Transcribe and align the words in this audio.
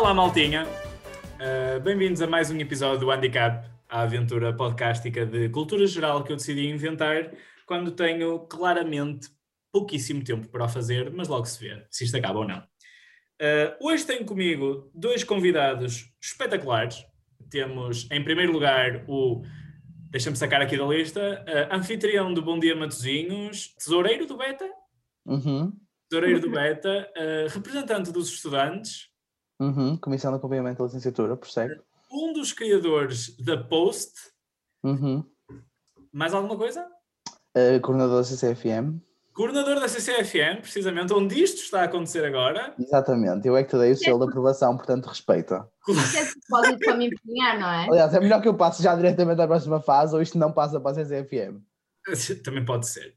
Olá, 0.00 0.14
maltinha. 0.14 0.66
Uh, 1.36 1.78
Bem-vindos 1.82 2.22
a 2.22 2.26
mais 2.26 2.50
um 2.50 2.56
episódio 2.56 3.00
do 3.00 3.10
Handicap, 3.10 3.68
a 3.86 4.00
aventura 4.00 4.50
podcástica 4.50 5.26
de 5.26 5.50
cultura 5.50 5.86
geral 5.86 6.24
que 6.24 6.32
eu 6.32 6.36
decidi 6.36 6.70
inventar 6.70 7.30
quando 7.66 7.90
tenho 7.90 8.38
claramente 8.46 9.28
pouquíssimo 9.70 10.24
tempo 10.24 10.48
para 10.48 10.64
o 10.64 10.68
fazer, 10.70 11.12
mas 11.12 11.28
logo 11.28 11.44
se 11.44 11.60
vê 11.60 11.86
se 11.90 12.04
isto 12.04 12.16
acaba 12.16 12.38
ou 12.38 12.48
não. 12.48 12.60
Uh, 12.60 13.76
hoje 13.78 14.06
tenho 14.06 14.24
comigo 14.24 14.90
dois 14.94 15.22
convidados 15.22 16.10
espetaculares. 16.18 17.04
Temos, 17.50 18.10
em 18.10 18.24
primeiro 18.24 18.52
lugar, 18.52 19.04
o. 19.06 19.42
Deixa-me 20.08 20.36
sacar 20.36 20.62
aqui 20.62 20.78
da 20.78 20.86
lista. 20.86 21.44
uh, 21.46 21.76
anfitrião 21.76 22.32
do 22.32 22.40
Bom 22.40 22.58
Dia 22.58 22.74
Matozinhos, 22.74 23.74
tesoureiro 23.74 24.24
do 24.24 24.38
Beta, 24.38 24.66
Uhum, 25.26 25.70
tesoureiro 26.08 26.40
do 26.40 26.50
Beta, 26.50 27.06
uh, 27.14 27.54
representante 27.54 28.10
dos 28.10 28.30
estudantes, 28.32 29.09
uhum. 29.60 29.96
Comissão 29.98 30.32
de 30.32 30.38
Acompanhamento 30.38 30.78
da 30.78 30.84
Licenciatura, 30.86 31.36
prossegue. 31.36 31.80
um 32.10 32.32
dos 32.32 32.52
criadores 32.52 33.36
da 33.36 33.56
Post. 33.56 34.12
Uhum. 34.82 35.24
Mais 36.12 36.34
alguma 36.34 36.56
coisa? 36.56 36.86
Uh, 37.56 37.80
coordenador 37.80 38.18
da 38.18 38.24
CCFM. 38.24 39.00
Coordenador 39.32 39.80
da 39.80 39.88
CCFM, 39.88 40.60
precisamente, 40.60 41.12
onde 41.12 41.40
isto 41.40 41.62
está 41.62 41.82
a 41.82 41.84
acontecer 41.84 42.24
agora. 42.24 42.74
Exatamente, 42.78 43.46
eu 43.46 43.56
é 43.56 43.62
que 43.62 43.70
te 43.70 43.78
dei 43.78 43.92
o 43.92 43.96
selo 43.96 44.18
de 44.18 44.24
aprovação, 44.28 44.76
portanto 44.76 45.06
respeita. 45.06 45.68
Isso 45.88 46.18
é 46.18 46.26
propósito 46.26 46.78
para 46.80 46.96
me 46.96 47.06
empenhar, 47.06 47.58
não 47.58 47.68
é? 47.68 47.86
Aliás, 47.88 48.12
é 48.12 48.20
melhor 48.20 48.42
que 48.42 48.48
eu 48.48 48.54
passe 48.54 48.82
já 48.82 48.94
diretamente 48.94 49.40
à 49.40 49.46
próxima 49.46 49.80
fase 49.80 50.14
ou 50.14 50.20
isto 50.20 50.36
não 50.36 50.52
passa 50.52 50.80
para 50.80 50.90
a 50.90 50.94
CCFM. 50.94 51.62
Também 52.44 52.64
pode 52.64 52.88
ser. 52.88 53.16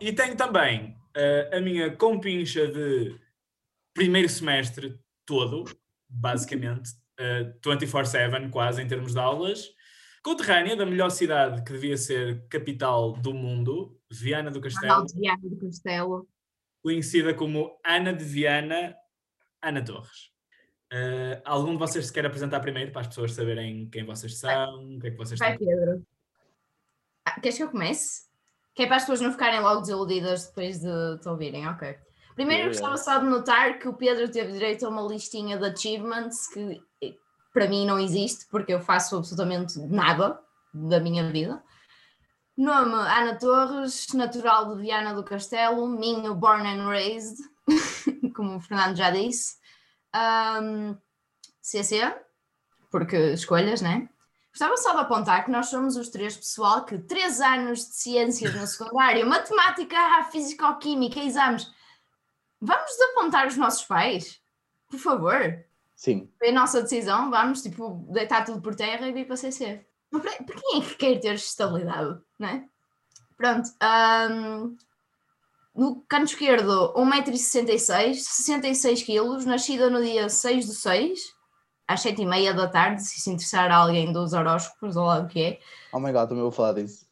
E 0.00 0.12
tenho 0.12 0.36
também 0.36 0.94
eh, 1.16 1.56
a 1.56 1.60
minha 1.60 1.96
compincha 1.96 2.68
de 2.68 3.18
primeiro 3.94 4.28
semestre 4.28 4.98
todo, 5.26 5.64
basicamente, 6.08 6.90
eh, 7.18 7.52
24-7, 7.62 8.50
quase 8.50 8.82
em 8.82 8.86
termos 8.86 9.12
de 9.12 9.18
aulas. 9.18 9.68
Conterrânea 10.22 10.76
da 10.76 10.86
melhor 10.86 11.10
cidade 11.10 11.62
que 11.62 11.72
devia 11.72 11.96
ser 11.96 12.46
capital 12.48 13.12
do 13.12 13.32
mundo, 13.34 14.00
Viana 14.10 14.50
do 14.50 14.60
Castelo, 14.60 15.06
Viana 15.14 15.42
do 15.42 15.56
Castelo. 15.58 16.28
conhecida 16.82 17.34
como 17.34 17.78
Ana 17.84 18.12
de 18.12 18.24
Viana, 18.24 18.96
Ana 19.62 19.84
Torres. 19.84 20.30
Eh, 20.92 21.42
algum 21.44 21.72
de 21.72 21.78
vocês 21.78 22.06
se 22.06 22.12
quer 22.12 22.24
apresentar 22.26 22.60
primeiro 22.60 22.92
para 22.92 23.00
as 23.02 23.08
pessoas 23.08 23.32
saberem 23.32 23.88
quem 23.90 24.04
vocês 24.04 24.38
são, 24.38 24.96
o 24.96 24.98
que 25.00 25.08
é 25.08 25.10
que 25.10 25.16
vocês 25.16 25.38
Vai, 25.38 25.56
têm? 25.58 25.66
Pedro. 25.66 26.06
Ah, 27.24 27.40
queres 27.40 27.56
que 27.56 27.62
eu 27.64 27.70
comece? 27.70 28.26
Que 28.74 28.84
é 28.84 28.86
para 28.86 28.96
as 28.96 29.02
pessoas 29.02 29.20
não 29.20 29.32
ficarem 29.32 29.60
logo 29.60 29.80
desiludidas 29.80 30.46
depois 30.46 30.80
de 30.80 31.18
te 31.20 31.28
ouvirem, 31.28 31.66
ok. 31.68 31.98
Primeiro 32.36 32.64
eu 32.64 32.68
gostava 32.68 32.96
só 32.98 33.18
de 33.18 33.24
notar 33.24 33.78
que 33.78 33.88
o 33.88 33.94
Pedro 33.94 34.30
teve 34.30 34.52
direito 34.52 34.84
a 34.84 34.90
uma 34.90 35.00
listinha 35.02 35.56
de 35.56 35.64
achievements 35.64 36.46
que 36.48 36.82
eh, 37.02 37.14
para 37.52 37.66
mim 37.66 37.86
não 37.86 37.98
existe, 37.98 38.46
porque 38.50 38.74
eu 38.74 38.80
faço 38.80 39.16
absolutamente 39.16 39.78
nada 39.78 40.38
da 40.72 41.00
minha 41.00 41.32
vida. 41.32 41.64
Nome 42.54 42.92
Ana 42.92 43.38
Torres, 43.38 44.08
natural 44.12 44.74
de 44.74 44.82
Viana 44.82 45.14
do 45.14 45.24
Castelo, 45.24 45.88
minho 45.88 46.34
born 46.34 46.68
and 46.68 46.86
raised, 46.86 47.38
como 48.36 48.56
o 48.56 48.60
Fernando 48.60 48.96
já 48.96 49.10
disse. 49.10 49.56
Ahm, 50.12 50.94
CC, 51.62 52.14
porque 52.90 53.16
escolhas, 53.32 53.80
né? 53.80 54.10
Gostava 54.50 54.76
só 54.76 54.92
de 54.92 55.00
apontar 55.00 55.44
que 55.44 55.50
nós 55.50 55.66
somos 55.66 55.96
os 55.96 56.10
três 56.10 56.36
pessoal 56.36 56.84
que 56.84 56.98
três 56.98 57.40
anos 57.40 57.80
de 57.80 57.94
ciências 57.94 58.54
no 58.54 58.66
secundário, 58.66 59.26
matemática, 59.26 60.24
físico-química, 60.30 61.20
exames. 61.20 61.70
Vamos 62.66 62.90
desapontar 62.90 63.46
os 63.46 63.56
nossos 63.56 63.84
pais? 63.84 64.40
Por 64.90 64.98
favor. 64.98 65.64
Sim, 65.94 66.28
Foi 66.38 66.48
a 66.50 66.52
nossa 66.52 66.82
decisão, 66.82 67.30
vamos 67.30 67.62
tipo 67.62 68.04
deitar 68.10 68.44
tudo 68.44 68.60
por 68.60 68.74
terra 68.74 69.08
e 69.08 69.12
vir 69.12 69.26
para 69.26 69.36
CC. 69.36 69.86
Mas 70.10 70.22
para, 70.22 70.44
para 70.44 70.56
quem 70.60 70.78
é 70.78 70.84
que 70.84 70.94
quer 70.96 71.20
ter 71.20 71.34
estabilidade, 71.34 72.20
não 72.38 72.48
é? 72.48 72.64
Pronto. 73.36 73.70
ahm, 73.80 74.76
no 75.74 76.02
canto 76.08 76.26
esquerdo, 76.32 76.92
1,66m, 76.94 78.14
66kg, 78.14 79.44
nascida 79.44 79.88
no 79.88 80.02
dia 80.02 80.28
6 80.28 80.66
do 80.66 80.72
6, 80.72 81.20
às 81.88 82.02
7h30 82.02 82.52
da 82.54 82.68
tarde, 82.68 83.02
se 83.02 83.20
se 83.20 83.30
interessar 83.30 83.70
a 83.70 83.76
alguém 83.76 84.12
dos 84.12 84.32
horóscopos 84.32 84.96
ou 84.96 85.06
lá 85.06 85.20
o 85.20 85.26
que 85.28 85.42
é. 85.42 85.60
oh 85.92 86.00
my 86.00 86.12
god, 86.12 86.28
também 86.28 86.42
vou 86.42 86.50
falar 86.52 86.72
disso. 86.74 87.06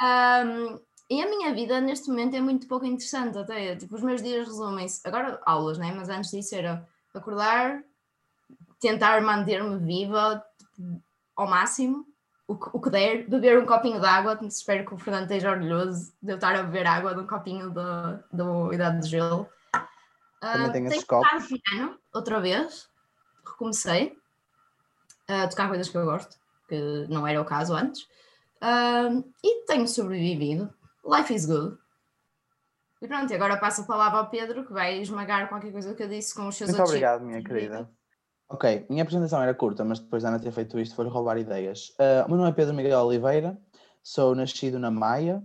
Ahm, 0.00 0.80
e 1.10 1.22
a 1.22 1.28
minha 1.28 1.54
vida 1.54 1.80
neste 1.80 2.08
momento 2.08 2.34
é 2.34 2.40
muito 2.40 2.66
pouco 2.66 2.86
interessante 2.86 3.38
até. 3.38 3.76
Tipo, 3.76 3.94
os 3.94 4.02
meus 4.02 4.22
dias 4.22 4.46
resumem-se. 4.46 5.06
Agora 5.06 5.40
aulas, 5.44 5.78
né? 5.78 5.92
Mas 5.92 6.08
antes 6.08 6.30
disso 6.30 6.54
era 6.54 6.86
acordar, 7.14 7.82
tentar 8.80 9.20
manter-me 9.22 9.78
viva 9.78 10.44
tipo, 10.58 11.02
ao 11.36 11.46
máximo, 11.46 12.06
o 12.46 12.56
que, 12.56 12.70
o 12.72 12.80
que 12.80 12.90
der, 12.90 13.28
beber 13.28 13.58
um 13.58 13.66
copinho 13.66 14.00
de 14.00 14.06
água. 14.06 14.38
Espero 14.42 14.84
que 14.86 14.94
o 14.94 14.98
Fernando 14.98 15.24
esteja 15.24 15.50
orgulhoso 15.50 16.12
de 16.22 16.32
eu 16.32 16.36
estar 16.36 16.54
a 16.56 16.62
beber 16.62 16.86
água 16.86 17.14
de 17.14 17.20
um 17.20 17.26
copinho 17.26 17.70
da 17.70 18.20
do 18.32 18.72
Idade 18.72 19.02
de 19.02 19.08
Gelo. 19.08 19.48
Também 20.40 20.66
Ah, 20.66 20.70
tenho 20.70 20.86
esses 20.88 21.04
tenho 21.04 21.22
tocado 21.22 21.42
copos. 21.42 21.60
piano 21.62 21.98
outra 22.12 22.40
vez, 22.40 22.88
recomecei 23.44 24.16
a 25.28 25.48
tocar 25.48 25.68
coisas 25.68 25.88
que 25.88 25.96
eu 25.96 26.04
gosto, 26.04 26.36
que 26.68 27.06
não 27.08 27.26
era 27.26 27.40
o 27.40 27.44
caso 27.44 27.74
antes. 27.74 28.06
Um, 28.62 29.24
e 29.42 29.64
tenho 29.66 29.86
sobrevivido. 29.88 30.72
Life 31.04 31.32
is 31.32 31.46
good. 31.46 31.76
E 33.02 33.06
pronto, 33.06 33.34
agora 33.34 33.58
passo 33.58 33.82
a 33.82 33.84
palavra 33.84 34.18
ao 34.18 34.30
Pedro, 34.30 34.64
que 34.64 34.72
vai 34.72 34.98
esmagar 35.00 35.48
qualquer 35.48 35.70
coisa 35.70 35.94
que 35.94 36.02
eu 36.02 36.08
disse 36.08 36.34
com 36.34 36.48
os 36.48 36.56
seus 36.56 36.70
Muito 36.70 36.82
obrigado, 36.82 37.22
minha 37.22 37.40
de 37.40 37.46
querida. 37.46 37.90
Ok, 38.48 38.86
minha 38.88 39.02
apresentação 39.02 39.42
era 39.42 39.54
curta, 39.54 39.84
mas 39.84 39.98
depois 39.98 40.22
da 40.22 40.30
Ana 40.30 40.38
ter 40.38 40.52
feito 40.52 40.78
isto, 40.78 40.94
vou-lhe 40.96 41.10
roubar 41.10 41.36
ideias. 41.36 41.92
Ah, 41.98 42.24
o 42.26 42.28
meu 42.28 42.38
nome 42.38 42.50
é 42.50 42.52
Pedro 42.52 42.74
Miguel 42.74 43.00
Oliveira, 43.00 43.58
sou 44.02 44.34
nascido 44.34 44.78
na 44.78 44.90
Maia, 44.90 45.42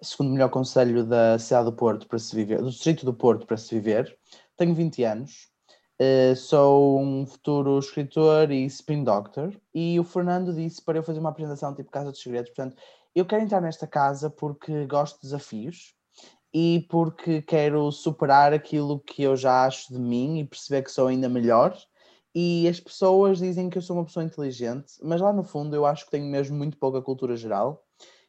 segundo 0.00 0.32
melhor 0.32 0.48
conselho 0.48 1.04
da 1.04 1.38
cidade 1.38 1.66
do 1.66 1.72
Porto 1.72 2.06
para 2.06 2.18
se 2.18 2.34
viver, 2.34 2.62
do 2.62 2.70
distrito 2.70 3.04
do 3.04 3.12
Porto 3.12 3.46
para 3.46 3.56
se 3.56 3.74
viver. 3.74 4.16
Tenho 4.56 4.74
20 4.74 5.04
anos, 5.04 5.48
ah, 6.00 6.34
sou 6.34 7.00
um 7.00 7.26
futuro 7.26 7.78
escritor 7.78 8.50
e 8.50 8.64
spin 8.66 9.04
doctor. 9.04 9.54
E 9.74 9.98
o 10.00 10.04
Fernando 10.04 10.52
disse 10.52 10.82
para 10.82 10.98
eu 10.98 11.02
fazer 11.02 11.20
uma 11.20 11.30
apresentação 11.30 11.74
tipo 11.74 11.90
Casa 11.90 12.10
dos 12.10 12.20
Segredos. 12.20 12.50
Portanto, 12.50 12.76
eu 13.14 13.24
quero 13.24 13.42
entrar 13.42 13.60
nesta 13.60 13.86
casa 13.86 14.28
porque 14.28 14.86
gosto 14.86 15.16
de 15.16 15.22
desafios 15.22 15.94
e 16.52 16.86
porque 16.90 17.42
quero 17.42 17.90
superar 17.92 18.52
aquilo 18.52 19.00
que 19.00 19.22
eu 19.22 19.36
já 19.36 19.64
acho 19.64 19.92
de 19.92 19.98
mim 19.98 20.38
e 20.38 20.44
perceber 20.44 20.82
que 20.82 20.90
sou 20.90 21.08
ainda 21.08 21.28
melhor. 21.28 21.76
E 22.34 22.66
as 22.68 22.80
pessoas 22.80 23.38
dizem 23.38 23.70
que 23.70 23.78
eu 23.78 23.82
sou 23.82 23.96
uma 23.96 24.04
pessoa 24.04 24.24
inteligente, 24.24 24.94
mas 25.02 25.20
lá 25.20 25.32
no 25.32 25.44
fundo 25.44 25.76
eu 25.76 25.86
acho 25.86 26.04
que 26.04 26.10
tenho 26.10 26.26
mesmo 26.26 26.56
muito 26.56 26.76
pouca 26.76 27.00
cultura 27.00 27.36
geral 27.36 27.84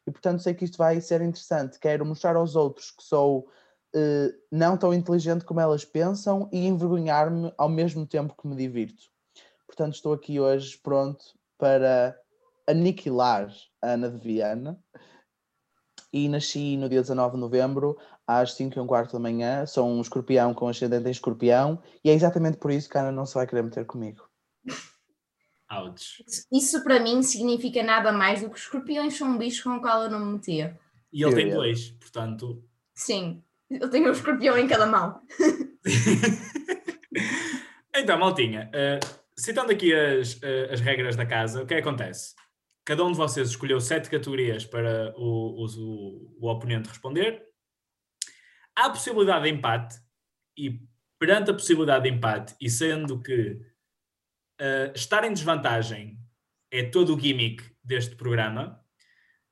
e 0.06 0.12
portanto 0.12 0.44
sei 0.44 0.54
que 0.54 0.66
isto 0.66 0.78
vai 0.78 1.02
ser 1.02 1.22
interessante. 1.22 1.80
Quero 1.80 2.06
mostrar 2.06 2.36
aos 2.36 2.56
outros 2.56 2.92
que 2.92 3.04
sou 3.04 3.48
eh, 3.95 4.35
não 4.51 4.75
tão 4.75 4.94
inteligente 4.94 5.45
como 5.45 5.61
elas 5.61 5.85
pensam 5.85 6.50
e 6.51 6.67
envergonhar-me 6.67 7.53
ao 7.57 7.69
mesmo 7.69 8.06
tempo 8.06 8.35
que 8.38 8.45
me 8.45 8.53
divirto. 8.53 9.03
Portanto, 9.66 9.94
estou 9.94 10.11
aqui 10.11 10.38
hoje 10.38 10.78
pronto 10.78 11.23
para 11.57 12.19
aniquilar 12.67 13.50
a 13.81 13.91
Ana 13.91 14.09
de 14.09 14.19
Viana. 14.19 14.78
E 16.11 16.28
nasci 16.28 16.75
no 16.78 16.89
dia 16.89 17.01
19 17.01 17.35
de 17.35 17.41
novembro, 17.41 17.97
às 18.28 18.53
5 18.53 18.78
e 18.78 18.81
um 18.81 18.88
quarto 18.88 19.13
da 19.13 19.19
manhã. 19.19 19.66
Sou 19.66 19.88
um 19.88 20.01
escorpião 20.01 20.53
com 20.53 20.67
ascendente 20.67 21.07
em 21.07 21.12
escorpião, 21.12 21.81
e 22.03 22.09
é 22.09 22.13
exatamente 22.13 22.57
por 22.57 22.72
isso 22.72 22.89
que 22.89 22.97
a 22.97 23.01
Ana 23.01 23.12
não 23.12 23.25
se 23.25 23.35
vai 23.35 23.47
querer 23.47 23.63
meter 23.63 23.85
comigo. 23.85 24.27
Ouch. 25.72 26.23
Isso 26.51 26.83
para 26.83 27.00
mim 27.00 27.23
significa 27.23 27.81
nada 27.81 28.12
mais 28.12 28.41
do 28.41 28.50
que 28.50 28.56
os 28.56 28.62
escorpiões 28.62 29.17
são 29.17 29.29
um 29.29 29.38
bicho 29.38 29.63
com 29.63 29.77
o 29.77 29.81
qual 29.81 30.03
eu 30.03 30.09
não 30.09 30.19
me 30.19 30.33
metia. 30.33 30.77
E 31.12 31.23
ele 31.23 31.35
tem 31.35 31.50
Eu 31.50 31.56
dois, 31.56 31.91
portanto. 31.91 32.63
Sim, 32.94 33.44
eu 33.70 33.90
tenho 33.90 34.09
um 34.09 34.12
escorpião 34.12 34.58
em 34.58 34.68
cada 34.68 34.86
mão. 34.86 35.22
então, 37.95 38.18
Maltinha, 38.18 38.69
eh, 38.74 39.00
citando 39.38 39.72
aqui 39.72 39.94
as, 39.94 40.42
eh, 40.42 40.69
as 40.72 40.81
regras 40.81 41.16
da 41.16 41.25
casa, 41.25 41.63
o 41.63 41.66
que 41.66 41.74
é 41.74 41.81
que 41.81 41.88
acontece? 41.88 42.36
Cada 42.86 43.04
um 43.04 43.12
de 43.12 43.18
vocês 43.18 43.50
escolheu 43.50 43.80
sete 43.80 44.10
categorias 44.10 44.66
para 44.66 45.13
o, 45.18 45.66
o, 45.66 46.38
o 46.39 46.50
oponente 46.50 46.89
responder. 46.89 47.44
Há 48.75 48.89
possibilidade 48.89 49.45
de 49.45 49.51
empate, 49.51 49.95
e 50.57 50.80
perante 51.19 51.51
a 51.51 51.54
possibilidade 51.54 52.04
de 52.04 52.16
empate, 52.16 52.56
e 52.62 52.69
sendo 52.69 53.22
que 53.22 53.60
eh, 54.60 54.92
estar 54.95 55.24
em 55.24 55.34
desvantagem 55.34 56.19
é 56.72 56.84
todo 56.84 57.16
o 57.16 57.19
gimmick 57.19 57.63
deste 57.84 58.16
programa, 58.16 58.85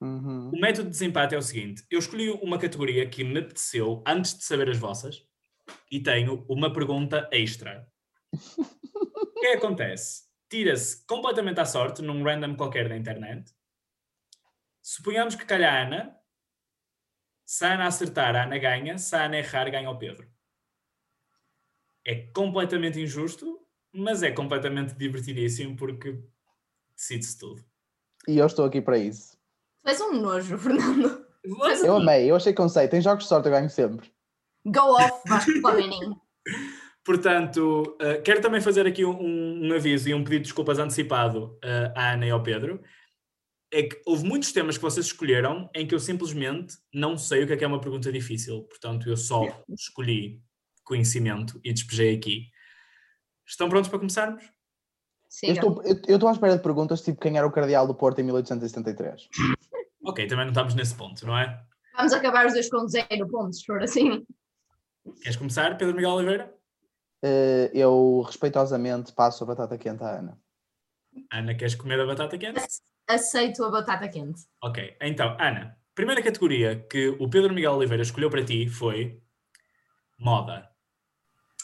Uhum. 0.04 0.50
o 0.50 0.60
método 0.60 0.84
de 0.84 0.90
desempate 0.90 1.34
é 1.34 1.38
o 1.38 1.42
seguinte: 1.42 1.86
eu 1.90 1.98
escolhi 1.98 2.30
uma 2.30 2.60
categoria 2.60 3.08
que 3.10 3.24
me 3.24 3.40
apeteceu 3.40 4.04
antes 4.06 4.38
de 4.38 4.44
saber 4.44 4.70
as 4.70 4.78
vossas 4.78 5.26
e 5.90 6.02
tenho 6.02 6.46
uma 6.50 6.74
pergunta 6.74 7.30
extra. 7.32 7.88
o 8.34 9.40
que 9.40 9.46
é 9.46 9.52
que 9.52 9.58
acontece? 9.58 10.24
Tira-se 10.50 11.06
completamente 11.06 11.62
à 11.62 11.66
sorte 11.66 12.02
num 12.02 12.22
random 12.22 12.56
qualquer 12.56 12.90
da 12.90 12.98
internet. 12.98 13.50
Suponhamos 14.82 15.36
que 15.36 15.46
calha 15.46 15.72
a 15.72 15.84
Ana. 15.84 16.20
Se 17.46 17.64
a 17.64 17.76
Ana 17.76 17.88
acertar, 17.88 18.36
a 18.36 18.44
Ana 18.44 18.58
ganha. 18.58 18.98
Se 18.98 19.16
a 19.16 19.24
Ana 19.24 19.38
errar, 19.38 19.70
ganha 19.72 19.90
o 19.90 19.98
Pedro. 19.98 20.30
É 22.06 22.28
completamente 22.34 23.00
injusto, 23.00 23.66
mas 23.94 24.22
é 24.22 24.32
completamente 24.32 24.94
divertidíssimo 24.96 25.78
porque 25.78 26.22
decide-se 26.94 27.40
tudo. 27.40 27.64
E 28.28 28.38
eu 28.38 28.46
estou 28.46 28.66
aqui 28.66 28.82
para 28.82 28.98
isso. 28.98 29.33
Tu 29.84 29.90
és 29.90 30.02
um 30.02 30.14
nojo, 30.14 30.58
Fernando. 30.60 31.26
Eu 31.84 31.98
amei, 31.98 32.32
eu 32.32 32.36
achei 32.36 32.54
conceito. 32.54 32.92
Tem 32.92 33.02
jogos 33.02 33.26
de 33.26 33.30
sorte, 33.30 33.48
eu 33.48 33.52
ganho 33.52 33.70
sempre. 33.70 34.10
Go 34.66 34.96
off, 34.96 35.22
Vasco 35.28 35.60
Flamengo. 35.60 36.22
Portanto, 37.06 37.98
uh, 38.02 38.22
quero 38.24 38.42
também 38.42 38.62
fazer 38.62 38.88
aqui 38.88 39.04
um, 39.04 39.66
um, 39.66 39.74
aviso 39.74 40.08
e 40.08 40.14
um 40.14 40.24
pedido 40.24 40.44
de 40.44 40.46
desculpas 40.46 40.80
antecipado 40.80 41.60
uh, 41.62 41.92
à 41.96 42.14
Ana 42.14 42.26
e 42.26 42.30
ao 42.30 42.42
Pedro. 42.42 42.82
É 43.74 43.84
que 43.84 44.02
houve 44.06 44.24
muitos 44.24 44.54
temas 44.54 44.78
que 44.78 44.84
vocês 44.84 45.08
escolheram 45.08 45.70
em 45.76 45.86
que 45.86 45.94
eu 45.94 46.00
simplesmente 46.00 46.78
não 46.94 47.18
sei 47.18 47.44
o 47.44 47.48
que 47.48 47.54
é 47.54 47.58
que 47.58 47.64
é 47.66 47.68
uma 47.68 47.82
pergunta 47.82 48.10
difícil. 48.10 48.64
Portanto, 48.64 49.10
eu 49.10 49.18
só 49.18 49.44
escolhi 49.70 50.42
conhecimento 50.86 51.60
e 51.62 51.74
despejei 51.74 52.16
aqui. 52.16 52.48
Estão 53.46 53.68
prontos 53.68 53.90
para 53.90 54.00
começarmos? 54.00 54.44
Sim. 55.28 55.48
Eu 55.48 55.54
estou, 55.54 55.84
eu, 55.84 56.00
eu 56.08 56.16
estou 56.16 56.30
à 56.30 56.32
espera 56.32 56.56
de 56.56 56.64
perguntas 56.64 57.02
tipo 57.02 57.20
quem 57.20 57.38
era 57.38 57.48
o 57.48 57.52
cardeal 57.52 57.86
do 57.86 57.96
Porto 57.96 58.20
em 58.20 58.24
1873. 58.24 59.28
Ok, 60.04 60.28
também 60.28 60.46
não 60.46 60.52
estamos 60.52 60.76
nesse 60.76 60.96
ponto, 60.96 61.26
não 61.26 61.38
é? 61.38 61.64
Vamos 61.96 62.12
acabar 62.14 62.46
os 62.46 62.54
dois 62.54 62.70
com 62.70 62.88
zero 62.88 63.28
pontos, 63.30 63.60
se 63.60 63.66
for 63.66 63.82
assim. 63.82 64.26
Queres 65.22 65.38
começar, 65.38 65.78
Pedro 65.78 65.96
Miguel 65.96 66.12
Oliveira? 66.12 66.54
Uh, 67.24 67.70
eu 67.74 68.22
respeitosamente 68.26 69.14
passo 69.14 69.44
a 69.44 69.48
batata 69.48 69.78
quente 69.78 70.04
à 70.04 70.20
Ana. 70.20 70.38
Ana, 71.32 71.56
queres 71.56 71.76
comer 71.76 72.00
a 72.00 72.06
batata 72.06 72.38
quente? 72.38 72.60
Aceito 73.08 73.64
a 73.64 73.72
batata 73.72 74.10
quente. 74.10 74.42
Ok, 74.62 74.98
então, 75.02 75.38
Ana, 75.40 75.78
primeira 75.96 76.22
categoria 76.22 76.86
que 76.90 77.10
o 77.20 77.30
Pedro 77.30 77.54
Miguel 77.54 77.74
Oliveira 77.74 78.04
escolheu 78.04 78.30
para 78.30 78.44
ti 78.44 78.68
foi 78.68 79.22
moda. 80.20 80.70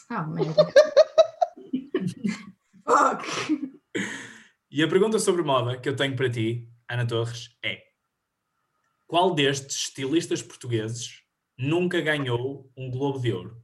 Ah, 0.08 0.26
merda. 0.26 0.54
Fuck. 2.84 3.70
E 4.70 4.82
a 4.82 4.88
pergunta 4.88 5.18
sobre 5.18 5.42
moda 5.42 5.78
que 5.78 5.88
eu 5.88 5.96
tenho 5.96 6.16
para 6.16 6.30
ti, 6.30 6.68
Ana 6.88 7.06
Torres, 7.06 7.50
é: 7.62 7.89
qual 9.10 9.34
destes 9.34 9.74
estilistas 9.74 10.40
portugueses 10.40 11.24
nunca 11.58 12.00
ganhou 12.00 12.70
um 12.76 12.88
Globo 12.88 13.18
de 13.18 13.32
Ouro? 13.32 13.60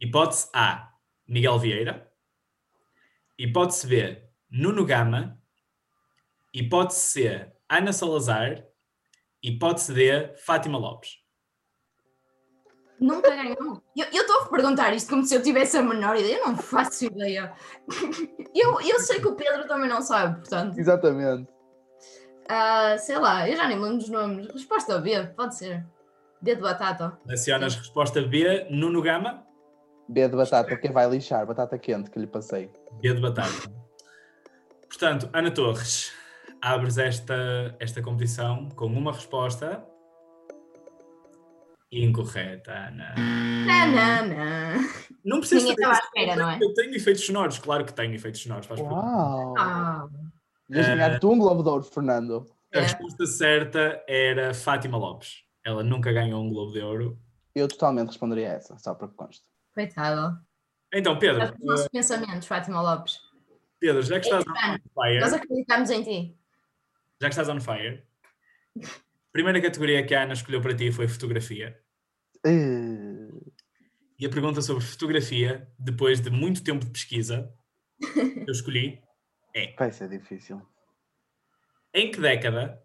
Hipótese 0.00 0.48
A, 0.54 0.90
Miguel 1.28 1.58
Vieira. 1.58 2.10
Hipótese 3.38 3.86
B, 3.86 4.26
Nuno 4.50 4.86
Gama. 4.86 5.38
Hipótese 6.50 7.00
C, 7.00 7.52
Ana 7.68 7.92
Salazar. 7.92 8.66
Hipótese 9.42 9.92
D, 9.92 10.34
Fátima 10.38 10.78
Lopes. 10.78 11.18
Nunca 12.98 13.28
ganhou. 13.28 13.82
Eu 13.94 14.22
estou 14.22 14.42
a 14.44 14.48
perguntar 14.48 14.94
isto 14.94 15.10
como 15.10 15.26
se 15.26 15.34
eu 15.34 15.42
tivesse 15.42 15.76
a 15.76 15.82
menor 15.82 16.16
ideia. 16.16 16.38
Eu 16.38 16.46
não 16.46 16.56
faço 16.56 17.04
ideia. 17.04 17.54
Eu, 18.54 18.78
eu 18.82 19.00
sei 19.00 19.18
que 19.18 19.26
o 19.26 19.34
Pedro 19.34 19.66
também 19.66 19.88
não 19.88 20.02
sabe, 20.02 20.40
portanto. 20.40 20.78
Exatamente. 20.78 21.51
Uh, 22.50 22.98
sei 22.98 23.18
lá, 23.18 23.48
eu 23.48 23.56
já 23.56 23.66
nem 23.68 23.78
lembro 23.78 23.98
dos 23.98 24.08
nomes. 24.08 24.46
Resposta 24.52 24.98
B, 24.98 25.26
pode 25.36 25.54
ser. 25.56 25.84
B 26.40 26.54
de 26.56 26.60
batata. 26.60 27.16
Acionas 27.30 27.76
resposta 27.76 28.20
B, 28.20 28.66
Nuno 28.70 29.00
Gama. 29.00 29.44
B 30.08 30.28
de 30.28 30.36
batata, 30.36 30.76
quem 30.76 30.90
vai 30.90 31.08
lixar? 31.08 31.46
Batata 31.46 31.78
quente 31.78 32.10
que 32.10 32.18
lhe 32.18 32.26
passei. 32.26 32.70
B 33.00 33.14
de 33.14 33.20
batata. 33.20 33.70
Portanto, 34.88 35.30
Ana 35.32 35.50
Torres, 35.50 36.12
abres 36.60 36.98
esta, 36.98 37.74
esta 37.78 38.02
competição 38.02 38.68
com 38.70 38.86
uma 38.86 39.12
resposta 39.12 39.82
incorreta, 41.90 42.72
Ana. 42.72 43.14
Não, 43.16 43.86
não, 43.92 44.26
não. 44.26 44.88
Não 45.24 45.38
precisa 45.38 45.60
Ninguém 45.60 45.74
estava 45.74 45.94
à 45.94 45.98
espera, 45.98 46.36
não 46.36 46.50
é? 46.50 46.58
Eu 46.60 46.74
tenho 46.74 46.94
efeitos 46.96 47.24
sonoros, 47.24 47.58
claro 47.58 47.84
que 47.84 47.92
tenho 47.92 48.14
efeitos 48.14 48.42
sonoros. 48.42 48.66
Faz 48.66 48.80
por- 48.80 48.90
Uau! 48.92 49.54
Ah, 49.58 50.06
Ias 50.72 50.86
ganhar 50.86 51.18
tu 51.20 51.30
um 51.32 51.38
Globo 51.38 51.62
de 51.62 51.68
Ouro, 51.68 51.82
Fernando. 51.84 52.46
A 52.74 52.80
resposta 52.80 53.26
certa 53.26 54.02
era 54.08 54.54
Fátima 54.54 54.96
Lopes. 54.96 55.42
Ela 55.64 55.82
nunca 55.84 56.12
ganhou 56.12 56.42
um 56.42 56.48
Globo 56.48 56.72
de 56.72 56.80
Ouro. 56.80 57.18
Eu 57.54 57.68
totalmente 57.68 58.08
responderia 58.08 58.48
essa, 58.48 58.78
só 58.78 58.94
para 58.94 59.08
que 59.08 59.14
conste. 59.14 59.44
coitada. 59.74 60.40
Então, 60.94 61.18
Pedro, 61.18 61.54
os 61.60 61.64
nossos 61.64 61.88
pensamentos, 61.88 62.46
Fátima 62.48 62.80
Lopes. 62.80 63.18
Pedro, 63.78 64.02
já 64.02 64.18
que 64.20 64.26
estás 64.26 64.44
on 64.46 64.54
fire, 65.02 65.20
Nós 65.20 65.32
acreditamos 65.32 65.90
em 65.90 66.02
ti. 66.02 66.36
já 67.20 67.28
que 67.28 67.34
estás 67.34 67.48
on 67.48 67.60
fire, 67.60 68.04
primeira 69.32 69.60
categoria 69.60 70.04
que 70.06 70.14
a 70.14 70.22
Ana 70.22 70.32
escolheu 70.34 70.60
para 70.62 70.74
ti 70.74 70.90
foi 70.92 71.08
fotografia. 71.08 71.78
Uh, 72.46 73.52
E 74.18 74.26
a 74.26 74.30
pergunta 74.30 74.62
sobre 74.62 74.84
fotografia, 74.84 75.68
depois 75.78 76.20
de 76.20 76.30
muito 76.30 76.62
tempo 76.62 76.84
de 76.84 76.90
pesquisa, 76.92 77.52
eu 78.46 78.52
escolhi, 78.52 79.00
vai 79.78 79.92
ser 79.92 80.08
difícil. 80.08 80.60
em 81.94 82.10
que 82.10 82.20
década 82.20 82.82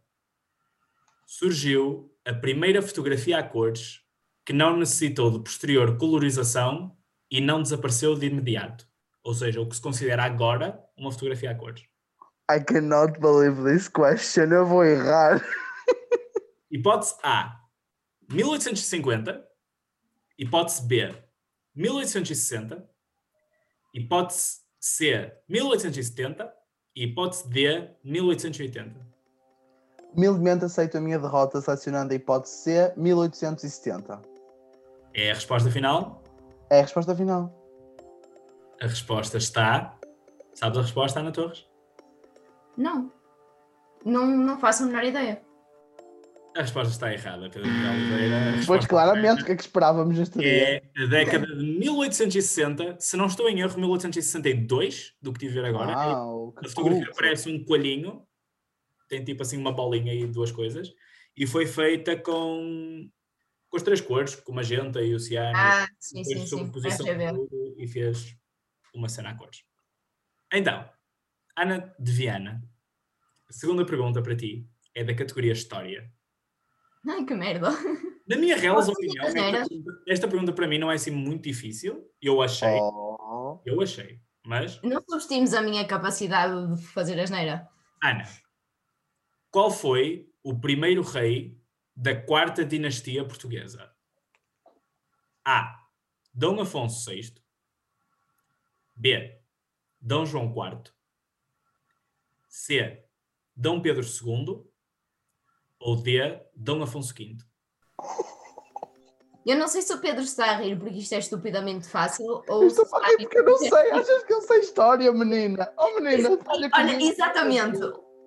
surgiu 1.25 2.13
a 2.25 2.33
primeira 2.33 2.81
fotografia 2.81 3.39
a 3.39 3.43
cores 3.43 4.01
que 4.45 4.53
não 4.53 4.77
necessitou 4.77 5.31
de 5.31 5.39
posterior 5.39 5.97
colorização 5.97 6.97
e 7.29 7.41
não 7.41 7.61
desapareceu 7.61 8.15
de 8.15 8.27
imediato? 8.27 8.87
Ou 9.23 9.33
seja, 9.33 9.59
o 9.59 9.67
que 9.67 9.75
se 9.75 9.81
considera 9.81 10.23
agora 10.23 10.81
uma 10.97 11.11
fotografia 11.11 11.51
a 11.51 11.55
cores. 11.55 11.83
I 12.49 12.61
cannot 12.63 13.19
believe 13.19 13.61
this 13.63 13.89
question, 13.89 14.53
eu 14.53 14.65
vou 14.65 14.85
errar. 14.85 15.41
Hipótese 16.71 17.15
A, 17.23 17.61
1850. 18.29 19.45
Hipótese 20.37 20.87
B, 20.87 21.13
1860. 21.75 22.89
Hipótese 23.93 24.61
C, 24.79 25.33
1870. 25.49 26.56
E 26.97 27.03
hipótese 27.03 27.47
D, 27.47 27.91
1880. 28.03 28.99
Humildemente 30.15 30.65
aceito 30.65 30.97
a 30.97 30.99
minha 30.99 31.19
derrota 31.19 31.61
selecionando 31.61 32.11
a 32.11 32.15
hipótese 32.15 32.55
C, 32.55 32.93
1870. 32.97 34.19
É 35.13 35.29
a 35.29 35.35
resposta 35.35 35.69
final? 35.69 36.23
É 36.71 36.79
a 36.79 36.81
resposta 36.81 37.15
final. 37.15 37.53
A 38.81 38.87
resposta 38.87 39.37
está. 39.37 39.95
Sabes 40.55 40.79
a 40.79 40.81
resposta, 40.81 41.19
Ana 41.19 41.31
Torres? 41.31 41.67
Não. 42.75 43.11
Não, 44.03 44.25
não 44.25 44.59
faço 44.59 44.81
a 44.81 44.87
menor 44.87 45.03
ideia. 45.03 45.39
A 46.57 46.61
resposta 46.61 46.91
está 46.91 47.13
errada, 47.13 47.49
Pedro 47.51 47.69
Miguel 47.69 47.91
Oliveira. 47.91 48.35
Pois 48.45 48.55
resposta 48.57 48.87
claramente 48.87 49.41
o 49.43 49.45
que 49.45 49.51
é 49.51 49.55
que 49.55 49.61
esperávamos 49.61 50.17
neste 50.17 50.39
dia. 50.39 50.81
É 50.95 51.03
a 51.03 51.05
década 51.05 51.45
de 51.45 51.63
1860, 51.63 52.97
se 52.99 53.15
não 53.15 53.27
estou 53.27 53.47
em 53.47 53.59
erro, 53.59 53.79
1862, 53.79 55.13
do 55.21 55.31
que 55.31 55.39
tive 55.41 55.59
a 55.59 55.61
ver 55.61 55.67
agora. 55.67 55.91
Uau, 55.95 56.53
A 56.57 56.67
fotografia 56.67 57.05
culto. 57.05 57.15
parece 57.15 57.47
um 57.47 57.63
coelhinho, 57.63 58.25
tem 59.07 59.23
tipo 59.23 59.43
assim 59.43 59.55
uma 59.57 59.71
bolinha 59.71 60.11
e 60.15 60.25
duas 60.25 60.51
coisas, 60.51 60.91
e 61.37 61.45
foi 61.45 61.67
feita 61.67 62.17
com, 62.17 63.07
com 63.69 63.77
as 63.77 63.83
três 63.83 64.01
cores, 64.01 64.35
com 64.35 64.51
magenta 64.51 64.99
e 65.01 65.13
o 65.13 65.19
ciano, 65.19 65.55
Ah, 65.55 65.87
sim, 65.99 66.23
sim, 66.23 66.47
sim. 66.47 66.71
tudo 66.71 67.75
e 67.77 67.87
fez 67.87 68.35
uma 68.95 69.07
cena 69.09 69.29
a 69.29 69.35
cores. 69.35 69.59
Então, 70.51 70.89
Ana 71.55 71.93
de 71.99 72.11
Viana, 72.11 72.63
a 73.47 73.53
segunda 73.53 73.85
pergunta 73.85 74.23
para 74.23 74.35
ti 74.35 74.67
é 74.95 75.03
da 75.03 75.13
categoria 75.13 75.53
História. 75.53 76.11
Ai, 77.07 77.25
que 77.25 77.33
merda. 77.33 77.69
Na 78.27 78.35
minha 78.35 78.57
real 78.57 78.75
Posso 78.75 78.91
opinião, 78.91 79.25
esta 79.25 79.41
pergunta, 79.41 80.03
esta 80.07 80.27
pergunta 80.27 80.53
para 80.53 80.67
mim 80.67 80.77
não 80.77 80.91
é 80.91 80.95
assim 80.95 81.11
muito 81.11 81.43
difícil, 81.43 82.11
eu 82.21 82.41
achei, 82.41 82.77
Oh, 82.81 83.61
eu 83.65 83.81
achei, 83.81 84.19
mas 84.45 84.81
Não 84.81 85.01
subestimes 85.01 85.53
a 85.53 85.61
minha 85.61 85.87
capacidade 85.87 86.75
de 86.75 86.81
fazer 86.87 87.17
asneira. 87.19 87.67
Ana, 88.03 88.25
qual 89.49 89.71
foi 89.71 90.29
o 90.43 90.59
primeiro 90.59 91.01
rei 91.01 91.57
da 91.95 92.15
quarta 92.15 92.65
dinastia 92.65 93.25
portuguesa? 93.25 93.91
A. 95.45 95.79
Dom 96.33 96.59
Afonso 96.59 97.09
VI. 97.09 97.33
B. 98.95 99.39
Dom 99.99 100.25
João 100.25 100.53
IV. 100.53 100.91
C. 102.49 103.03
Dom 103.55 103.81
Pedro 103.81 104.03
II. 104.03 104.66
Ou 105.79 105.95
D. 105.95 106.39
Dom 106.55 106.81
Afonso 106.83 107.13
V. 107.13 107.37
Eu 109.45 109.57
não 109.57 109.67
sei 109.67 109.81
se 109.81 109.93
o 109.93 109.99
Pedro 110.01 110.23
está 110.23 110.45
a 110.51 110.53
rir 110.57 110.77
porque 110.77 110.97
isto 110.99 111.13
é 111.13 111.19
estupidamente 111.19 111.87
fácil 111.87 112.43
ou 112.49 112.67
Estou 112.67 112.83
se 112.85 112.91
para 112.91 112.99
está 112.99 113.07
a 113.07 113.17
rir 113.17 113.23
porque 113.23 113.39
eu 113.39 113.45
não 113.45 113.57
sei. 113.57 113.91
Achas 113.91 114.23
que 114.23 114.33
eu 114.33 114.41
sei 114.41 114.59
história, 114.59 115.11
menina? 115.13 115.71
Oh, 115.77 115.99
menina, 116.01 116.37
olha 116.73 117.01
exatamente. 117.01 117.79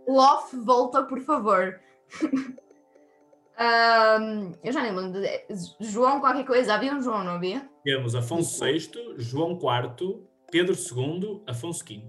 Lof, 0.09 0.57
volta, 0.57 1.02
por 1.04 1.21
favor. 1.21 1.78
Ahm, 3.59 4.52
eu 4.64 4.73
já 4.73 4.83
nem 4.83 4.95
lembro. 4.97 5.21
de- 5.21 5.45
João, 5.80 6.21
qualquer 6.21 6.47
coisa. 6.47 6.75
Havia 6.75 6.95
um 6.95 7.02
João, 7.02 7.23
não 7.23 7.33
havia? 7.33 7.69
Temos 7.85 8.14
Afonso 8.14 8.64
VI, 8.64 8.90
João 9.19 9.52
IV, 9.59 10.23
Pedro 10.50 10.75
II, 10.75 11.42
Afonso 11.47 11.85
V. 11.85 12.02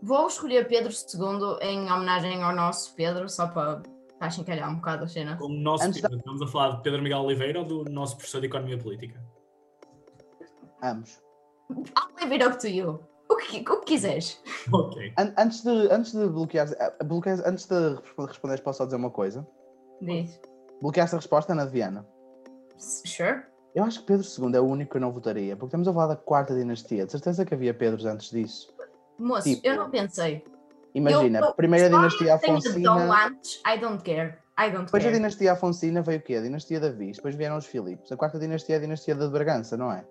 Vou 0.00 0.28
escolher 0.28 0.68
Pedro 0.68 0.92
II 0.92 1.58
em 1.68 1.90
homenagem 1.90 2.40
ao 2.42 2.54
nosso 2.54 2.94
Pedro, 2.94 3.28
só 3.28 3.48
para, 3.48 3.82
para 4.24 4.28
achincalhar 4.28 4.70
um 4.70 4.76
bocado 4.76 5.04
a 5.04 5.08
cena. 5.08 5.36
Como 5.36 5.54
nosso 5.54 5.84
Antes 5.84 6.00
da- 6.00 6.08
estamos 6.08 6.40
a 6.40 6.46
falar 6.46 6.76
de 6.76 6.82
Pedro 6.82 7.02
Miguel 7.02 7.18
Oliveira 7.20 7.58
ou 7.60 7.64
do 7.66 7.84
nosso 7.84 8.16
professor 8.16 8.40
de 8.40 8.46
Economia 8.46 8.78
Política? 8.78 9.20
Ambos. 10.82 11.20
I'll 11.70 12.14
leave 12.18 12.32
it 12.34 12.44
up 12.44 12.58
to 12.58 12.68
you. 12.68 13.00
O 13.28 13.36
que, 13.36 13.60
o 13.60 13.80
que 13.80 13.86
quiseres. 13.86 14.40
Ok. 14.72 15.12
An- 15.18 15.34
antes 15.38 15.62
de, 15.62 15.70
antes 15.90 16.12
de 16.12 16.26
bloquear, 16.26 16.68
eh, 16.78 17.04
bloquear, 17.04 17.42
antes 17.46 17.66
de 17.66 17.74
respo- 17.96 18.24
responderes, 18.26 18.62
posso 18.64 18.78
só 18.78 18.84
dizer 18.84 18.96
uma 18.96 19.10
coisa? 19.10 19.46
Diz. 20.00 20.40
Bloqueaste 20.80 21.16
a 21.16 21.18
resposta 21.18 21.54
na 21.54 21.64
Viana. 21.66 22.06
Sure. 22.78 23.42
Eu 23.74 23.84
acho 23.84 24.00
que 24.00 24.06
Pedro 24.06 24.26
II 24.26 24.54
é 24.56 24.60
o 24.60 24.64
único 24.64 24.92
que 24.92 24.96
eu 24.98 25.00
não 25.00 25.10
votaria, 25.12 25.56
porque 25.56 25.68
estamos 25.68 25.88
a 25.88 25.92
falar 25.92 26.06
da 26.08 26.16
quarta 26.16 26.54
dinastia. 26.54 27.06
De 27.06 27.12
certeza 27.12 27.44
que 27.44 27.54
havia 27.54 27.74
Pedros 27.74 28.04
antes 28.04 28.30
disso. 28.30 28.72
Moço, 29.18 29.42
Tipo, 29.48 29.66
eu 29.66 29.76
não 29.76 29.90
pensei. 29.90 30.44
Imagina, 30.94 31.40
Eu- 31.40 31.44
eu- 31.46 31.54
primeira 31.54 31.88
dinastia 31.90 32.34
Afonsina. 32.36 33.26
antes, 33.26 33.60
I 33.66 33.78
don't 33.78 34.02
care. 34.04 34.38
I 34.56 34.70
don't 34.70 34.84
Depois 34.86 35.02
da 35.02 35.08
care. 35.10 35.14
dinastia 35.16 35.52
Afonsina 35.52 36.00
veio 36.02 36.20
o 36.20 36.22
quê? 36.22 36.36
A 36.36 36.42
dinastia 36.42 36.78
Davis. 36.78 37.16
Depois 37.16 37.34
vieram 37.34 37.56
os 37.56 37.66
Filipos. 37.66 38.12
A 38.12 38.16
quarta 38.16 38.38
dinastia 38.38 38.76
é 38.76 38.78
a 38.78 38.80
dinastia 38.80 39.14
de 39.14 39.28
Bragança, 39.28 39.76
não 39.76 39.90
é? 39.90 40.06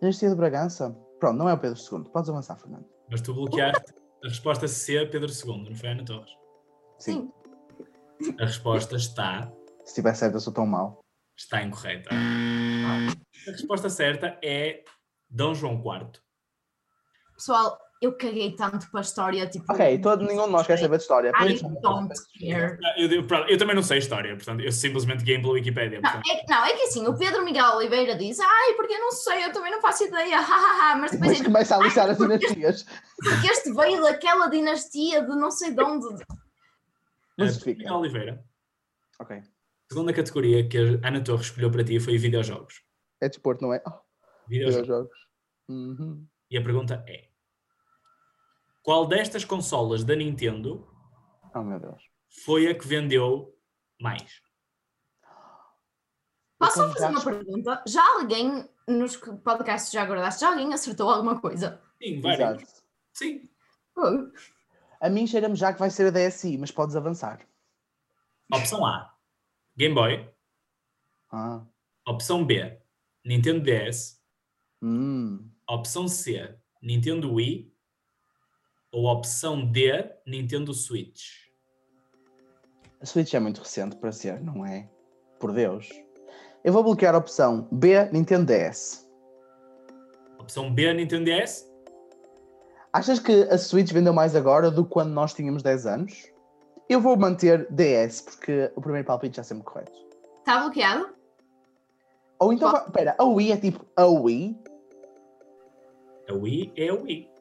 Dinastia 0.00 0.28
de 0.30 0.34
Bragança? 0.34 0.90
Pronto, 1.20 1.36
não 1.38 1.48
é 1.48 1.52
o 1.54 1.58
Pedro 1.58 1.78
II. 1.78 2.04
Podes 2.10 2.28
avançar, 2.28 2.56
Fernando. 2.56 2.84
Mas 3.08 3.20
tu 3.20 3.32
bloqueaste 3.32 3.94
a 4.24 4.28
resposta 4.28 4.66
C, 4.66 5.06
Pedro 5.06 5.30
II, 5.30 5.68
não 5.70 5.76
foi 5.76 5.88
Ana 5.90 6.04
Torres? 6.04 6.30
Sim. 6.98 7.30
A 8.40 8.44
resposta 8.44 8.96
está, 8.96 9.52
Se 9.84 9.88
estiver 9.90 10.14
certo, 10.14 10.34
eu 10.34 10.40
sou 10.40 10.52
tão 10.52 10.66
mau. 10.66 11.00
está 11.36 11.62
incorreta. 11.62 12.10
A 12.12 13.50
resposta 13.50 13.88
certa 13.88 14.38
é 14.42 14.82
Dom 15.30 15.54
João 15.54 15.74
IV. 15.74 16.20
Pessoal, 17.36 17.78
eu 18.02 18.12
caguei 18.12 18.50
tanto 18.56 18.90
para 18.90 19.00
a 19.00 19.02
história. 19.02 19.46
Tipo, 19.48 19.72
Ok, 19.72 19.98
todo, 20.00 20.24
nenhum 20.26 20.44
de 20.46 20.50
nós 20.52 20.66
quer 20.66 20.76
saber 20.78 20.96
de 20.96 21.02
história. 21.02 21.28
I 21.30 21.32
Pois- 21.38 21.62
don't 21.62 22.12
care. 22.40 22.78
Eu, 22.98 23.08
eu- 23.10 23.46
eu 23.48 23.56
também 23.58 23.74
não 23.76 23.82
sei 23.82 23.98
história, 23.98 24.34
portanto, 24.36 24.60
eu 24.60 24.70
simplesmente 24.72 25.24
game 25.24 25.40
pela 25.40 25.54
Wikipédia. 25.54 26.00
Não 26.00 26.10
Portanto, 26.10 26.28
é, 26.30 26.44
não, 26.52 26.64
é 26.66 26.72
que 26.74 26.82
assim, 26.82 27.06
o 27.06 27.16
Pedro 27.16 27.44
Miguel 27.44 27.76
Oliveira 27.76 28.16
diz 28.16 28.38
Ai, 28.40 28.74
porque 28.74 28.92
eu 28.94 29.00
não 29.00 29.12
sei, 29.12 29.44
eu 29.44 29.52
também 29.52 29.70
não 29.70 29.80
faço 29.80 30.04
ideia, 30.04 30.36
hahaha, 30.42 30.98
mas 30.98 31.12
depois 31.12 31.40
é 31.40 31.44
começa 31.44 31.76
a 31.76 31.80
lixar 31.80 32.10
as 32.10 32.18
dinastias. 32.18 32.84
porque 33.16 33.46
este 33.46 33.72
veio 33.72 34.02
daquela 34.02 34.48
dinastia 34.48 35.22
de 35.22 35.28
não 35.36 35.50
sei 35.50 35.70
de 35.72 35.82
onde. 35.82 36.06
Mas 37.38 37.48
justifica. 37.54 37.78
Miguel 37.78 37.96
Oliveira. 37.98 38.44
Ok. 39.20 39.36
A 39.36 39.42
segunda 39.94 40.12
categoria 40.12 40.68
que 40.68 40.76
a 41.02 41.08
Ana 41.08 41.22
Torres 41.22 41.46
escolheu 41.46 41.70
para 41.70 41.84
ti 41.84 42.00
foi 42.00 42.18
videojogos. 42.18 42.82
É 43.20 43.28
desporto, 43.28 43.62
não 43.62 43.72
é? 43.72 43.82
Oh, 43.86 43.92
Videojogos. 44.48 44.80
videojogos. 44.82 45.18
Uhum. 45.68 46.26
E 46.50 46.58
a 46.58 46.62
pergunta 46.62 47.04
é: 47.06 47.28
Qual 48.82 49.06
destas 49.06 49.44
consolas 49.44 50.04
da 50.04 50.14
Nintendo 50.16 50.88
Oh, 51.54 51.62
meu 51.62 51.78
Deus. 51.78 52.02
foi 52.44 52.66
a 52.68 52.74
que 52.74 52.86
vendeu 52.86 53.54
mais? 54.00 54.40
Posso 56.58 56.76
só 56.76 56.92
fazer 56.92 57.06
uma 57.06 57.24
pergunta? 57.24 57.82
Já 57.86 58.02
alguém 58.20 58.68
nos 58.88 59.16
podcasts 59.16 59.92
já 59.92 60.04
guardaste, 60.04 60.40
já 60.40 60.50
alguém 60.50 60.72
acertou 60.72 61.10
alguma 61.10 61.40
coisa? 61.40 61.80
Sim, 62.02 62.20
vários. 62.20 62.62
Exato. 62.62 62.82
Sim. 63.12 63.48
Oh, 63.96 64.30
A 65.00 65.08
mim 65.10 65.26
cheira-me 65.26 65.56
já 65.56 65.72
que 65.72 65.78
vai 65.80 65.90
ser 65.90 66.06
a 66.06 66.10
DSi, 66.10 66.56
mas 66.56 66.70
podes 66.70 66.96
avançar. 66.96 67.46
Opção 68.52 68.84
A: 68.86 69.14
Game 69.76 69.94
Boy. 69.94 70.28
Ah. 71.30 71.64
Opção 72.06 72.44
B: 72.44 72.80
Nintendo 73.24 73.60
DS. 73.62 74.20
Hum. 74.80 75.50
Opção 75.68 76.06
C: 76.08 76.56
Nintendo 76.80 77.34
Wii. 77.34 77.71
Ou 78.92 79.06
opção 79.06 79.64
D: 79.64 80.04
Nintendo 80.26 80.74
Switch. 80.74 81.50
A 83.00 83.06
Switch 83.06 83.32
é 83.32 83.40
muito 83.40 83.60
recente 83.62 83.96
para 83.96 84.12
ser, 84.12 84.40
não 84.40 84.64
é? 84.66 84.88
Por 85.40 85.52
Deus. 85.52 85.88
Eu 86.62 86.72
vou 86.72 86.84
bloquear 86.84 87.14
a 87.14 87.18
opção 87.18 87.66
B, 87.72 88.04
Nintendo 88.12 88.52
DS. 88.52 89.08
Opção 90.38 90.72
B: 90.72 90.92
Nintendo 90.92 91.24
DS. 91.24 91.66
Achas 92.92 93.18
que 93.18 93.32
a 93.44 93.56
Switch 93.56 93.90
vendeu 93.90 94.12
mais 94.12 94.36
agora 94.36 94.70
do 94.70 94.84
que 94.84 94.90
quando 94.90 95.10
nós 95.12 95.32
tínhamos 95.32 95.62
10 95.62 95.86
anos? 95.86 96.30
Eu 96.88 97.00
vou 97.00 97.16
manter 97.16 97.66
DS, 97.72 98.20
porque 98.20 98.70
o 98.76 98.82
primeiro 98.82 99.06
palpite 99.06 99.36
já 99.36 99.40
é 99.40 99.44
sempre 99.44 99.64
correto. 99.64 99.92
Está 100.40 100.56
Tá 100.56 100.60
bloqueado? 100.60 101.08
Ou 102.38 102.52
então, 102.52 102.70
espera, 102.70 103.14
a 103.16 103.24
Wii 103.24 103.52
é 103.52 103.56
tipo 103.56 103.86
a 103.96 104.04
Wii? 104.04 104.62
A 106.28 106.34
Wii 106.34 106.72
é 106.76 106.88
a 106.88 106.94
Wii. 106.94 107.31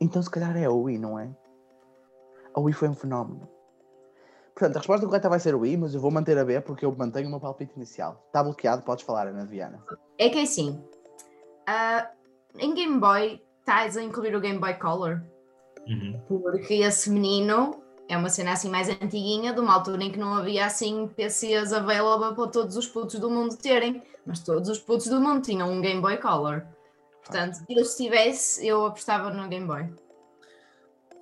Então 0.00 0.22
se 0.22 0.30
calhar 0.30 0.56
é 0.56 0.64
a 0.64 0.70
Wii, 0.70 0.98
não 0.98 1.18
é? 1.18 1.28
A 2.54 2.60
Wii 2.60 2.74
foi 2.74 2.88
um 2.88 2.94
fenómeno. 2.94 3.48
Portanto, 4.54 4.76
a 4.76 4.78
resposta 4.80 5.06
correta 5.06 5.28
vai 5.28 5.38
ser 5.38 5.54
a 5.54 5.56
Wii, 5.56 5.76
mas 5.76 5.94
eu 5.94 6.00
vou 6.00 6.10
manter 6.10 6.36
a 6.36 6.44
B 6.44 6.60
porque 6.60 6.84
eu 6.84 6.94
mantenho 6.94 7.28
o 7.28 7.30
meu 7.30 7.38
palpite 7.40 7.72
inicial. 7.76 8.24
Está 8.26 8.42
bloqueado, 8.42 8.82
podes 8.82 9.04
falar, 9.04 9.28
Ana 9.28 9.44
Viana. 9.44 9.80
É 10.18 10.28
que 10.28 10.38
é 10.38 10.42
assim, 10.42 10.82
ah, 11.66 12.10
em 12.58 12.74
Game 12.74 12.98
Boy 12.98 13.40
estás 13.60 13.96
a 13.96 14.02
incluir 14.02 14.34
o 14.34 14.40
Game 14.40 14.58
Boy 14.58 14.74
Color, 14.74 15.22
Uhum. 15.86 16.20
porque 16.26 16.74
esse 16.74 17.08
menino 17.08 17.82
é 18.08 18.16
uma 18.16 18.28
cena 18.28 18.52
assim 18.52 18.68
mais 18.68 18.88
antiguinha, 18.88 19.52
de 19.52 19.60
uma 19.60 19.74
altura 19.74 20.02
em 20.02 20.10
que 20.10 20.18
não 20.18 20.34
havia 20.34 20.66
assim 20.66 21.06
PCs 21.08 21.72
available 21.72 22.34
para 22.34 22.48
todos 22.50 22.76
os 22.76 22.86
putos 22.86 23.18
do 23.20 23.30
mundo 23.30 23.56
terem, 23.56 24.02
mas 24.26 24.40
todos 24.40 24.68
os 24.68 24.78
putos 24.78 25.06
do 25.06 25.20
mundo 25.20 25.42
tinham 25.42 25.70
um 25.70 25.80
Game 25.80 26.00
Boy 26.00 26.16
Color. 26.18 26.66
Portanto, 27.28 27.58
eu 27.68 27.84
se 27.84 28.04
tivesse, 28.04 28.66
eu 28.66 28.86
apostava 28.86 29.30
no 29.30 29.48
Game 29.48 29.66
Boy. 29.66 29.86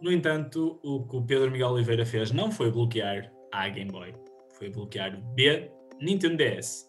No 0.00 0.12
entanto, 0.12 0.78
o 0.84 1.04
que 1.04 1.16
o 1.16 1.22
Pedro 1.22 1.50
Miguel 1.50 1.70
Oliveira 1.70 2.06
fez 2.06 2.30
não 2.30 2.50
foi 2.52 2.70
bloquear 2.70 3.32
a 3.52 3.68
Game 3.68 3.90
Boy, 3.90 4.14
foi 4.56 4.70
bloquear 4.70 5.20
B, 5.34 5.70
Nintendo 6.00 6.36
DS. 6.36 6.88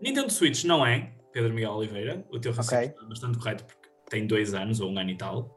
Nintendo 0.00 0.32
Switch 0.32 0.64
não 0.64 0.86
é, 0.86 1.12
Pedro 1.32 1.52
Miguel 1.52 1.72
Oliveira, 1.72 2.24
o 2.30 2.38
teu 2.38 2.52
raciocínio 2.52 2.86
Ok. 2.86 2.94
está 2.96 3.08
bastante 3.08 3.38
correto 3.38 3.64
porque 3.64 3.88
tem 4.08 4.26
dois 4.26 4.54
anos 4.54 4.80
ou 4.80 4.90
um 4.90 4.98
ano 4.98 5.10
e 5.10 5.16
tal. 5.16 5.54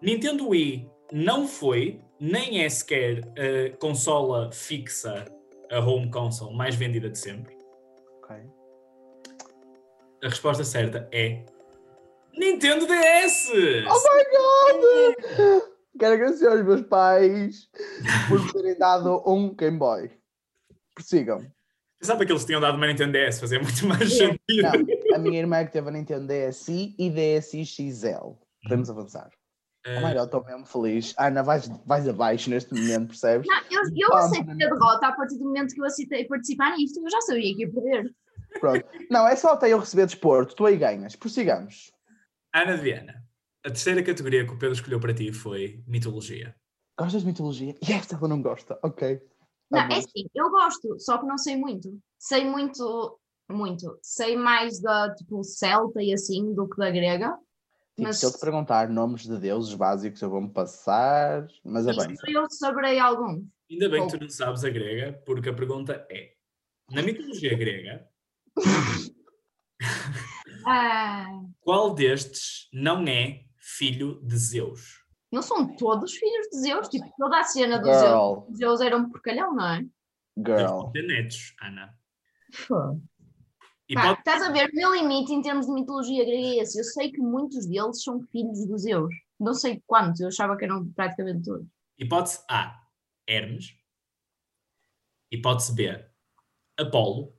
Nintendo 0.00 0.48
Wii 0.48 0.88
não 1.12 1.48
foi, 1.48 2.00
nem 2.20 2.62
é 2.62 2.68
sequer 2.68 3.22
a 3.36 3.76
consola 3.78 4.52
fixa, 4.52 5.24
a 5.72 5.80
home 5.80 6.10
console 6.10 6.54
mais 6.54 6.76
vendida 6.76 7.08
de 7.08 7.18
sempre. 7.18 7.56
Ok. 8.22 8.36
A 10.26 10.28
resposta 10.28 10.64
certa 10.64 11.08
é 11.12 11.46
Nintendo 12.36 12.84
DS! 12.84 13.48
Oh 13.86 14.00
my 14.02 14.24
god! 14.34 15.62
Quero 15.96 16.14
agradecer 16.14 16.48
aos 16.48 16.64
meus 16.64 16.82
pais 16.82 17.68
por 18.28 18.42
me 18.42 18.52
terem 18.52 18.76
dado 18.76 19.22
um 19.24 19.54
Game 19.54 19.78
Boy. 19.78 20.10
Prossigam. 20.96 21.46
Pensava 22.00 22.26
que 22.26 22.32
eles 22.32 22.44
tinham 22.44 22.60
dado 22.60 22.76
uma 22.76 22.88
Nintendo 22.88 23.12
DS, 23.12 23.38
fazia 23.38 23.60
muito 23.62 23.86
mais 23.86 24.12
Yeah. 24.18 24.36
sentido. 24.48 25.00
Não, 25.10 25.14
a 25.14 25.18
minha 25.20 25.38
irmã 25.38 25.58
é 25.58 25.64
que 25.66 25.72
teve 25.72 25.88
a 25.88 25.92
Nintendo 25.92 26.26
DSi 26.26 26.96
e 26.98 27.08
DSi 27.08 27.64
XL. 27.64 28.32
Podemos 28.64 28.90
avançar. 28.90 29.30
Eh, 29.86 29.96
Oh 29.96 30.08
my 30.08 30.12
god, 30.12 30.24
estou 30.24 30.44
mesmo 30.44 30.66
feliz. 30.66 31.14
Ana, 31.20 31.44
vais, 31.44 31.68
vais 31.86 32.08
abaixo 32.08 32.50
neste 32.50 32.74
momento, 32.74 33.10
percebes? 33.10 33.46
Não, 33.46 33.58
eu, 33.70 34.08
eu 34.10 34.12
aceitei 34.16 34.54
a 34.54 34.56
derrota 34.56 35.06
a 35.06 35.12
partir 35.12 35.38
do 35.38 35.44
momento 35.44 35.72
que 35.72 35.80
eu 35.80 35.84
aceitei 35.84 36.24
participar 36.24 36.76
nisto, 36.76 36.98
eu 37.00 37.08
já 37.08 37.20
sabia 37.20 37.54
que 37.54 37.62
ia 37.62 37.70
perder. 37.72 38.12
Pronto. 38.60 38.84
Não, 39.10 39.26
é 39.26 39.36
só 39.36 39.52
até 39.52 39.72
eu 39.72 39.78
receber 39.78 40.06
desporto, 40.06 40.54
tu 40.54 40.66
aí 40.66 40.76
ganhas. 40.76 41.16
Prossigamos. 41.16 41.92
Ana 42.54 42.76
de 42.76 42.82
Viana, 42.82 43.24
a 43.64 43.68
terceira 43.68 44.02
categoria 44.02 44.46
que 44.46 44.52
o 44.52 44.58
Pedro 44.58 44.74
escolheu 44.74 45.00
para 45.00 45.14
ti 45.14 45.32
foi 45.32 45.82
mitologia. 45.86 46.54
Gostas 46.98 47.22
de 47.22 47.28
mitologia? 47.28 47.74
Yes, 47.86 48.10
ela 48.12 48.28
não 48.28 48.40
gosta. 48.40 48.78
Ok. 48.82 49.20
Não, 49.70 49.86
bom. 49.86 49.94
é 49.94 49.98
assim, 49.98 50.26
eu 50.34 50.50
gosto, 50.50 50.98
só 50.98 51.18
que 51.18 51.26
não 51.26 51.36
sei 51.36 51.56
muito. 51.56 51.98
Sei 52.18 52.44
muito, 52.44 53.20
muito. 53.50 53.98
Sei 54.02 54.36
mais 54.36 54.80
da 54.80 55.14
tipo 55.14 55.42
celta 55.42 56.02
e 56.02 56.12
assim 56.12 56.54
do 56.54 56.68
que 56.68 56.76
da 56.76 56.90
grega. 56.90 57.36
Tipo, 57.96 58.08
mas- 58.08 58.18
se 58.18 58.26
eu 58.26 58.32
te 58.32 58.38
perguntar 58.38 58.88
nomes 58.88 59.22
de 59.22 59.38
deuses 59.38 59.74
básicos, 59.74 60.20
eu 60.22 60.30
vou-me 60.30 60.50
passar. 60.50 61.46
Mas 61.64 61.86
avança. 61.86 62.14
eu 62.28 62.50
saberei 62.50 62.98
alguns. 62.98 63.44
Ainda 63.70 63.88
bem 63.88 64.06
que 64.06 64.16
tu 64.16 64.22
não 64.22 64.28
sabes 64.30 64.64
a 64.64 64.70
grega, 64.70 65.20
porque 65.26 65.48
a 65.48 65.54
pergunta 65.54 66.06
é: 66.10 66.32
na 66.90 67.02
mitologia 67.02 67.56
grega, 67.56 68.08
Ah, 70.68 71.26
qual 71.60 71.94
destes 71.94 72.68
não 72.72 73.06
é 73.06 73.44
filho 73.56 74.20
de 74.24 74.36
Zeus? 74.36 75.06
não 75.30 75.42
são 75.42 75.76
todos 75.76 76.14
filhos 76.14 76.48
de 76.48 76.58
Zeus, 76.60 76.88
tipo, 76.88 77.06
toda 77.18 77.38
a 77.38 77.44
cena 77.44 77.78
dos 77.78 77.88
Zeus, 77.94 78.02
Girl. 78.02 78.56
Zeus 78.56 78.80
era 78.80 78.96
um 78.96 79.10
porcalhão, 79.10 79.54
não 79.54 79.66
é? 79.66 79.78
Girl. 80.36 80.90
Deve 80.90 80.92
ter 80.92 81.06
netos, 81.06 81.54
Ana. 81.60 81.94
Pô. 82.66 83.00
E 83.88 83.94
Pá, 83.94 84.08
pode, 84.08 84.18
Estás 84.18 84.42
a 84.42 84.50
ver, 84.50 84.70
o 84.70 84.74
meu 84.74 84.94
limite 84.94 85.32
em 85.32 85.42
termos 85.42 85.66
de 85.66 85.72
mitologia 85.72 86.24
grega 86.24 86.48
é 86.48 86.56
esse. 86.62 86.78
Eu 86.78 86.84
sei 86.84 87.12
que 87.12 87.20
muitos 87.20 87.66
deles 87.66 88.02
são 88.02 88.20
filhos 88.32 88.66
de 88.66 88.78
Zeus. 88.78 89.14
Não 89.38 89.54
sei 89.54 89.82
quantos, 89.86 90.20
eu 90.20 90.28
achava 90.28 90.56
que 90.56 90.64
eram 90.64 90.90
praticamente 90.92 91.44
todos. 91.44 91.66
hipótese 91.98 92.42
A, 92.50 92.80
Hermes. 93.28 93.76
Hipótese 95.30 95.74
B, 95.74 96.04
Apolo. 96.78 97.35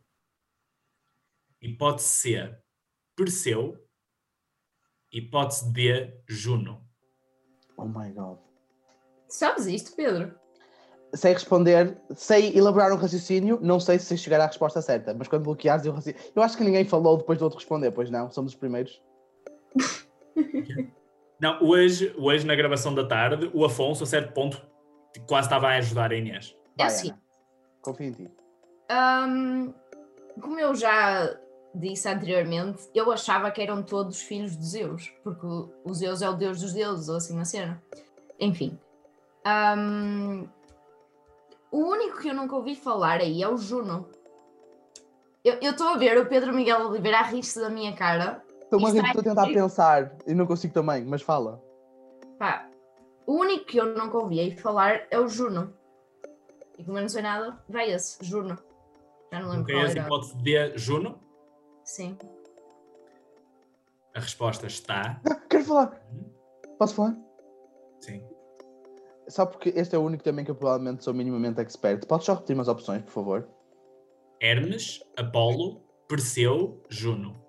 Hipótese 1.61 2.07
C, 2.07 2.57
Perseu. 3.15 3.77
Hipótese 5.11 5.71
D, 5.71 6.21
Juno. 6.27 6.85
Oh 7.77 7.85
my 7.85 8.11
god. 8.11 8.39
Sabes 9.27 9.67
isto, 9.67 9.95
Pedro? 9.95 10.37
sei 11.13 11.33
responder, 11.33 11.97
sei 12.15 12.51
elaborar 12.55 12.91
um 12.91 12.97
raciocínio, 12.97 13.59
não 13.61 13.79
sei 13.79 13.97
se 13.99 14.17
chegar 14.17 14.41
à 14.41 14.47
resposta 14.47 14.81
certa, 14.81 15.13
mas 15.13 15.27
quando 15.27 15.43
bloqueares 15.43 15.85
eu 15.85 15.93
raciocínio. 15.93 16.31
Eu 16.35 16.43
acho 16.43 16.57
que 16.57 16.63
ninguém 16.63 16.85
falou 16.85 17.17
depois 17.17 17.39
do 17.39 17.43
outro 17.43 17.59
responder, 17.59 17.91
pois 17.91 18.09
não? 18.09 18.29
Somos 18.31 18.53
os 18.53 18.59
primeiros. 18.59 19.01
Não, 21.39 21.61
hoje, 21.61 22.11
hoje 22.17 22.47
na 22.47 22.55
gravação 22.55 22.95
da 22.95 23.05
tarde, 23.05 23.51
o 23.53 23.63
Afonso, 23.63 24.03
a 24.03 24.07
certo 24.07 24.33
ponto, 24.33 24.59
quase 25.27 25.45
estava 25.45 25.67
a 25.67 25.75
ajudar 25.75 26.11
a 26.11 26.15
Inês. 26.15 26.57
É 26.79 26.85
assim. 26.85 27.13
Confio 27.83 28.07
em 28.07 28.11
ti. 28.11 28.31
Hum, 28.91 29.71
como 30.41 30.59
eu 30.59 30.73
já 30.73 31.39
disse 31.77 32.07
anteriormente, 32.09 32.89
eu 32.93 33.11
achava 33.11 33.51
que 33.51 33.61
eram 33.61 33.83
todos 33.83 34.21
filhos 34.21 34.57
de 34.57 34.65
Zeus, 34.65 35.13
porque 35.23 35.45
o 35.45 35.93
Zeus 35.93 36.21
é 36.21 36.29
o 36.29 36.33
deus 36.33 36.61
dos 36.61 36.73
deuses, 36.73 37.09
ou 37.09 37.17
assim 37.17 37.35
na 37.35 37.45
cena. 37.45 37.81
Enfim. 38.39 38.77
Hum, 39.45 40.47
o 41.71 41.77
único 41.79 42.19
que 42.19 42.29
eu 42.29 42.33
nunca 42.33 42.55
ouvi 42.55 42.75
falar 42.75 43.21
aí 43.21 43.41
é 43.41 43.47
o 43.47 43.57
Juno. 43.57 44.09
Eu 45.43 45.71
estou 45.71 45.87
a 45.87 45.97
ver 45.97 46.17
o 46.17 46.25
Pedro 46.25 46.53
Miguel 46.53 46.87
Oliveira 46.87 47.19
a 47.19 47.23
rir-se 47.23 47.59
da 47.59 47.69
minha 47.69 47.93
cara. 47.95 48.43
Estou 48.61 48.85
a 48.85 48.91
rir, 48.91 48.99
é 48.99 49.01
estou 49.07 49.21
a 49.21 49.23
tentar 49.23 49.47
pensar 49.47 50.11
e 50.25 50.33
não 50.33 50.45
consigo 50.45 50.73
também, 50.73 51.05
mas 51.05 51.21
fala. 51.21 51.61
Pá, 52.37 52.67
o 53.25 53.33
único 53.33 53.65
que 53.65 53.77
eu 53.77 53.97
nunca 53.97 54.17
ouvi 54.17 54.39
aí 54.39 54.57
falar 54.57 55.07
é 55.09 55.17
o 55.17 55.27
Juno. 55.27 55.73
E 56.77 56.83
como 56.83 56.97
eu 56.97 57.01
não 57.01 57.09
sei 57.09 57.21
nada, 57.21 57.57
vai 57.69 57.89
esse, 57.91 58.17
Juno. 58.23 58.57
Já 59.31 59.39
não 59.39 59.49
lembro 59.49 59.63
Ok, 59.63 59.75
qual 59.75 59.85
a 59.85 59.89
era. 59.89 59.99
hipótese 59.99 60.37
de 60.37 60.77
Juno, 60.77 61.19
Sim. 61.87 62.17
a 64.13 64.19
resposta 64.19 64.67
está. 64.67 65.21
Ah, 65.25 65.35
quero 65.49 65.63
falar. 65.63 66.05
Posso 66.77 66.95
falar? 66.95 67.17
Sim. 68.01 68.21
Só 69.29 69.45
porque 69.45 69.69
este 69.69 69.95
é 69.95 69.97
o 69.97 70.01
único 70.01 70.21
também 70.21 70.43
que 70.43 70.51
eu 70.51 70.55
provavelmente 70.55 71.05
sou 71.05 71.13
minimamente 71.13 71.61
expert. 71.61 72.05
Podes 72.05 72.25
só 72.25 72.33
repetir 72.33 72.55
umas 72.55 72.67
opções, 72.67 73.03
por 73.03 73.11
favor? 73.11 73.47
Hermes, 74.41 75.01
Apolo, 75.15 75.81
Perseu, 76.09 76.83
Juno. 76.89 77.41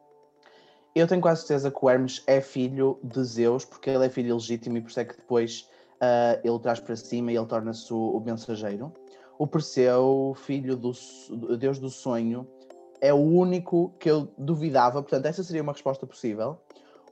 Eu 0.95 1.09
tenho 1.09 1.21
quase 1.21 1.41
certeza 1.41 1.73
que 1.73 1.79
o 1.85 1.91
Hermes 1.91 2.23
é 2.29 2.41
filho 2.41 3.01
de 3.03 3.25
Zeus, 3.25 3.65
porque 3.65 3.91
ele 3.91 4.07
é 4.07 4.09
filho 4.09 4.29
ilegítimo 4.29 4.77
e 4.77 4.81
por 4.81 4.91
isso 4.91 5.01
é 5.01 5.05
que 5.05 5.17
depois 5.17 5.69
ah, 6.01 6.39
ele 6.45 6.51
o 6.51 6.61
traz 6.61 6.79
para 6.79 6.95
cima 6.95 7.33
e 7.33 7.37
ele 7.37 7.47
torna-se 7.47 7.93
o, 7.93 8.17
o 8.17 8.21
mensageiro. 8.21 8.93
O 9.37 9.49
Perseu, 9.49 10.33
filho 10.37 10.77
do, 10.77 10.93
do 11.31 11.57
deus 11.57 11.81
do 11.81 11.91
sonho, 11.91 12.47
é 13.01 13.13
o 13.13 13.17
único 13.17 13.93
que 13.99 14.11
eu 14.11 14.29
duvidava, 14.37 15.03
portanto, 15.03 15.27
essa 15.27 15.43
seria 15.43 15.63
uma 15.63 15.73
resposta 15.73 16.07
possível. 16.07 16.59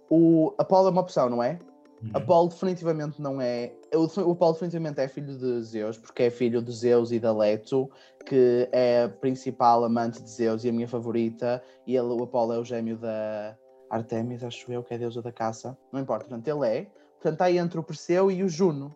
O 0.09 0.55
Apolo 0.59 0.89
é 0.89 0.91
uma 0.91 1.01
opção, 1.01 1.29
não 1.29 1.43
é? 1.43 1.59
Uhum. 2.03 2.11
Apolo 2.15 2.49
definitivamente 2.49 3.21
não 3.21 3.41
é. 3.41 3.73
O, 3.95 4.31
Apolo 4.33 4.53
definitivamente 4.53 5.01
é 5.01 5.09
filho 5.09 5.37
de 5.37 5.63
Zeus, 5.63 5.99
porque 5.99 6.25
é 6.25 6.31
filho 6.31 6.63
de 6.63 6.73
Zeus 6.73 7.11
e 7.11 7.19
da 7.19 7.33
Leto, 7.33 7.91
que 8.25 8.69
é 8.73 9.05
a 9.05 9.09
principal 9.09 9.85
amante 9.85 10.23
de 10.23 10.31
Zeus 10.31 10.65
e 10.65 10.69
a 10.69 10.73
minha 10.73 10.89
favorita. 10.89 11.63
E 11.87 11.97
ele, 11.97 12.09
o 12.09 12.23
Apolo 12.23 12.53
é 12.53 12.59
o 12.59 12.65
gêmeo 12.65 12.97
da 12.97 13.57
Artemis, 13.91 14.45
acho 14.45 14.71
eu, 14.71 14.83
que 14.83 14.93
é 14.93 14.97
a 14.97 15.01
deusa 15.01 15.23
da 15.23 15.33
caça. 15.33 15.77
Não 15.93 16.01
importa, 16.01 16.27
portanto, 16.27 16.49
ele 16.49 16.69
é. 16.69 16.83
Portanto, 17.15 17.33
está 17.33 17.45
aí 17.47 17.59
entre 17.59 17.79
o 17.79 17.83
Perseu 17.83 18.31
e 18.31 18.43
o 18.43 18.49
Juno. 18.49 18.95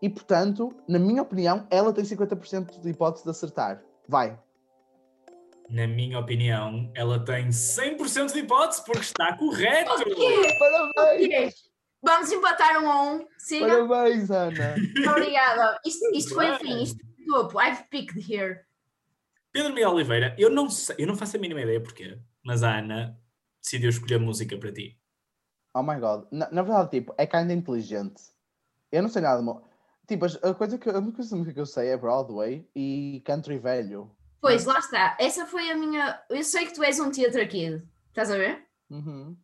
E, 0.00 0.08
portanto, 0.08 0.74
na 0.88 0.98
minha 0.98 1.22
opinião, 1.22 1.66
ela 1.70 1.92
tem 1.92 2.04
50% 2.04 2.80
de 2.80 2.88
hipótese 2.88 3.24
de 3.24 3.30
acertar. 3.30 3.82
Vai. 4.08 4.38
Na 5.68 5.86
minha 5.86 6.18
opinião, 6.18 6.90
ela 6.94 7.22
tem 7.22 7.48
100% 7.48 8.32
de 8.32 8.38
hipótese 8.40 8.84
porque 8.84 9.02
está 9.02 9.36
correto. 9.36 9.90
Parabéns! 10.94 11.54
Vamos 12.02 12.32
empatar 12.32 12.82
um 12.82 12.90
a 12.90 13.02
um. 13.02 13.26
Siga. 13.36 13.66
Parabéns, 13.66 14.30
Ana! 14.30 14.74
Obrigada. 15.10 15.78
Isto, 15.84 16.14
isto 16.14 16.34
foi 16.34 16.46
o 16.50 16.58
Bem. 16.58 16.60
fim. 16.60 16.82
Isto 16.82 16.98
foi 16.98 17.24
o 17.24 17.42
topo. 17.42 17.60
I've 17.60 17.84
picked 17.90 18.18
here. 18.18 18.60
Pedro 19.52 19.74
Miguel 19.74 19.90
Oliveira, 19.90 20.34
eu 20.38 20.50
não 20.50 20.70
sei, 20.70 20.96
eu 20.98 21.06
não 21.06 21.16
faço 21.16 21.36
a 21.36 21.40
mínima 21.40 21.60
ideia 21.60 21.80
porquê, 21.80 22.18
mas 22.44 22.62
a 22.62 22.78
Ana 22.78 23.18
decidiu 23.62 23.90
escolher 23.90 24.18
música 24.18 24.56
para 24.56 24.72
ti. 24.72 24.98
Oh 25.74 25.82
my 25.82 25.98
god. 25.98 26.26
Na, 26.30 26.50
na 26.50 26.62
verdade, 26.62 26.90
tipo, 26.90 27.14
é 27.18 27.26
kinda 27.26 27.52
inteligente. 27.52 28.22
Eu 28.90 29.02
não 29.02 29.08
sei 29.08 29.22
nada. 29.22 29.42
Tipo, 30.06 30.24
a 30.24 30.54
coisa 30.54 30.78
que 30.78 30.88
a 30.88 30.98
única 30.98 31.18
música 31.18 31.52
que 31.52 31.60
eu 31.60 31.66
sei 31.66 31.88
é 31.88 31.96
Broadway 31.96 32.66
e 32.74 33.22
country 33.24 33.58
velho. 33.58 34.10
Pois, 34.40 34.64
lá 34.64 34.78
está. 34.78 35.16
Essa 35.18 35.46
foi 35.46 35.70
a 35.70 35.76
minha. 35.76 36.22
Eu 36.30 36.44
sei 36.44 36.66
que 36.66 36.74
tu 36.74 36.82
és 36.82 37.00
um 37.00 37.10
theatre 37.10 37.46
kid. 37.46 37.82
Estás 38.08 38.30
a 38.30 38.36
ver? 38.36 38.64
Uhum. 38.90 39.36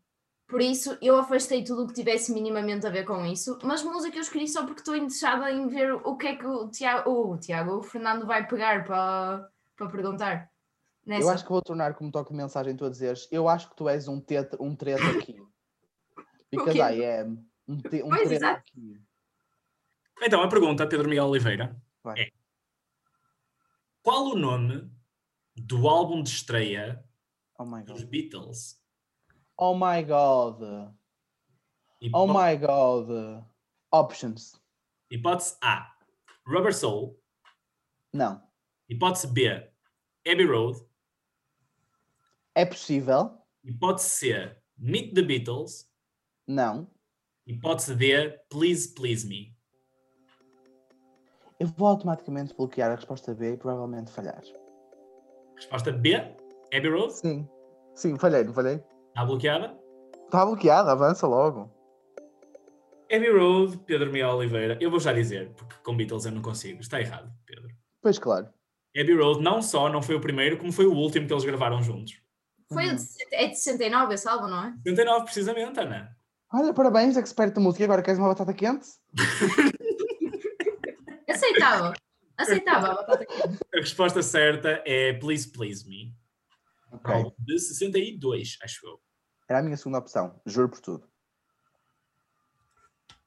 Por 0.46 0.60
isso, 0.60 0.96
eu 1.00 1.16
afastei 1.16 1.64
tudo 1.64 1.84
o 1.84 1.86
que 1.86 1.94
tivesse 1.94 2.32
minimamente 2.32 2.86
a 2.86 2.90
ver 2.90 3.04
com 3.04 3.24
isso. 3.24 3.58
Mas 3.62 3.82
música 3.82 4.16
eu 4.16 4.22
escolhi 4.22 4.46
só 4.46 4.64
porque 4.64 4.80
estou 4.80 4.94
interessada 4.94 5.50
em 5.50 5.66
ver 5.68 5.94
o 5.94 6.16
que 6.16 6.26
é 6.28 6.36
que 6.36 6.46
o 6.46 6.68
Tiago, 6.68 7.10
o, 7.10 7.38
Tiago, 7.38 7.78
o 7.78 7.82
Fernando 7.82 8.26
vai 8.26 8.46
pegar 8.46 8.84
para, 8.84 9.48
para 9.76 9.88
perguntar. 9.88 10.50
Nessa. 11.04 11.22
Eu 11.22 11.30
acho 11.30 11.44
que 11.44 11.50
vou 11.50 11.62
tornar 11.62 11.94
como 11.94 12.10
toque 12.10 12.30
de 12.30 12.36
mensagem 12.36 12.76
tu 12.76 12.84
a 12.84 12.90
dizeres. 12.90 13.28
Eu 13.32 13.48
acho 13.48 13.68
que 13.70 13.76
tu 13.76 13.88
és 13.88 14.06
um 14.06 14.20
treta, 14.20 14.56
um 14.60 14.76
treta 14.76 15.04
aqui. 15.10 15.36
Because 16.50 16.72
quê? 16.72 16.78
I 16.78 17.20
am. 17.20 17.44
Um, 17.66 17.78
te, 17.78 18.02
um 18.02 18.08
Pois. 18.10 18.30
Então, 20.22 20.42
a 20.42 20.48
pergunta, 20.48 20.86
Pedro 20.86 21.08
Miguel 21.08 21.26
Oliveira, 21.26 21.76
Vai. 22.02 22.20
é: 22.20 22.30
Qual 24.04 24.26
o 24.32 24.36
nome 24.38 24.90
do 25.56 25.88
álbum 25.88 26.22
de 26.22 26.28
estreia 26.28 27.02
Oh 27.58 27.64
my 27.64 27.82
dos. 27.82 28.04
Beatles? 28.04 28.78
Oh 29.56 29.74
my 29.74 30.02
god. 30.02 30.60
Oh 30.62 30.92
Hipó- 32.02 32.26
my 32.26 32.56
god. 32.58 33.46
Options. 33.90 34.60
Hipótese 35.10 35.56
A: 35.62 35.96
Rubber 36.46 36.74
Soul. 36.74 37.18
Não. 38.12 38.46
Hipótese 38.90 39.26
B: 39.28 39.48
Abbey 40.26 40.44
Road. 40.44 40.78
É 42.54 42.66
possível? 42.66 43.38
Hipótese 43.64 44.08
C: 44.10 44.56
Meet 44.76 45.14
the 45.14 45.22
Beatles. 45.22 45.90
Não. 46.46 46.90
Hipótese 47.46 47.94
D: 47.96 48.38
Please 48.50 48.92
Please 48.94 49.26
Me. 49.26 49.53
Eu 51.64 51.72
vou 51.78 51.88
automaticamente 51.88 52.54
bloquear 52.54 52.90
a 52.90 52.94
resposta 52.94 53.32
B 53.32 53.54
e 53.54 53.56
provavelmente 53.56 54.10
falhar. 54.10 54.42
Resposta 55.56 55.90
B: 55.90 56.14
Abbey 56.74 56.90
Road. 56.90 57.14
Sim. 57.14 57.48
Sim, 57.94 58.18
falhei, 58.18 58.44
não 58.44 58.52
falhei? 58.52 58.84
Está 59.08 59.24
bloqueada? 59.24 59.78
Está 60.26 60.44
bloqueado, 60.44 60.90
avança 60.90 61.26
logo. 61.26 61.72
Abbey 63.10 63.32
Road, 63.32 63.78
Pedro 63.86 64.12
Miguel 64.12 64.36
Oliveira. 64.36 64.76
Eu 64.78 64.90
vou 64.90 65.00
já 65.00 65.14
dizer, 65.14 65.54
porque 65.54 65.76
com 65.82 65.96
Beatles 65.96 66.26
eu 66.26 66.32
não 66.32 66.42
consigo. 66.42 66.82
Está 66.82 67.00
errado, 67.00 67.32
Pedro. 67.46 67.70
Pois 68.02 68.18
claro. 68.18 68.46
Abbey 68.94 69.16
Road 69.16 69.42
não 69.42 69.62
só 69.62 69.88
não 69.88 70.02
foi 70.02 70.16
o 70.16 70.20
primeiro, 70.20 70.58
como 70.58 70.70
foi 70.70 70.84
o 70.84 70.92
último 70.92 71.26
que 71.26 71.32
eles 71.32 71.44
gravaram 71.44 71.82
juntos. 71.82 72.20
Foi 72.70 72.88
o 72.88 72.94
de, 72.94 73.00
60 73.00 73.36
é 73.36 73.48
de 73.48 73.56
69 73.56 74.12
esse 74.12 74.28
álbum, 74.28 74.48
não 74.48 74.66
é? 74.66 74.74
79, 74.86 75.24
precisamente, 75.24 75.80
Ana. 75.80 76.14
Olha, 76.52 76.74
parabéns, 76.74 77.16
expert 77.16 77.54
de 77.54 77.60
música. 77.60 77.84
Agora 77.84 78.02
queres 78.02 78.18
uma 78.18 78.28
batata 78.28 78.52
quente? 78.52 78.86
Aceitava. 81.64 81.94
Aceitava 82.36 82.86
a 82.88 82.94
batata 82.94 83.26
quente. 83.26 83.58
A 83.74 83.78
resposta 83.78 84.22
certa 84.22 84.82
é 84.84 85.12
Please 85.14 85.48
Please 85.50 85.88
Me. 85.88 86.14
Ok. 86.92 87.12
Álbum 87.12 87.32
De 87.38 87.58
62, 87.58 88.58
acho 88.62 88.86
eu. 88.86 89.00
Era 89.48 89.60
a 89.60 89.62
minha 89.62 89.76
segunda 89.76 89.98
opção, 89.98 90.40
juro 90.46 90.68
por 90.68 90.80
tudo. 90.80 91.08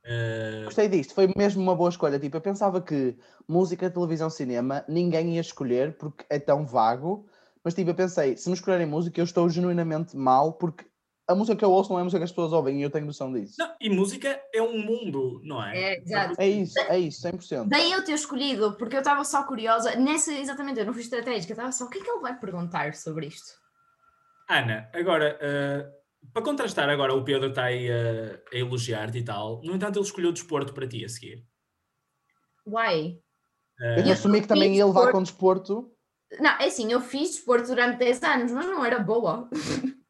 Uh, 0.04 0.64
Gostei 0.66 0.88
disto, 0.88 1.14
foi 1.14 1.32
mesmo 1.36 1.62
uma 1.62 1.76
boa 1.76 1.90
escolha. 1.90 2.20
Tipo, 2.20 2.38
eu 2.38 2.42
pensava 2.42 2.82
que 2.82 3.18
música, 3.48 3.90
televisão, 3.90 4.30
cinema, 4.30 4.86
ninguém 4.88 5.36
ia 5.36 5.42
escolher 5.42 5.98
porque 5.98 6.26
é 6.30 6.40
tão 6.40 6.66
vago. 6.66 7.28
Mas 7.64 7.74
tipo, 7.74 7.90
eu 7.90 7.96
pensei, 7.96 8.38
se 8.38 8.48
me 8.48 8.56
escolherem 8.56 8.88
música, 8.88 9.20
eu 9.20 9.26
estou 9.26 9.50
genuinamente 9.50 10.16
mal 10.16 10.54
porque 10.54 10.86
a 11.28 11.36
música 11.36 11.58
que 11.58 11.66
eu 11.66 11.72
ouço 11.72 11.90
não 11.90 12.00
é 12.00 12.02
a 12.02 12.04
música 12.06 12.20
que 12.20 12.24
as 12.24 12.32
pessoas 12.32 12.54
ouvem 12.54 12.80
e 12.80 12.84
eu 12.84 12.90
tenho 12.90 13.06
noção 13.06 13.32
disso. 13.34 13.56
não, 13.60 13.76
e 13.82 13.90
música 13.90 14.42
é 14.54 14.62
um 14.62 14.80
mundo, 14.80 15.42
não 15.44 15.64
é? 15.64 15.78
É, 15.78 15.98
exato. 16.00 16.36
É 16.38 16.48
isso, 16.48 16.80
é 16.80 17.00
isso, 17.00 17.28
100%. 17.28 17.68
Daí 17.68 17.92
eu 17.92 18.04
ter 18.04 18.14
escolhido, 18.14 18.78
porque 18.78 18.96
eu 18.96 19.02
estava 19.02 19.24
só 19.26 19.44
curiosa, 19.44 19.96
nessa 19.96 20.32
exatamente, 20.32 20.80
eu 20.80 20.86
não 20.86 20.94
fui 20.94 21.02
estratégica, 21.02 21.52
eu 21.52 21.56
estava 21.56 21.72
só, 21.72 21.86
o 21.86 21.90
que 21.90 22.00
é 22.00 22.02
que 22.02 22.10
ele 22.10 22.22
vai 22.22 22.38
perguntar 22.40 22.94
sobre 22.96 23.28
isto? 23.28 23.54
Ana, 24.50 24.90
agora, 24.94 25.38
uh, 25.38 26.32
para 26.32 26.42
contrastar 26.42 26.90
agora, 26.90 27.14
o 27.14 27.24
Pedro 27.24 27.50
está 27.50 27.66
aí 27.66 27.90
a, 27.92 28.40
a 28.54 28.58
elogiar-te 28.58 29.18
e 29.18 29.24
tal. 29.24 29.62
No 29.64 29.76
entanto, 29.76 30.00
ele 30.00 30.06
escolheu 30.06 30.30
o 30.30 30.34
desporto 30.34 30.74
para 30.74 30.88
ti 30.88 31.04
a 31.04 31.10
seguir. 31.10 31.46
Why? 32.66 33.22
Eu 33.80 34.06
Uh, 34.06 34.12
assumi 34.12 34.42
que 34.42 34.48
também 34.48 34.76
ia 34.76 34.86
levar 34.86 35.12
com 35.12 35.22
desporto. 35.22 35.92
Não, 36.40 36.52
é 36.52 36.66
assim, 36.66 36.92
eu 36.92 37.00
fiz 37.00 37.32
desporto 37.32 37.68
durante 37.68 37.98
10 37.98 38.24
anos, 38.24 38.52
mas 38.52 38.66
não 38.66 38.84
era 38.84 39.00
boa. 39.00 39.50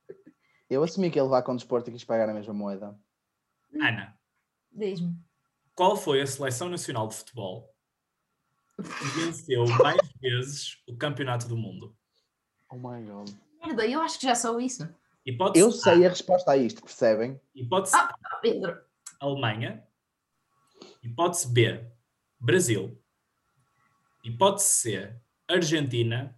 Eu 0.70 0.84
assumi 0.84 1.10
que 1.10 1.18
ia 1.18 1.24
levar 1.24 1.44
com 1.44 1.56
desporto 1.56 1.90
e 1.90 1.94
quis 1.94 2.04
pagar 2.04 2.30
a 2.30 2.34
mesma 2.34 2.54
moeda. 2.54 2.98
Ana, 3.82 4.18
Diz-me. 4.72 5.16
qual 5.76 5.96
foi 5.96 6.22
a 6.22 6.28
seleção 6.28 6.70
nacional 6.70 7.08
de 7.08 7.16
futebol 7.16 7.74
que 8.78 9.20
venceu 9.20 9.66
mais 9.82 9.98
vezes 10.22 10.78
o 10.88 10.96
campeonato 10.98 11.48
do 11.48 11.58
mundo? 11.58 11.96
Oh 12.70 12.76
my 12.76 13.02
god. 13.06 13.30
Merda, 13.64 13.86
eu 13.88 14.02
acho 14.02 14.20
que 14.20 14.26
já 14.26 14.36
sou 14.36 14.60
isso. 14.60 14.88
Hipótese 15.26 15.64
Eu 15.64 15.72
sei 15.72 16.06
a 16.06 16.10
resposta 16.10 16.52
a 16.52 16.58
isto, 16.58 16.82
percebem? 16.82 17.40
hipótese 17.56 17.96
Ah. 17.96 18.14
A, 18.26 18.36
Pedro, 18.38 18.80
Alemanha. 19.20 19.86
Hipótese 21.04 21.48
B, 21.48 21.86
Brasil. 22.40 23.02
Hipótese 24.24 24.68
C, 24.70 25.16
Argentina. 25.48 26.38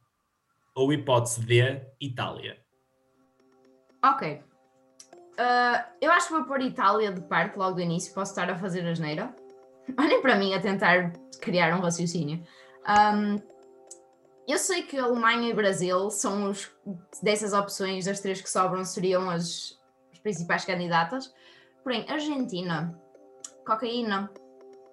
Ou 0.75 0.93
hipótese 0.93 1.41
D, 1.41 1.81
Itália. 1.99 2.63
Ok. 4.03 4.43
Uh, 5.39 5.83
eu 6.01 6.11
acho 6.11 6.27
que 6.27 6.33
vou 6.33 6.43
pôr 6.43 6.61
Itália 6.61 7.11
de 7.11 7.21
parte 7.21 7.57
logo 7.57 7.75
do 7.75 7.81
início. 7.81 8.13
Posso 8.13 8.31
estar 8.31 8.49
a 8.49 8.57
fazer 8.57 8.85
a 8.85 8.93
geneira. 8.93 9.33
Olhem 9.97 10.21
para 10.21 10.35
mim 10.35 10.53
a 10.53 10.61
tentar 10.61 11.13
criar 11.41 11.75
um 11.77 11.81
raciocínio. 11.81 12.43
Um, 12.87 13.37
eu 14.47 14.57
sei 14.57 14.83
que 14.83 14.97
Alemanha 14.97 15.49
e 15.49 15.53
Brasil 15.53 16.09
são 16.09 16.49
os 16.49 16.71
dessas 17.21 17.53
opções, 17.53 18.05
das 18.05 18.19
três 18.19 18.41
que 18.41 18.49
sobram, 18.49 18.83
seriam 18.83 19.29
as, 19.29 19.79
as 20.11 20.19
principais 20.19 20.65
candidatas. 20.65 21.33
Porém, 21.83 22.05
Argentina, 22.09 22.99
cocaína, 23.65 24.31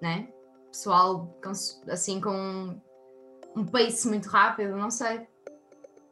né? 0.01 0.29
Pessoal 0.71 1.35
assim 1.89 2.21
com 2.21 2.79
um 3.57 3.65
pace 3.65 4.07
muito 4.09 4.29
rápido, 4.29 4.77
não 4.77 4.91
sei. 4.91 5.27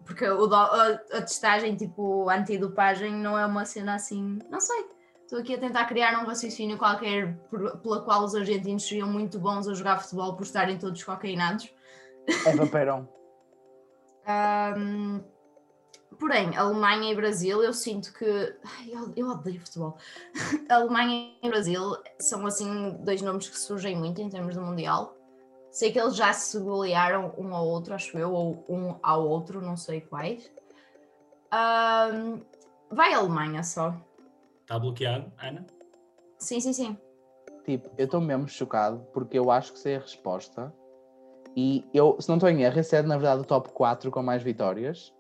Porque 0.05 0.29
o 0.29 0.53
a, 0.53 0.87
a 1.13 1.23
testagem, 1.23 1.77
tipo, 1.77 2.29
antidopagem, 2.29 3.13
não 3.15 3.39
é 3.39 3.47
uma 3.47 3.65
cena 3.65 3.95
assim. 3.95 4.39
Não 4.51 4.61
sei. 4.61 4.87
Estou 5.23 5.39
aqui 5.39 5.55
a 5.55 5.59
tentar 5.59 5.87
criar 5.87 6.23
um 6.23 6.27
raciocínio 6.27 6.77
qualquer 6.77 7.35
por, 7.49 7.79
pela 7.79 8.03
qual 8.03 8.23
os 8.25 8.35
argentinos 8.35 8.87
seriam 8.87 9.09
muito 9.09 9.39
bons 9.39 9.67
a 9.67 9.73
jogar 9.73 9.99
futebol 10.01 10.37
por 10.37 10.43
estarem 10.43 10.79
todos 10.79 11.03
cocaínados. 11.03 11.73
Eva 12.47 12.67
Perón. 12.67 13.07
um, 14.77 15.25
porém, 16.21 16.55
Alemanha 16.57 17.11
e 17.11 17.17
Brasil, 17.17 17.63
eu 17.63 17.73
sinto 17.73 18.13
que. 18.13 18.25
Eu, 18.87 19.13
eu 19.17 19.29
odeio 19.29 19.61
futebol. 19.61 19.97
Alemanha 20.69 21.33
e 21.43 21.49
Brasil 21.49 21.97
são 22.21 22.47
assim 22.47 22.91
dois 23.01 23.23
nomes 23.23 23.49
que 23.49 23.59
surgem 23.59 23.97
muito 23.97 24.21
em 24.21 24.29
termos 24.29 24.55
do 24.55 24.61
Mundial. 24.61 25.17
Sei 25.75 25.91
que 25.91 25.99
eles 25.99 26.15
já 26.15 26.33
se 26.33 26.57
golearam 26.61 27.35
um 27.37 27.53
ao 27.53 27.67
outro, 27.67 27.95
acho 27.95 28.17
eu, 28.17 28.33
ou 28.33 28.65
um 28.69 28.95
ao 29.03 29.27
outro, 29.29 29.61
não 29.61 29.77
sei 29.77 30.01
quais. 30.01 30.49
Um, 31.53 32.41
vai 32.89 33.13
a 33.13 33.19
Alemanha 33.19 33.61
só. 33.65 33.93
Está 34.61 34.79
bloqueado, 34.79 35.33
Ana? 35.37 35.67
Sim, 36.39 36.61
sim, 36.61 36.73
sim. 36.73 36.97
Tipo, 37.65 37.91
eu 37.99 38.05
estou 38.05 38.21
mesmo 38.21 38.47
chocado 38.47 39.05
porque 39.13 39.37
eu 39.37 39.51
acho 39.51 39.73
que 39.73 39.81
sei 39.81 39.97
a 39.97 39.99
resposta. 39.99 40.73
E 41.57 41.85
eu, 41.93 42.17
se 42.21 42.29
não 42.29 42.37
estou 42.37 42.49
em 42.49 42.63
erro, 42.63 42.79
esse 42.79 42.95
é 42.95 43.03
na 43.03 43.17
verdade 43.17 43.41
o 43.41 43.45
top 43.45 43.71
4 43.71 44.13
com 44.13 44.23
mais 44.23 44.45
vitórias. 44.45 45.13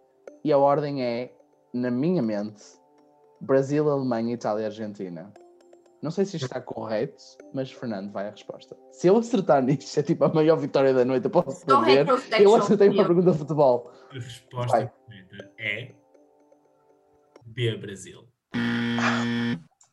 E 0.44 0.52
a 0.52 0.58
ordem 0.58 1.02
é, 1.02 1.32
na 1.72 1.90
minha 1.90 2.22
mente, 2.22 2.62
Brasil, 3.40 3.90
Alemanha, 3.90 4.34
Itália, 4.34 4.66
Argentina. 4.66 5.32
Não 6.04 6.10
sei 6.10 6.26
se 6.26 6.36
isto 6.36 6.44
está 6.44 6.60
correto, 6.60 7.16
mas 7.54 7.72
Fernando 7.72 8.12
vai 8.12 8.28
à 8.28 8.30
resposta. 8.30 8.76
Se 8.92 9.06
eu 9.06 9.16
acertar 9.16 9.62
nisto, 9.62 9.98
é 9.98 10.02
tipo 10.02 10.22
a 10.22 10.28
maior 10.28 10.56
vitória 10.56 10.92
da 10.92 11.02
noite, 11.02 11.24
eu 11.24 11.30
posso 11.30 11.64
perder. 11.64 12.04
protection, 12.04 12.42
Eu 12.42 12.54
acertei 12.56 12.90
uma 12.90 13.06
pergunta 13.06 13.32
de 13.32 13.38
futebol. 13.38 13.90
A 14.10 14.12
resposta 14.12 14.70
Vai. 14.70 14.86
correta 14.86 15.50
é 15.58 15.94
B, 17.46 17.78
Brasil. 17.78 18.28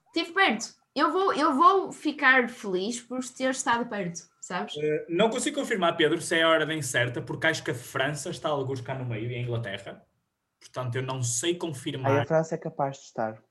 Estive 0.07 0.33
perto. 0.33 0.75
Eu 0.93 1.13
vou, 1.13 1.33
eu 1.33 1.55
vou 1.55 1.93
ficar 1.93 2.49
feliz 2.49 2.99
por 2.99 3.23
ter 3.23 3.49
estado 3.51 3.87
perto, 3.87 4.19
sabes? 4.41 4.75
Uh, 4.75 5.05
não 5.07 5.29
consigo 5.29 5.61
confirmar, 5.61 5.95
Pedro, 5.95 6.19
se 6.19 6.35
é 6.35 6.43
a 6.43 6.49
ordem 6.49 6.81
certa, 6.81 7.21
porque 7.21 7.47
acho 7.47 7.63
que 7.63 7.71
a 7.71 7.75
França 7.75 8.31
está 8.31 8.49
a 8.49 8.51
alguns 8.51 8.81
cá 8.81 8.93
no 8.95 9.05
meio 9.05 9.31
e 9.31 9.35
a 9.35 9.39
Inglaterra. 9.39 10.05
Portanto, 10.59 10.93
eu 10.97 11.03
não 11.03 11.23
sei 11.23 11.51
Aí 11.51 11.57
confirmar 11.57 12.19
a 12.19 12.25
França 12.25 12.55
é 12.55 12.57
capaz 12.57 12.97
de 12.97 13.03
estar. 13.03 13.41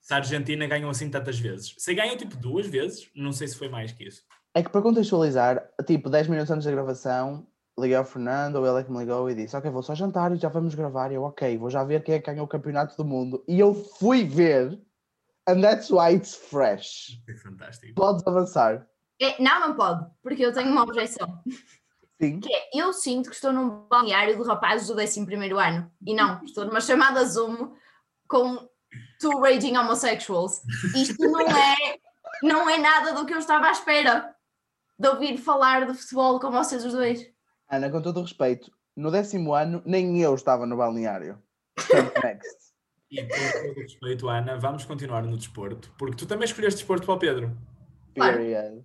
Se 0.00 0.14
a 0.14 0.16
Argentina 0.16 0.66
ganhou 0.66 0.90
assim 0.90 1.10
tantas 1.10 1.38
vezes. 1.38 1.74
Se 1.78 1.94
ganhou 1.94 2.16
tipo 2.16 2.36
duas 2.36 2.66
vezes, 2.66 3.10
não 3.14 3.32
sei 3.32 3.48
se 3.48 3.56
foi 3.56 3.68
mais 3.68 3.92
que 3.92 4.04
isso. 4.04 4.22
É 4.54 4.62
que 4.62 4.70
para 4.70 4.82
contextualizar, 4.82 5.62
tipo, 5.86 6.10
10 6.10 6.28
minutos 6.28 6.50
antes 6.50 6.64
da 6.64 6.72
gravação, 6.72 7.46
liguei 7.78 7.96
ao 7.96 8.04
Fernando, 8.04 8.56
ou 8.56 8.66
ele 8.66 8.80
é 8.80 8.84
que 8.84 8.90
me 8.90 8.98
ligou 8.98 9.30
e 9.30 9.34
disse: 9.34 9.56
Ok, 9.56 9.70
vou 9.70 9.82
só 9.82 9.94
jantar 9.94 10.32
e 10.32 10.36
já 10.36 10.48
vamos 10.48 10.74
gravar. 10.74 11.12
E 11.12 11.14
eu, 11.14 11.22
ok, 11.22 11.56
vou 11.56 11.70
já 11.70 11.84
ver 11.84 12.02
quem 12.02 12.14
é 12.14 12.18
que 12.18 12.26
ganhou 12.26 12.44
o 12.44 12.48
campeonato 12.48 12.96
do 12.96 13.04
mundo. 13.04 13.44
E 13.46 13.60
eu 13.60 13.74
fui 13.74 14.24
ver, 14.24 14.80
and 15.48 15.60
that's 15.60 15.90
why 15.90 16.14
it's 16.14 16.34
fresh. 16.34 17.20
Foi 17.24 17.36
fantástico. 17.36 17.94
Podes 17.94 18.26
avançar. 18.26 18.86
É, 19.20 19.40
não, 19.40 19.60
não 19.60 19.76
pode, 19.76 20.06
porque 20.22 20.44
eu 20.44 20.52
tenho 20.52 20.70
uma 20.70 20.82
objeção. 20.82 21.42
Sim. 22.20 22.40
Que 22.40 22.52
é, 22.52 22.70
eu 22.74 22.92
sinto 22.92 23.30
que 23.30 23.34
estou 23.34 23.52
num 23.52 23.86
balneário 23.86 24.36
de 24.36 24.42
rapazes 24.42 24.88
do 24.88 25.00
11 25.00 25.26
ano. 25.58 25.90
E 26.06 26.14
não, 26.14 26.42
estou 26.44 26.64
numa 26.64 26.80
chamada 26.80 27.24
Zoom 27.24 27.72
com 28.28 28.69
two 29.20 29.40
raging 29.40 29.76
homosexuals. 29.76 30.62
Isto 30.94 31.22
não 31.30 31.40
é, 31.40 31.98
não 32.42 32.68
é 32.68 32.78
nada 32.78 33.12
do 33.12 33.26
que 33.26 33.34
eu 33.34 33.38
estava 33.38 33.66
à 33.66 33.72
espera 33.72 34.34
de 34.98 35.08
ouvir 35.08 35.38
falar 35.38 35.86
de 35.86 35.94
futebol 35.94 36.40
com 36.40 36.50
vocês 36.50 36.84
os 36.84 36.92
dois. 36.92 37.26
Ana, 37.70 37.90
com 37.90 38.02
todo 38.02 38.18
o 38.18 38.22
respeito, 38.22 38.70
no 38.96 39.10
décimo 39.10 39.54
ano, 39.54 39.82
nem 39.84 40.20
eu 40.20 40.34
estava 40.34 40.66
no 40.66 40.76
balneário. 40.76 41.40
Next. 42.24 42.70
E 43.10 43.22
com 43.22 43.28
todo 43.28 43.78
o 43.78 43.82
respeito, 43.82 44.28
Ana, 44.28 44.56
vamos 44.56 44.84
continuar 44.84 45.22
no 45.22 45.36
desporto, 45.36 45.92
porque 45.98 46.16
tu 46.16 46.26
também 46.26 46.44
escolheste 46.44 46.78
desporto 46.78 47.06
para 47.06 47.14
o 47.14 47.18
Pedro. 47.18 47.56
Period. 48.14 48.84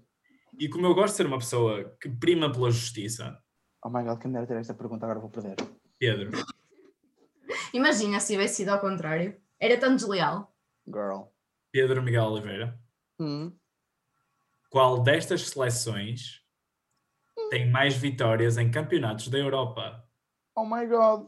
E 0.59 0.69
como 0.69 0.85
eu 0.85 0.95
gosto 0.95 1.13
de 1.13 1.17
ser 1.17 1.25
uma 1.25 1.37
pessoa 1.37 1.95
que 2.01 2.09
prima 2.09 2.51
pela 2.51 2.71
justiça, 2.71 3.37
Oh 3.83 3.89
my 3.89 4.03
god, 4.03 4.19
quem 4.19 4.31
me 4.31 4.33
dera 4.33 4.47
ter 4.47 4.57
esta 4.57 4.73
pergunta, 4.73 5.05
agora 5.05 5.19
vou 5.19 5.29
perder. 5.29 5.55
Pedro, 5.99 6.31
Imagina 7.71 8.19
se 8.19 8.33
tivesse 8.33 8.55
sido 8.55 8.69
ao 8.69 8.79
contrário. 8.79 9.37
Era 9.65 9.79
tão 9.79 9.95
desleal. 9.95 10.55
Girl. 10.87 11.23
Pedro 11.71 12.03
Miguel 12.03 12.25
Oliveira, 12.25 12.79
Hum. 13.19 13.51
qual 14.69 15.01
destas 15.01 15.41
seleções 15.49 16.43
tem 17.49 17.69
mais 17.71 17.95
vitórias 17.97 18.57
em 18.59 18.69
campeonatos 18.69 19.27
da 19.27 19.39
Europa? 19.39 20.07
Oh 20.55 20.65
my 20.65 20.85
god. 20.85 21.27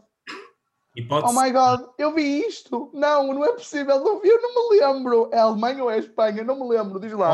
Hipótese 0.95 1.35
Oh 1.35 1.41
my 1.41 1.51
god, 1.51 1.89
eu 1.97 2.13
vi 2.13 2.45
isto. 2.47 2.91
Não, 2.93 3.33
não 3.33 3.43
é 3.43 3.53
possível. 3.53 3.99
Não 4.03 4.21
vi, 4.21 4.29
eu 4.29 4.39
não 4.41 4.69
me 4.69 4.79
lembro. 4.79 5.29
É 5.33 5.39
a 5.39 5.43
Alemanha 5.43 5.83
ou 5.83 5.89
é 5.89 5.95
a 5.95 5.99
Espanha? 5.99 6.43
Não 6.43 6.55
me 6.59 6.67
lembro, 6.75 6.99
diz 6.99 7.11
lá. 7.13 7.33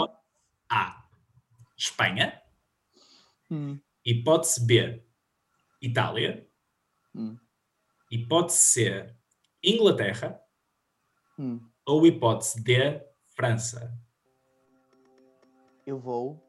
A. 0.70 1.04
Espanha. 1.78 2.42
Hum. 3.52 3.78
Hipótese 4.06 4.66
B. 4.66 5.06
Itália. 5.82 6.48
Hum. 7.14 7.38
Hipótese 8.10 8.58
C. 8.58 9.16
Inglaterra. 9.64 10.43
Hum. 11.44 11.60
Ou 11.86 12.08
hipótese 12.08 12.64
D. 12.64 13.02
França. 13.36 13.94
Eu 15.86 16.00
vou. 16.00 16.42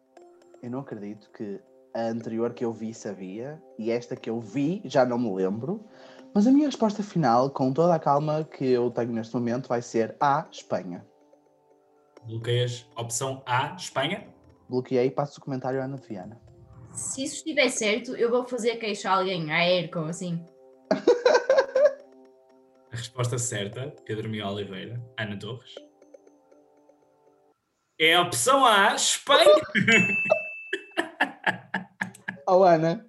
Eu 0.62 0.70
não 0.70 0.80
acredito 0.80 1.28
que 1.33 1.61
a 1.92 2.02
anterior 2.02 2.54
que 2.54 2.64
eu 2.64 2.72
vi 2.72 2.94
sabia 2.94 3.61
e 3.76 3.90
esta 3.90 4.14
que 4.14 4.30
eu 4.30 4.38
vi 4.38 4.80
já 4.85 5.04
não 5.04 5.18
me 5.18 5.35
lembro. 5.35 5.85
Mas 6.33 6.46
a 6.46 6.52
minha 6.52 6.66
resposta 6.66 7.02
final, 7.02 7.50
com 7.50 7.72
toda 7.72 7.94
a 7.94 7.98
calma 7.98 8.44
que 8.44 8.64
eu 8.64 8.88
tenho 8.90 9.12
neste 9.12 9.35
momento, 9.35 9.68
vai 9.68 9.83
ser 9.83 10.16
A, 10.20 10.46
Espanha. 10.50 11.04
Bloqueias 12.24 12.87
opção 12.96 13.42
A. 13.46 13.74
Espanha. 13.74 14.28
Bloqueei 14.68 15.07
e 15.07 15.11
passo 15.11 15.40
o 15.40 15.44
comentário 15.44 15.80
à 15.80 15.85
Ana 15.85 15.96
de 15.96 16.07
Viana. 16.07 16.40
Se 16.92 17.24
isso 17.24 17.37
estiver 17.37 17.68
certo, 17.68 18.14
eu 18.14 18.30
vou 18.30 18.46
fazer 18.46 18.76
queixo 18.76 19.09
a 19.09 19.16
alguém, 19.16 19.52
a 19.52 19.57
Aircon, 19.57 20.07
assim. 20.07 20.44
Resposta 23.05 23.37
certa, 23.37 23.95
Pedro 24.07 24.31
Miguel 24.31 24.49
Oliveira, 24.49 24.99
Ana 25.19 25.38
Torres. 25.38 25.75
É 28.01 28.14
a 28.14 28.23
opção 28.23 28.64
A, 28.64 28.95
Espanha. 28.95 29.45
Oh, 32.47 32.62
Ana, 32.62 33.07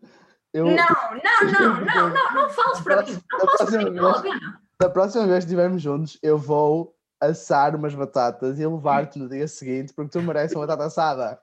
eu, 0.54 0.66
Não, 0.66 0.76
não, 0.76 1.52
não, 1.52 1.86
não, 1.86 2.10
não, 2.10 2.34
não 2.34 2.50
fales 2.50 2.80
para 2.82 3.04
mim. 3.04 3.12
Não 3.32 3.40
Da 3.40 3.46
fales 3.46 3.58
para 3.58 3.58
próxima 3.58 3.84
mim, 3.84 3.90
não 3.92 4.12
vale 4.12 4.18
a 4.30 4.32
vez- 4.32 4.54
da 4.80 4.90
próxima 4.90 5.28
vez 5.28 5.38
que 5.40 5.50
estivermos 5.50 5.82
juntos, 5.82 6.20
eu 6.22 6.38
vou 6.38 6.94
assar 7.22 7.74
umas 7.76 7.94
batatas 7.96 8.60
e 8.60 8.66
levar-te 8.68 9.18
no 9.20 9.30
dia 9.30 9.48
seguinte 9.48 9.94
porque 9.94 10.12
tu 10.12 10.22
mereces 10.22 10.56
uma 10.56 10.66
batata 10.68 10.86
assada. 10.88 11.42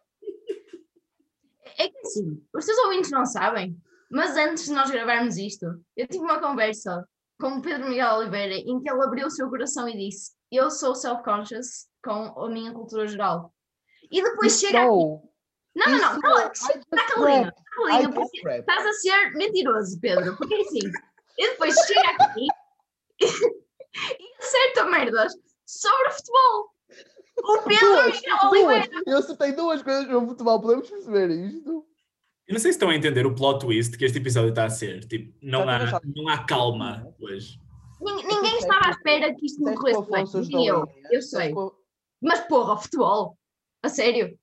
É 1.78 1.88
que 1.88 1.98
assim, 2.00 2.42
os 2.54 2.64
teus 2.66 2.78
ouvintes 2.78 3.10
não 3.10 3.24
sabem, 3.26 3.76
mas 4.10 4.36
antes 4.36 4.64
de 4.66 4.72
nós 4.72 4.90
gravarmos 4.90 5.36
isto, 5.38 5.64
eu 5.96 6.06
tive 6.06 6.24
uma 6.24 6.38
conversa 6.40 7.06
com 7.40 7.48
o 7.58 7.62
Pedro 7.62 7.88
Miguel 7.88 8.14
Oliveira 8.16 8.54
em 8.54 8.80
que 8.80 8.90
ele 8.90 9.02
abriu 9.02 9.26
o 9.26 9.30
seu 9.30 9.48
coração 9.48 9.88
e 9.88 9.96
disse: 9.96 10.32
Eu 10.50 10.70
sou 10.70 10.94
self-conscious 10.94 11.86
com 12.04 12.12
a 12.40 12.48
minha 12.48 12.72
cultura 12.72 13.06
geral. 13.06 13.52
E 14.10 14.22
depois 14.22 14.58
chega 14.58 14.80
aqui. 14.80 14.88
Não, 15.74 15.86
não, 15.86 15.98
não, 15.98 16.12
Isso- 16.12 16.20
cala- 16.20 16.52
está 16.52 16.74
porque 18.12 18.38
just 18.38 18.44
rap. 18.44 18.60
estás 18.60 18.86
a 18.86 18.92
ser 18.92 19.30
mentiroso, 19.34 19.98
Pedro, 20.00 20.36
porque 20.36 20.54
assim, 20.56 20.80
e 21.38 21.48
depois 21.48 21.74
chega 21.86 22.10
aqui 22.24 22.46
e 23.20 24.34
acerta 24.38 24.84
merdas 24.86 25.32
sobre 25.64 26.10
futebol. 26.10 26.70
O 27.44 27.62
Pedro 27.62 27.86
Duas, 27.86 28.20
Miguel 28.20 28.36
duas. 28.38 28.52
Oliveira. 28.52 29.02
Eu 29.06 29.18
acertei 29.18 29.52
duas 29.52 29.82
coisas 29.82 30.06
no 30.08 30.26
futebol, 30.28 30.60
podemos 30.60 30.90
perceber 30.90 31.30
isto? 31.30 31.86
Eu 32.48 32.54
não 32.54 32.60
sei 32.60 32.72
se 32.72 32.76
estão 32.76 32.90
a 32.90 32.94
entender 32.96 33.24
o 33.26 33.34
plot 33.34 33.60
twist 33.60 33.96
que 33.96 34.04
este 34.04 34.18
episódio 34.18 34.50
está 34.50 34.64
a 34.64 34.70
ser. 34.70 35.04
Tipo, 35.04 35.32
não, 35.42 35.60
Está 35.60 35.96
há, 35.98 36.00
não 36.04 36.28
há 36.28 36.44
calma 36.44 37.14
hoje. 37.20 37.58
Nin- 38.00 38.24
Ninguém 38.26 38.58
estava 38.58 38.86
à 38.88 38.90
espera 38.90 39.34
que 39.34 39.46
isto 39.46 39.62
me 39.62 39.74
corresse 39.76 40.10
bem. 40.10 40.24
E 40.24 40.38
ajudou 40.38 40.64
eu, 40.66 40.82
a 40.82 40.86
eu 41.12 41.20
disseste 41.20 41.30
sei. 41.36 41.54
Mas 42.20 42.40
porra, 42.48 42.76
futebol. 42.76 43.38
A 43.82 43.88
sério. 43.88 44.38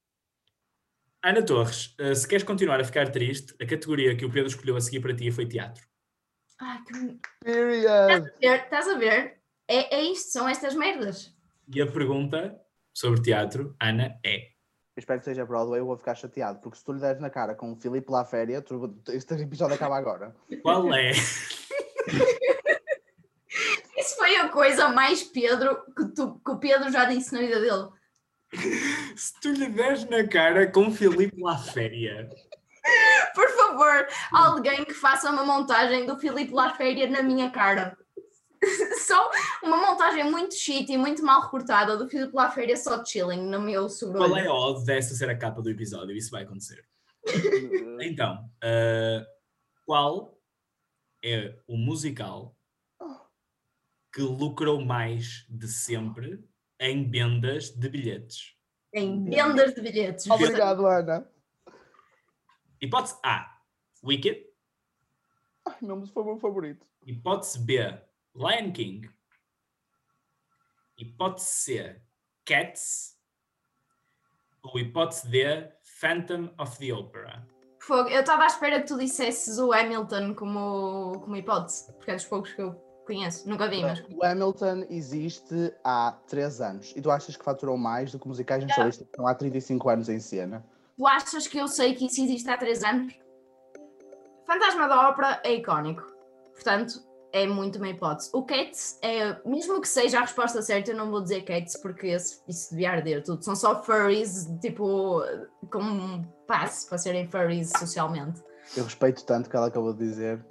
Ana 1.23 1.43
Torres, 1.45 1.93
eh, 1.99 2.15
se 2.15 2.25
queres 2.27 2.43
continuar 2.45 2.79
a 2.79 2.83
ficar 2.83 3.09
triste, 3.11 3.53
a 3.61 3.65
categoria 3.65 4.15
que 4.15 4.23
o 4.25 4.31
Pedro 4.31 4.47
escolheu 4.49 4.77
a 4.77 4.81
seguir 4.81 5.01
para 5.01 5.13
ti 5.13 5.29
foi 5.31 5.45
teatro. 5.45 5.85
Ai, 6.61 6.79
que... 6.83 7.19
Period! 7.43 8.23
Ver, 8.41 8.63
Estás 8.63 8.87
a 8.87 8.97
ver? 8.97 9.41
É, 9.67 9.97
é 9.97 10.01
isto, 10.03 10.31
são 10.31 10.47
estas 10.47 10.73
merdas. 10.75 11.33
E 11.73 11.81
a 11.81 11.87
pergunta 11.91 12.57
sobre 12.93 13.21
teatro, 13.21 13.75
Ana, 13.81 14.17
é: 14.25 14.47
Eu 14.99 15.01
espero 15.01 15.19
que 15.19 15.25
seja 15.25 15.45
Broadway, 15.45 15.79
eu 15.79 15.85
vou 15.85 15.95
ficar 15.95 16.13
chateado, 16.13 16.59
porque 16.59 16.77
se 16.77 16.83
tu 16.83 16.91
lhe 16.91 16.99
deres 16.99 17.21
na 17.21 17.29
cara 17.29 17.55
com 17.55 17.71
o 17.71 17.75
Filipe 17.77 18.11
lá 18.11 18.25
féria, 18.25 18.61
tu, 18.61 18.93
este 19.07 19.33
episódio 19.35 19.75
acaba 19.75 19.95
agora. 19.97 20.35
qual 20.61 20.93
é, 20.93 21.11
Isso 23.97 24.17
foi 24.17 24.35
a 24.35 24.49
coisa 24.49 24.89
mais 24.89 25.23
Pedro 25.23 25.77
que, 25.95 26.05
tu- 26.13 26.41
que 26.43 26.51
o 26.51 26.57
Pedro 26.57 26.91
já 26.91 27.05
disse 27.05 27.31
na 27.33 27.39
vida 27.39 27.61
dele. 27.61 27.87
se 29.15 29.39
tu 29.39 29.53
lhe 29.53 29.69
des 29.69 30.03
na 30.09 30.27
cara 30.27 30.69
com 30.69 30.91
Filipe 30.91 31.41
Laféria, 31.41 32.29
Por 33.33 33.47
favor, 33.51 34.05
alguém 34.33 34.83
que 34.83 34.93
faça 34.93 35.31
uma 35.31 35.45
montagem 35.45 36.05
do 36.05 36.19
Filipe 36.19 36.51
Laféria 36.53 37.09
na 37.09 37.23
minha 37.23 37.49
cara. 37.51 37.97
Só 39.05 39.31
uma 39.63 39.77
montagem 39.77 40.29
muito 40.29 40.53
shit 40.55 40.91
e 40.91 40.97
muito 40.97 41.23
mal 41.23 41.41
recortada 41.41 41.97
do 41.97 42.07
Filipe 42.07 42.35
Laféria 42.35 42.75
só 42.75 43.03
chilling 43.03 43.49
no 43.49 43.61
meu 43.61 43.83
qual 43.83 43.85
é 43.85 43.89
sobrolho. 43.89 44.51
a 44.51 44.53
odd 44.53 44.85
dessa 44.85 45.15
ser 45.15 45.29
a 45.29 45.37
capa 45.37 45.61
do 45.61 45.69
episódio? 45.69 46.15
Isso 46.15 46.31
vai 46.31 46.43
acontecer. 46.43 46.85
Então, 48.01 48.49
eh, 48.63 49.25
qual 49.85 50.39
é 51.23 51.53
o 51.67 51.75
musical 51.75 52.55
que 54.13 54.21
lucrou 54.21 54.79
mais 54.79 55.45
de 55.49 55.67
sempre 55.67 56.41
em 56.79 57.09
vendas 57.09 57.71
de 57.71 57.89
bilhetes? 57.89 58.55
Em 58.93 59.25
vendas 59.25 59.73
de 59.73 59.81
bilhetes. 59.81 60.29
Obrigado, 60.29 60.85
Ana. 60.87 61.29
Hipótese 62.81 63.19
A, 63.21 63.59
Wicked. 64.03 64.45
Ai, 65.67 65.77
meu, 65.81 66.05
foi 66.07 66.23
o 66.23 66.25
meu 66.25 66.37
favorito. 66.37 66.87
Hipótese 67.05 67.59
B, 67.59 68.01
Lion 68.39 68.71
King. 68.71 69.09
Hipótese 70.97 71.45
C, 71.45 72.01
Cats. 72.45 73.17
Ou 74.63 74.79
hipótese 74.79 75.27
D, 75.27 75.69
Phantom 75.99 76.49
of 76.57 76.77
the 76.79 76.93
Opera. 76.93 77.45
Fogo, 77.81 78.09
Eu 78.09 78.21
estava 78.21 78.43
à 78.43 78.47
espera 78.47 78.81
que 78.81 78.87
tu 78.87 78.97
dissesses 78.97 79.57
o 79.57 79.73
Hamilton 79.73 80.33
como, 80.35 81.19
como 81.19 81.35
hipótese, 81.35 81.91
porque 81.93 82.11
é 82.11 82.15
dos 82.15 82.25
poucos 82.25 82.53
que 82.53 82.61
eu 82.61 82.73
conheço. 83.05 83.49
Nunca 83.49 83.67
vi, 83.67 83.81
mas. 83.81 84.01
O 84.09 84.23
Hamilton 84.23 84.85
existe 84.89 85.73
há 85.83 86.17
3 86.27 86.61
anos 86.61 86.93
e 86.95 87.01
tu 87.01 87.11
achas 87.11 87.35
que 87.35 87.43
faturou 87.43 87.77
mais 87.77 88.11
do 88.11 88.19
que 88.19 88.27
musicais 88.27 88.63
nacionalistas 88.63 89.05
que 89.05 89.11
estão 89.11 89.27
há 89.27 89.35
35 89.35 89.89
anos 89.89 90.07
em 90.07 90.19
cena? 90.19 90.65
Tu 90.97 91.07
achas 91.07 91.47
que 91.47 91.57
eu 91.57 91.67
sei 91.67 91.93
que 91.93 92.05
isso 92.05 92.21
existe 92.21 92.49
há 92.49 92.57
três 92.57 92.83
anos? 92.83 93.13
Fantasma 94.45 94.87
da 94.87 95.09
Ópera 95.09 95.41
é 95.43 95.55
icónico. 95.55 96.03
Portanto, 96.53 97.08
é 97.31 97.45
muito 97.45 97.77
uma 97.77 97.89
hipótese. 97.89 98.29
O 98.33 98.43
Cats 98.43 98.97
é, 99.01 99.37
mesmo 99.47 99.79
que 99.81 99.87
seja 99.87 100.19
a 100.19 100.21
resposta 100.21 100.61
certa, 100.61 100.91
eu 100.91 100.97
não 100.97 101.11
vou 101.11 101.21
dizer 101.21 101.43
Cats 101.43 101.77
porque 101.81 102.07
esse, 102.07 102.41
isso 102.47 102.71
devia 102.71 102.91
arder 102.91 103.23
tudo. 103.23 103.43
São 103.43 103.55
só 103.55 103.81
furries, 103.83 104.47
tipo, 104.61 105.21
com 105.71 105.81
um 105.81 106.23
passe 106.47 106.87
para 106.87 106.97
serem 106.97 107.27
furries 107.27 107.71
socialmente. 107.77 108.41
Eu 108.75 108.83
respeito 108.83 109.25
tanto 109.25 109.49
que 109.49 109.55
ela 109.55 109.67
acabou 109.67 109.93
de 109.93 109.99
dizer. 109.99 110.45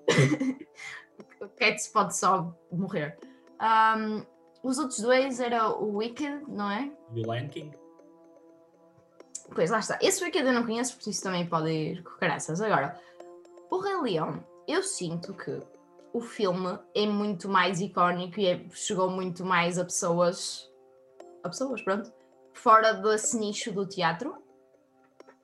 O 1.41 1.49
Cats 1.59 1.89
pode 1.89 2.17
só 2.17 2.55
morrer. 2.71 3.19
Ahm, 3.59 4.23
os 4.63 4.79
outros 4.79 5.01
dois 5.01 5.41
era 5.41 5.69
o 5.71 5.97
Wicked, 5.97 6.45
não 6.49 6.71
é? 6.71 6.91
E 7.15 7.27
o 7.27 7.33
Lion 7.33 7.49
King. 7.49 7.77
Pois 9.55 9.71
lá 9.71 9.79
está. 9.79 9.99
Esse 10.03 10.23
Wicked 10.23 10.47
eu 10.47 10.53
não 10.53 10.65
conheço, 10.65 10.97
por 10.97 11.09
isso 11.09 11.23
também 11.23 11.47
pode 11.47 11.71
ir 11.71 12.03
com 12.03 12.11
caraças. 12.19 12.61
Agora, 12.61 13.01
o 13.71 13.79
Rei 13.79 13.97
Leão, 14.01 14.45
eu 14.67 14.83
sinto 14.83 15.33
que 15.35 15.63
o 16.19 16.21
filme 16.21 16.79
é 16.95 17.07
muito 17.07 17.49
mais 17.49 17.81
icónico 17.81 18.39
e 18.41 18.47
é- 18.47 18.69
chegou 18.73 19.09
muito 19.11 19.45
mais 19.45 19.79
a 19.79 19.85
pessoas. 19.85 20.69
a 21.45 21.49
pessoas, 21.49 21.81
pronto. 21.83 22.13
Fora 22.53 22.93
desse 22.95 23.39
nicho 23.39 23.71
do 23.73 23.87
teatro. 23.87 24.37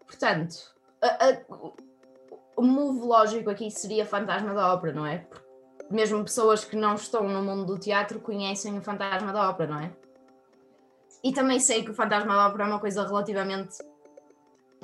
Portanto, 0.06 0.56
a- 1.00 1.28
a- 1.30 1.42
o 2.56 2.62
move 2.62 3.00
lógico 3.06 3.48
aqui 3.48 3.70
seria 3.70 4.04
Fantasma 4.04 4.52
da 4.52 4.74
Ópera, 4.74 4.92
não 4.92 5.06
é? 5.06 5.26
Mesmo 5.90 6.24
pessoas 6.24 6.64
que 6.64 6.76
não 6.76 6.94
estão 6.94 7.28
no 7.28 7.42
mundo 7.42 7.64
do 7.64 7.78
teatro 7.78 8.20
conhecem 8.20 8.76
o 8.76 8.82
Fantasma 8.82 9.32
da 9.32 9.48
Ópera, 9.50 9.70
não 9.72 9.80
é? 9.80 9.92
E 11.22 11.32
também 11.32 11.60
sei 11.60 11.84
que 11.84 11.90
o 11.90 11.94
Fantasma 11.94 12.34
da 12.34 12.48
Ópera 12.48 12.64
é 12.64 12.66
uma 12.66 12.80
coisa 12.80 13.06
relativamente 13.06 13.78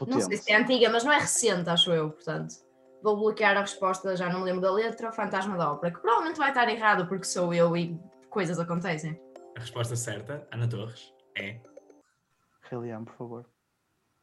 não 0.07 0.19
sei 0.21 0.23
Potente. 0.23 0.37
se 0.39 0.53
é 0.53 0.57
antiga, 0.57 0.89
mas 0.91 1.05
não 1.05 1.13
é 1.13 1.19
recente, 1.19 1.69
acho 1.69 1.93
eu, 1.93 2.11
portanto. 2.11 2.55
Vou 3.03 3.17
bloquear 3.17 3.57
a 3.57 3.61
resposta, 3.61 4.15
já 4.17 4.29
não 4.29 4.41
me 4.41 4.47
lembro 4.47 4.61
da 4.61 4.73
letra, 4.73 5.11
Fantasma 5.11 5.57
da 5.57 5.73
Ópera, 5.73 5.95
que 5.95 6.01
provavelmente 6.01 6.39
vai 6.39 6.51
estar 6.51 6.69
errado 6.69 7.07
porque 7.07 7.25
sou 7.25 7.55
eu 7.55 7.77
e 7.77 7.99
coisas 8.29 8.59
acontecem. 8.59 9.19
A 9.57 9.61
resposta 9.61 9.97
certa, 9.97 10.47
Ana 10.53 10.69
Torres, 10.69 11.13
é 11.37 11.61
Leão, 12.73 13.05
por 13.05 13.15
favor. 13.17 13.47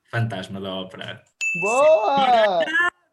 Fantasma 0.10 0.62
da 0.62 0.74
Ópera. 0.74 1.22
Boa! 1.62 2.64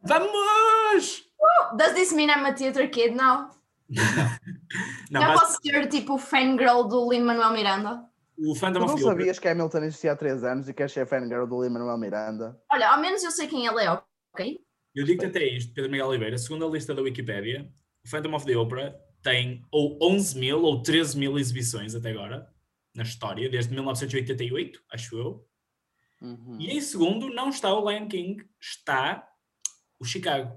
Vamos! 0.03 1.29
Does 1.77 1.93
this 1.95 2.13
mean 2.13 2.29
I'm 2.31 2.47
a 2.47 2.53
theater 2.53 2.89
kid 2.89 3.17
now? 3.17 3.51
Não, 5.11 5.21
Já 5.21 5.29
mas 5.29 5.41
posso 5.41 5.59
ser 5.63 5.89
tipo 5.89 6.19
fangirl 6.19 6.85
do 6.85 7.09
Lin-Manuel 7.11 7.51
Miranda? 7.53 8.09
o 8.37 8.55
Phantom 8.55 8.81
Tu 8.81 8.87
não 8.87 8.99
sabias 8.99 9.39
que 9.39 9.47
Hamilton 9.47 9.79
existia 9.85 10.13
há 10.13 10.17
3 10.17 10.43
anos 10.43 10.69
e 10.69 10.75
queres 10.75 10.93
ser 10.93 11.07
fangirl 11.07 11.47
do 11.47 11.63
Lin-Manuel 11.63 11.99
Miranda? 11.99 12.61
Olha, 12.71 12.91
ao 12.91 13.01
menos 13.01 13.23
eu 13.23 13.31
sei 13.31 13.47
quem 13.47 13.67
ele 13.67 13.85
é, 13.85 13.91
ok? 14.33 14.64
Eu 14.95 15.05
digo-te 15.05 15.27
até 15.27 15.45
isto, 15.45 15.73
Pedro 15.75 15.91
Miguel 15.91 16.07
Oliveira, 16.07 16.39
segundo 16.39 16.67
a 16.67 16.71
lista 16.71 16.95
da 16.95 17.03
Wikipédia, 17.03 17.69
o 18.05 18.09
Phantom 18.09 18.35
of 18.35 18.47
the 18.47 18.57
Opera 18.57 19.01
tem 19.23 19.65
ou 19.71 19.99
11 20.01 20.39
mil 20.39 20.63
ou 20.63 20.83
13 20.83 21.19
mil 21.19 21.39
exibições 21.39 21.95
até 21.95 22.11
agora, 22.11 22.49
na 22.95 23.03
história, 23.03 23.49
desde 23.49 23.73
1988, 23.73 24.83
acho 24.93 25.17
eu. 25.17 25.49
Uhum. 26.21 26.59
E 26.61 26.71
em 26.71 26.81
segundo 26.81 27.29
não 27.31 27.49
está 27.49 27.75
o 27.75 27.91
Lion 27.91 28.07
King, 28.07 28.49
está 28.61 29.29
o 29.99 30.05
Chicago. 30.05 30.57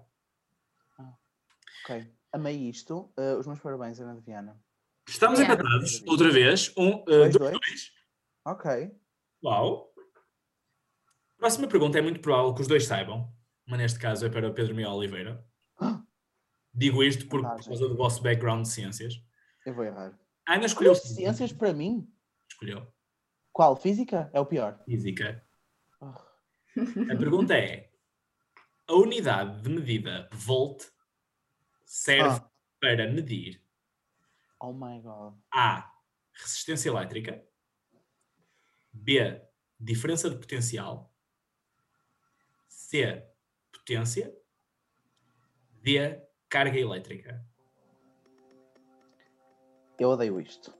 Ok. 1.84 2.06
Amei 2.32 2.70
isto. 2.70 3.12
Uh, 3.18 3.40
os 3.40 3.48
meus 3.48 3.60
parabéns, 3.60 4.00
Ana 4.00 4.16
de 4.16 4.22
Viana. 4.22 4.60
Estamos 5.08 5.40
Obrigada. 5.40 5.62
empatados, 5.64 6.04
outra 6.06 6.30
vez, 6.30 6.74
um, 6.78 6.96
uh, 6.96 7.06
Dois, 7.06 7.34
dois, 7.34 7.52
dois. 7.52 7.52
dois. 7.52 7.92
Ok. 8.46 8.92
Uau. 9.44 9.94
Próxima 11.38 11.68
pergunta 11.68 11.98
é 11.98 12.02
muito 12.02 12.20
provável 12.20 12.54
que 12.54 12.62
os 12.62 12.68
dois 12.68 12.86
saibam, 12.86 13.32
mas 13.68 13.78
neste 13.80 14.00
caso 14.00 14.26
é 14.26 14.30
para 14.30 14.48
o 14.50 14.54
Pedro 14.54 14.74
Miguel 14.74 14.92
Oliveira. 14.94 15.46
Ah. 15.80 16.02
Digo 16.74 17.04
isto 17.04 17.28
por, 17.28 17.42
por 17.42 17.64
causa 17.66 17.88
do 17.88 17.96
vosso 17.96 18.22
background 18.24 18.64
de 18.64 18.70
ciências. 18.70 19.22
Eu 19.66 19.74
vou 19.74 19.84
errar. 19.84 20.18
Ana 20.48 20.66
escolheu 20.66 20.94
Escolheu 20.94 21.16
ciências 21.16 21.52
para 21.52 21.74
mim? 21.74 22.10
Escolheu 22.50 22.88
Qual? 23.52 23.76
Física? 23.76 24.30
É 24.34 24.40
o 24.40 24.46
pior. 24.46 24.80
física. 24.86 25.46
Oh. 26.00 26.06
A 27.12 27.16
pergunta 27.18 27.56
é: 27.58 27.92
a 28.88 28.94
unidade 28.94 29.62
de 29.62 29.70
medida 29.70 30.30
volt 30.32 30.86
serve 31.84 32.40
Ah. 32.40 32.52
para 32.80 33.12
medir 33.12 33.62
Oh 34.60 34.72
my 34.74 35.00
god. 35.02 35.36
A. 35.54 35.92
Resistência 36.34 36.90
elétrica. 36.90 37.44
B. 38.94 39.42
Diferença 39.80 40.30
de 40.30 40.38
potencial. 40.38 41.14
C. 42.68 43.27
Potência. 43.88 44.34
D. 45.82 46.22
Carga 46.50 46.78
elétrica. 46.78 47.42
Eu 49.98 50.10
odeio 50.10 50.42
isto. 50.42 50.74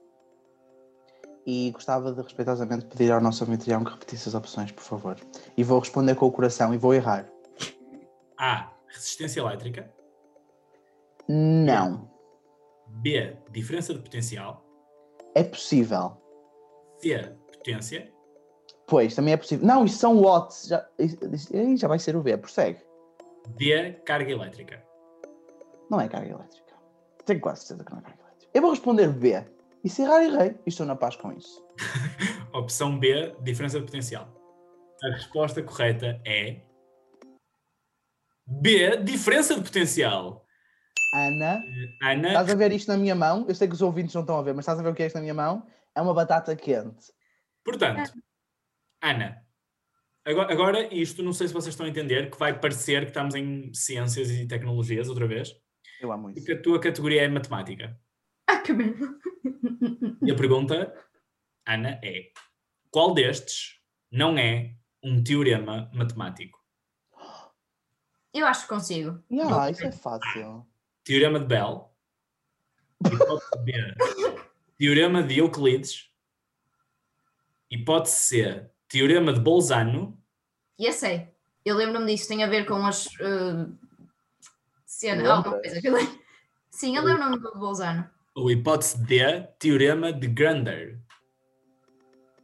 E 1.46 1.70
gostava 1.70 2.12
de 2.12 2.20
respeitosamente 2.20 2.84
pedir 2.84 3.10
ao 3.10 3.20
nosso 3.22 3.42
anfitrião 3.44 3.82
que 3.82 3.92
repetisse 3.92 4.28
as 4.28 4.34
opções, 4.34 4.70
por 4.72 4.82
favor. 4.82 5.16
E 5.56 5.64
vou 5.64 5.78
responder 5.78 6.14
com 6.16 6.26
o 6.26 6.32
coração 6.32 6.74
e 6.74 6.76
vou 6.76 6.92
errar. 6.92 7.26
A. 8.36 8.70
Resistência 8.88 9.40
elétrica. 9.40 9.90
Não. 11.26 12.10
B. 12.88 13.38
Diferença 13.50 13.94
de 13.94 14.00
potencial. 14.00 14.62
É 15.34 15.42
possível. 15.44 16.20
C. 16.98 17.16
Potência. 17.50 18.12
Pois, 18.86 19.14
também 19.14 19.32
é 19.32 19.36
possível. 19.38 19.66
Não, 19.66 19.86
isso 19.86 19.96
são 19.98 20.20
watts. 20.20 20.66
Já, 20.66 20.86
isso- 20.98 21.48
já 21.78 21.88
vai 21.88 21.98
ser 21.98 22.14
o 22.14 22.22
B. 22.22 22.36
Prossegue. 22.36 22.86
D. 23.56 23.92
Carga 24.04 24.30
elétrica. 24.30 24.84
Não 25.90 26.00
é 26.00 26.08
carga 26.08 26.30
elétrica. 26.30 26.74
Tenho 27.24 27.40
quase 27.40 27.66
certeza 27.66 27.84
que 27.84 27.92
não 27.92 28.00
é 28.00 28.02
carga 28.02 28.22
elétrica. 28.22 28.50
Eu 28.54 28.62
vou 28.62 28.70
responder 28.70 29.08
B. 29.12 29.44
E 29.84 29.88
se 29.88 30.02
errar, 30.02 30.22
errei. 30.22 30.58
E 30.66 30.68
estou 30.68 30.86
na 30.86 30.96
paz 30.96 31.16
com 31.16 31.32
isso. 31.32 31.66
Opção 32.52 32.98
B. 32.98 33.34
Diferença 33.42 33.78
de 33.78 33.86
potencial. 33.86 34.28
A 35.02 35.08
resposta 35.08 35.62
correta 35.62 36.20
é. 36.24 36.60
B. 38.46 38.96
Diferença 38.98 39.54
de 39.54 39.62
potencial. 39.62 40.44
Ana, 41.14 41.58
Ana, 42.02 42.28
estás 42.28 42.50
a 42.50 42.54
ver 42.54 42.72
isto 42.72 42.88
na 42.88 42.98
minha 42.98 43.14
mão? 43.14 43.46
Eu 43.48 43.54
sei 43.54 43.66
que 43.66 43.74
os 43.74 43.80
ouvintes 43.80 44.14
não 44.14 44.20
estão 44.22 44.38
a 44.38 44.42
ver, 44.42 44.52
mas 44.52 44.64
estás 44.64 44.78
a 44.78 44.82
ver 44.82 44.90
o 44.90 44.94
que 44.94 45.02
é 45.02 45.06
isto 45.06 45.14
na 45.14 45.22
minha 45.22 45.32
mão? 45.32 45.66
É 45.94 46.02
uma 46.02 46.12
batata 46.12 46.54
quente. 46.54 47.12
portanto, 47.64 48.12
Ana, 49.02 49.42
Agora, 50.28 50.52
agora, 50.52 50.94
isto, 50.94 51.22
não 51.22 51.32
sei 51.32 51.48
se 51.48 51.54
vocês 51.54 51.72
estão 51.72 51.86
a 51.86 51.88
entender, 51.88 52.30
que 52.30 52.38
vai 52.38 52.60
parecer 52.60 53.00
que 53.00 53.08
estamos 53.08 53.34
em 53.34 53.72
ciências 53.72 54.30
e 54.30 54.46
tecnologias 54.46 55.08
outra 55.08 55.26
vez, 55.26 55.56
Eu 55.98 56.12
amo 56.12 56.28
isso. 56.28 56.40
porque 56.40 56.52
a 56.52 56.60
tua 56.60 56.78
categoria 56.78 57.22
é 57.22 57.28
matemática. 57.28 57.98
Ah, 58.46 58.58
que 58.58 58.74
merda. 58.74 59.08
E 60.22 60.30
a 60.30 60.36
pergunta, 60.36 60.92
Ana, 61.66 61.98
é: 62.04 62.30
qual 62.90 63.14
destes 63.14 63.80
não 64.10 64.36
é 64.36 64.74
um 65.02 65.24
teorema 65.24 65.90
matemático? 65.94 66.58
Eu 68.34 68.44
acho 68.46 68.62
que 68.62 68.68
consigo. 68.68 69.24
Yeah, 69.32 69.70
isso 69.70 69.86
é 69.86 69.92
fácil. 69.92 70.66
Teorema 71.04 71.40
de 71.40 71.46
Bell, 71.46 71.90
hipótese 73.06 73.64
B, 73.64 73.72
teorema 74.76 75.22
de 75.22 75.38
Euclides, 75.38 76.12
hipótese 77.70 78.16
C, 78.16 78.70
teorema 78.88 79.32
de 79.32 79.40
Bolzano, 79.40 80.18
E 80.78 80.86
eu 80.86 80.92
sei. 80.92 81.28
Eu 81.64 81.76
lembro-me 81.76 82.06
disso, 82.06 82.28
tem 82.28 82.42
a 82.42 82.48
ver 82.48 82.66
com 82.66 82.86
as. 82.86 83.06
Uh, 83.16 83.76
cena, 84.86 85.30
alguma 85.30 85.58
coisa. 85.60 85.80
que 85.80 85.88
eu 85.88 85.94
lembro. 85.94 86.18
Sim, 86.70 86.96
eu 86.96 87.02
lembro-me 87.02 87.38
do 87.38 87.58
Bolzano. 87.58 88.08
ou 88.34 88.50
hipótese 88.50 88.98
D, 89.04 89.42
teorema 89.58 90.12
de 90.12 90.28
Grander. 90.28 90.98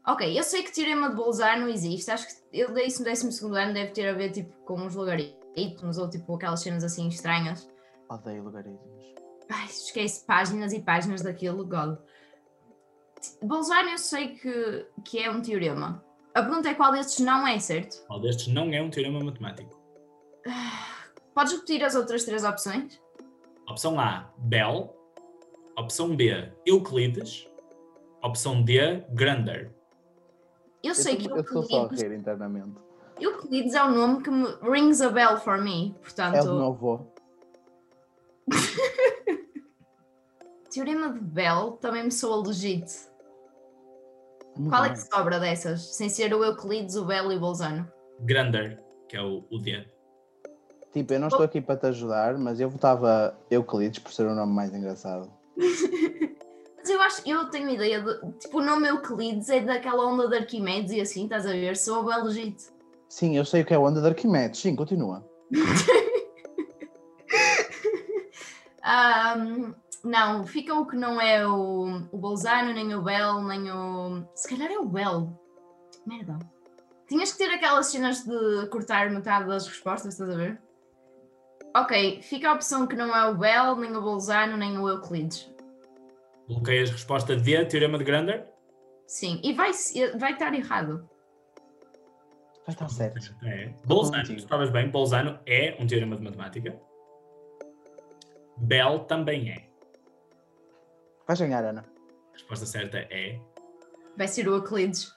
Ok, 0.07 0.39
eu 0.39 0.43
sei 0.43 0.63
que 0.63 0.73
teorema 0.73 1.09
de 1.09 1.17
Bolzano 1.17 1.69
existe. 1.69 2.11
Acho 2.11 2.27
que 2.27 2.35
eu 2.53 2.75
dei 2.75 2.87
isso 2.87 3.03
no 3.03 3.09
12 3.09 3.59
ano, 3.59 3.73
deve 3.73 3.93
ter 3.93 4.09
a 4.09 4.13
ver 4.13 4.31
tipo, 4.33 4.53
com 4.65 4.85
os 4.85 4.95
logaritmos 4.95 5.97
ou 5.97 6.11
tipo 6.11 6.35
aquelas 6.35 6.61
cenas 6.61 6.85
assim 6.85 7.09
estranhas. 7.09 7.71
Odeio 8.11 8.43
logaritmos. 8.43 9.15
Ai, 9.49 9.67
esquece 9.67 10.27
páginas 10.27 10.73
e 10.73 10.81
páginas 10.81 11.23
daquilo, 11.23 11.65
God. 11.65 11.97
Bolzano 13.43 13.91
eu 13.91 13.99
sei 13.99 14.35
que, 14.37 14.87
que 15.05 15.19
é 15.21 15.31
um 15.31 15.41
teorema. 15.41 16.04
A 16.35 16.43
pergunta 16.43 16.69
é 16.69 16.75
qual 16.75 16.91
destes 16.93 17.21
não 17.25 17.47
é, 17.47 17.59
certo? 17.59 18.05
Qual 18.07 18.21
destes 18.21 18.49
não 18.49 18.73
é 18.73 18.83
um 18.83 18.91
teorema 18.91 19.21
matemático? 19.23 19.79
Podes 21.35 21.53
repetir 21.53 21.85
as 21.85 21.95
outras 21.95 22.25
três 22.25 22.45
opções? 22.45 23.01
Opção 23.69 23.99
A, 24.01 24.31
Bell. 24.39 24.95
Opção 25.79 26.15
B, 26.15 26.53
Euclides. 26.67 27.49
Opção 28.23 28.63
D, 28.63 29.05
Grander. 29.11 29.73
Eu 30.83 30.91
Eu 30.91 30.95
sei 30.95 31.17
tô- 31.17 31.23
que 31.23 31.31
eu 31.31 31.41
estou 31.41 31.63
só 31.63 31.77
a 31.77 31.83
Euclides, 31.83 32.03
rir 32.03 32.15
internamente. 32.19 32.79
Euclides 33.21 33.75
é 33.75 33.85
um 33.85 33.93
nome 33.93 34.23
que 34.23 34.31
me 34.31 34.47
rings 34.63 35.01
a 35.01 35.09
bell 35.11 35.37
for 35.39 35.61
me. 35.63 35.95
Portanto, 36.03 36.35
É 36.37 36.43
o 36.43 36.45
do 36.45 36.55
meu 36.55 36.67
avô. 36.67 37.01
teorema 40.71 41.13
de 41.13 41.21
Bell 41.21 41.73
também 41.81 42.05
me 42.05 42.11
soa 42.11 42.45
legit. 42.47 42.85
Muito 44.57 44.71
Qual 44.71 44.85
é 44.85 44.91
que 44.91 45.01
sobra 45.01 45.41
dessas? 45.41 45.97
Sem 45.97 46.09
ser 46.09 46.33
o 46.35 46.45
Euclides, 46.45 46.95
o 46.97 47.05
Bell 47.05 47.33
e 47.33 47.37
o 47.37 47.41
Bolzano. 47.41 47.89
Grander, 48.21 48.81
que 49.09 49.17
é 49.17 49.23
o, 49.23 49.45
o 49.51 49.59
D. 49.59 49.85
Tipo, 50.93 51.15
eu 51.15 51.21
não 51.21 51.27
estou 51.27 51.43
aqui 51.43 51.61
para 51.61 51.77
te 51.77 51.87
ajudar, 51.87 52.39
mas 52.39 52.61
eu 52.61 52.71
votava 52.71 53.37
Euclides 53.51 53.99
por 53.99 54.13
ser 54.13 54.27
o 54.27 54.35
nome 54.35 54.53
mais 54.53 54.73
engraçado. 54.73 55.31
Mas 56.77 56.91
eu 56.91 57.01
acho, 57.01 57.23
eu 57.27 57.49
tenho 57.49 57.71
ideia 57.71 58.03
de, 58.03 58.33
tipo, 58.33 58.59
o 58.59 58.63
nome 58.63 58.87
Euclides 58.87 59.49
é 59.49 59.59
daquela 59.61 60.07
onda 60.07 60.29
de 60.29 60.37
Arquimedes 60.37 60.93
e 60.93 61.01
assim, 61.01 61.25
estás 61.25 61.47
a 61.47 61.53
ver? 61.53 61.79
Sou 61.79 62.05
bem 62.05 62.23
legit. 62.23 62.63
Sim, 63.09 63.39
eu 63.39 63.45
sei 63.47 63.63
o 63.63 63.65
que 63.65 63.73
é 63.73 63.79
o 63.79 63.85
onda 63.85 64.03
de 64.03 64.07
Arquimedes. 64.07 64.61
Sim, 64.61 64.77
continua. 64.77 65.27
Ahm, 68.83 69.75
não, 70.05 70.45
fica 70.47 70.75
o 70.75 70.87
que 70.87 70.97
não 70.97 71.21
é 71.21 71.47
o, 71.47 72.07
o 72.13 72.19
Bolzano, 72.19 72.73
nem 72.75 72.95
o 72.95 73.03
Bell, 73.03 73.43
nem 73.43 73.71
o. 73.73 74.29
Se 74.35 74.49
calhar 74.49 74.71
é 74.71 74.79
o 74.79 74.85
Bell. 74.85 75.33
Merda. 76.07 76.39
Tinhas 77.09 77.33
que 77.33 77.39
ter 77.39 77.51
aquelas 77.51 77.87
cenas 77.87 78.23
de 78.23 78.67
cortar 78.69 79.11
metade 79.11 79.49
das 79.49 79.67
respostas, 79.67 80.13
estás 80.13 80.31
a 80.31 80.37
ver? 80.37 80.61
Ok, 81.75 82.23
fica 82.23 82.51
a 82.51 82.55
opção 82.55 82.87
que 82.87 82.95
não 82.95 83.17
é 83.17 83.29
o 83.29 83.37
Bell, 83.37 83.77
nem 83.77 83.97
o 83.97 84.03
Bolzano, 84.03 84.57
nem 84.57 84.79
o 84.79 84.89
Euclides. 84.89 85.51
Coloquei 86.47 86.83
a 86.83 86.87
resposta 86.87 87.35
D, 87.35 87.65
teorema 87.65 87.99
de 87.99 88.05
Grander. 88.05 88.47
Sim, 89.07 89.41
e 89.43 89.53
vai, 89.53 89.71
vai 90.19 90.33
estar 90.33 90.55
errado. 90.55 91.09
Vai 92.67 92.75
estar 92.75 92.89
certo. 92.89 93.35
É. 93.45 93.73
Bolzano, 93.85 94.19
contigo. 94.19 94.39
estavas 94.39 94.71
bem, 94.71 94.89
Bolzano 94.91 95.39
é 95.47 95.77
um 95.81 95.87
teorema 95.87 96.17
de 96.17 96.23
matemática. 96.23 96.79
Bell 98.57 99.01
também 99.01 99.51
é. 99.51 99.74
Vais 101.27 101.41
ganhar, 101.41 101.65
Ana. 101.65 101.85
A 102.31 102.33
resposta 102.33 102.67
certa 102.67 102.99
é 102.99 103.39
Vai 104.17 104.29
ser 104.29 104.49
o 104.49 104.55
Euclides. 104.55 105.13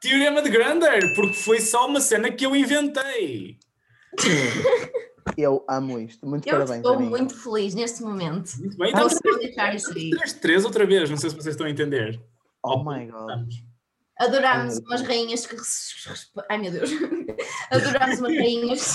Teorema 0.00 0.40
de 0.42 0.48
Grander, 0.50 1.14
porque 1.14 1.34
foi 1.34 1.60
só 1.60 1.86
uma 1.86 2.00
cena 2.00 2.30
que 2.30 2.46
eu 2.46 2.56
inventei. 2.56 3.58
Eu 5.36 5.64
amo 5.68 5.98
isto. 6.00 6.26
Muito 6.26 6.46
Eu 6.48 6.52
parabéns, 6.52 6.78
estou 6.78 6.94
Aninha. 6.94 7.10
muito 7.10 7.34
feliz 7.36 7.74
neste 7.74 8.02
momento. 8.02 8.50
Muito 8.58 8.76
bem, 8.76 8.92
Não 8.92 9.06
então 9.06 9.18
vou 9.22 9.38
deixar 9.38 9.74
isso 9.74 9.92
aí. 9.92 10.10
3-3 10.10 10.64
outra 10.64 10.86
vez, 10.86 11.08
não 11.10 11.16
sei 11.16 11.30
se 11.30 11.36
vocês 11.36 11.54
estão 11.54 11.66
a 11.66 11.70
entender. 11.70 12.20
Oh 12.64 12.82
my 12.82 13.06
god. 13.06 13.20
Estamos. 13.30 13.64
Adorámos 14.18 14.74
meu 14.80 14.84
umas 14.88 15.02
rainhas 15.02 15.46
que. 15.46 15.56
Ai 16.48 16.58
meu 16.58 16.72
Deus! 16.72 16.90
Adorámos 17.70 18.18
umas 18.18 18.36
rainhas. 18.36 18.94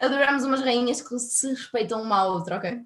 Adorámos 0.00 0.44
umas 0.44 0.60
rainhas 0.60 1.00
que 1.02 1.18
se 1.18 1.48
respeitam 1.48 2.02
uma 2.02 2.18
à 2.18 2.26
outra, 2.26 2.56
ok? 2.58 2.78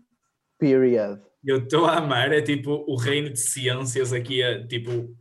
Period. 0.63 1.21
Eu 1.45 1.59
estou 1.59 1.87
a 1.87 1.97
amar, 1.97 2.33
é 2.33 2.41
tipo 2.41 2.85
o 2.87 2.95
reino 2.95 3.31
de 3.31 3.41
ciências 3.41 4.13
aqui, 4.13 4.41
é 4.41 4.65
tipo. 4.65 4.91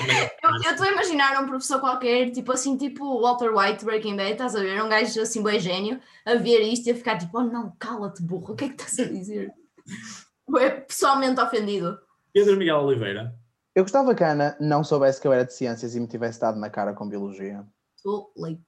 Eu 0.00 0.50
eu 0.64 0.70
estou 0.70 0.86
a 0.86 0.92
imaginar 0.92 1.42
um 1.42 1.46
professor 1.46 1.80
qualquer, 1.80 2.30
tipo 2.30 2.52
assim, 2.52 2.76
tipo 2.76 3.20
Walter 3.20 3.52
White, 3.52 3.84
Breaking 3.84 4.16
Bad, 4.16 4.32
estás 4.32 4.54
a 4.54 4.60
ver? 4.60 4.80
Um 4.82 4.88
gajo 4.88 5.20
assim, 5.20 5.42
bem 5.42 5.58
gênio, 5.58 6.00
a 6.24 6.36
ver 6.36 6.60
isto 6.60 6.86
e 6.86 6.92
a 6.92 6.94
ficar 6.94 7.18
tipo, 7.18 7.36
oh 7.38 7.42
não, 7.42 7.74
cala-te, 7.78 8.22
burro, 8.22 8.52
o 8.52 8.56
que 8.56 8.64
é 8.64 8.68
que 8.68 8.82
estás 8.82 8.98
a 9.00 9.12
dizer? 9.12 9.52
É 10.58 10.68
pessoalmente 10.68 11.40
ofendido. 11.40 11.96
Pedro 12.32 12.56
Miguel 12.56 12.78
Oliveira. 12.78 13.32
Eu 13.72 13.84
gostava 13.84 14.16
que 14.16 14.24
a 14.24 14.32
Ana 14.32 14.56
não 14.60 14.82
soubesse 14.82 15.20
que 15.20 15.28
eu 15.28 15.32
era 15.32 15.44
de 15.44 15.54
ciências 15.54 15.94
e 15.94 16.00
me 16.00 16.08
tivesse 16.08 16.40
dado 16.40 16.58
na 16.58 16.68
cara 16.68 16.92
com 16.92 17.08
biologia. 17.08 17.64
Too 18.02 18.32
late. 18.36 18.64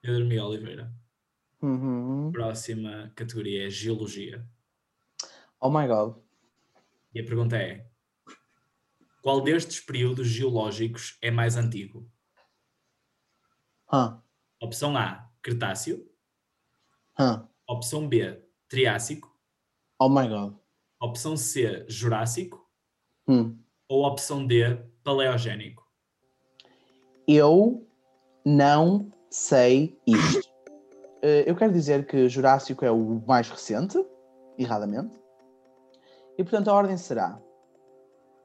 Pedro 0.00 0.24
Miguel 0.24 0.46
Oliveira. 0.46 0.90
Uhum. 1.60 2.32
Próxima 2.32 3.12
categoria 3.14 3.66
é 3.66 3.70
Geologia. 3.70 4.42
Oh 5.64 5.70
my 5.70 5.86
god. 5.86 6.16
E 7.14 7.20
a 7.20 7.24
pergunta 7.24 7.56
é: 7.56 7.86
qual 9.22 9.40
destes 9.40 9.78
períodos 9.78 10.26
geológicos 10.26 11.16
é 11.22 11.30
mais 11.30 11.56
antigo? 11.56 12.10
Hã? 13.92 14.20
Opção 14.60 14.96
A, 14.96 15.30
Cretáceo. 15.40 16.04
Hã? 17.16 17.48
Opção 17.68 18.08
B, 18.08 18.42
Triássico. 18.68 19.32
Oh 20.00 20.08
my 20.08 20.26
god. 20.28 20.56
Opção 21.00 21.36
C, 21.36 21.86
Jurássico. 21.88 22.68
Hum. 23.28 23.56
Ou 23.88 24.04
opção 24.04 24.44
D, 24.44 24.76
Paleogénico. 25.04 25.86
Eu 27.28 27.86
não 28.44 29.12
sei 29.30 29.96
isto. 30.06 30.50
Eh, 31.24 31.48
Eu 31.48 31.54
quero 31.54 31.72
dizer 31.72 32.04
que 32.04 32.28
Jurássico 32.28 32.84
é 32.84 32.90
o 32.90 33.22
mais 33.24 33.48
recente, 33.48 33.96
erradamente. 34.58 35.21
E 36.38 36.42
portanto 36.42 36.68
a 36.68 36.74
ordem 36.74 36.96
será 36.96 37.38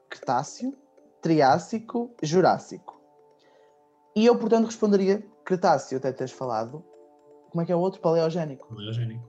Cretáceo, 0.08 0.76
Triássico, 1.20 2.14
Jurássico. 2.22 2.98
E 4.14 4.26
eu, 4.26 4.36
portanto, 4.36 4.66
responderia 4.66 5.24
Cretáceo, 5.44 5.98
até 5.98 6.12
teres 6.12 6.32
falado. 6.32 6.84
Como 7.50 7.62
é 7.62 7.64
que 7.64 7.72
é 7.72 7.76
o 7.76 7.80
outro? 7.80 8.00
Paleogénico. 8.00 8.68
Paleogénico. 8.68 9.28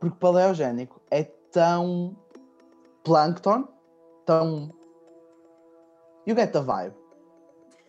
Porque 0.00 0.16
paleogénico 0.18 1.00
é 1.10 1.24
tão 1.52 2.16
plankton, 3.04 3.68
tão. 4.26 4.74
You 6.26 6.34
get 6.34 6.52
the 6.52 6.60
vibe. 6.60 6.94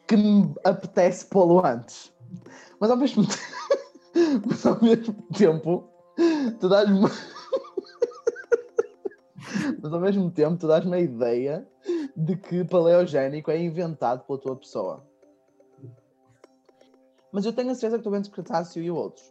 Que 0.07 0.17
me 0.17 0.53
apetece 0.63 1.25
pô-lo 1.25 1.65
antes. 1.65 2.13
Mas 2.79 2.91
ao 2.91 2.97
mesmo 2.97 3.25
tempo. 3.25 4.43
Mas 4.47 4.65
ao 4.65 4.81
mesmo 4.83 5.13
tempo. 5.33 5.89
Tu 6.59 6.69
dás-me. 6.69 7.09
Mas 9.83 9.91
ao 9.91 9.99
mesmo 9.99 10.31
tempo 10.31 10.55
tu 10.55 10.65
dás-me 10.65 10.95
a 10.95 11.01
ideia 11.01 11.67
de 12.15 12.37
que 12.37 12.63
paleogénico 12.63 13.51
é 13.51 13.59
inventado 13.59 14.23
pela 14.23 14.39
tua 14.39 14.55
pessoa. 14.55 15.05
Mas 17.33 17.43
eu 17.43 17.51
tenho 17.51 17.69
a 17.69 17.75
certeza 17.75 17.97
que 17.97 17.99
estou 17.99 18.15
entre 18.15 18.31
Cretáceo 18.31 18.81
e 18.81 18.89
outros. 18.89 19.29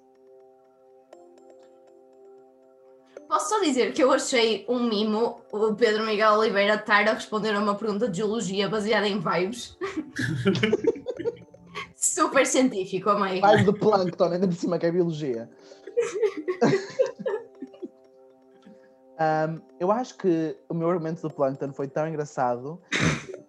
Posso 3.27 3.49
só 3.49 3.61
dizer 3.61 3.95
que 3.95 4.05
eu 4.05 4.13
achei 4.13 4.67
um 4.69 4.87
mimo 4.87 5.41
o 5.51 5.75
Pedro 5.75 6.05
Miguel 6.05 6.35
Oliveira 6.35 6.75
estar 6.75 7.09
a 7.09 7.15
responder 7.15 7.55
a 7.55 7.59
uma 7.59 7.75
pergunta 7.75 8.07
de 8.07 8.19
geologia 8.19 8.69
baseada 8.69 9.09
em 9.09 9.19
vibes. 9.19 9.79
Super 11.97 12.45
científico, 12.45 13.09
amei. 13.09 13.41
Vibe 13.41 13.73
de 13.73 13.79
Plankton, 13.79 14.25
ainda 14.25 14.47
por 14.47 14.57
cima 14.57 14.79
que 14.79 14.85
é 14.85 14.93
biologia. 14.93 15.49
Um, 19.23 19.61
eu 19.79 19.93
acho 19.93 20.17
que 20.17 20.59
o 20.69 20.75
meu 20.75 20.91
argumento 20.91 21.23
do 21.23 21.33
Plankton 21.33 21.73
foi 21.73 21.87
tão 21.87 22.09
engraçado. 22.09 22.83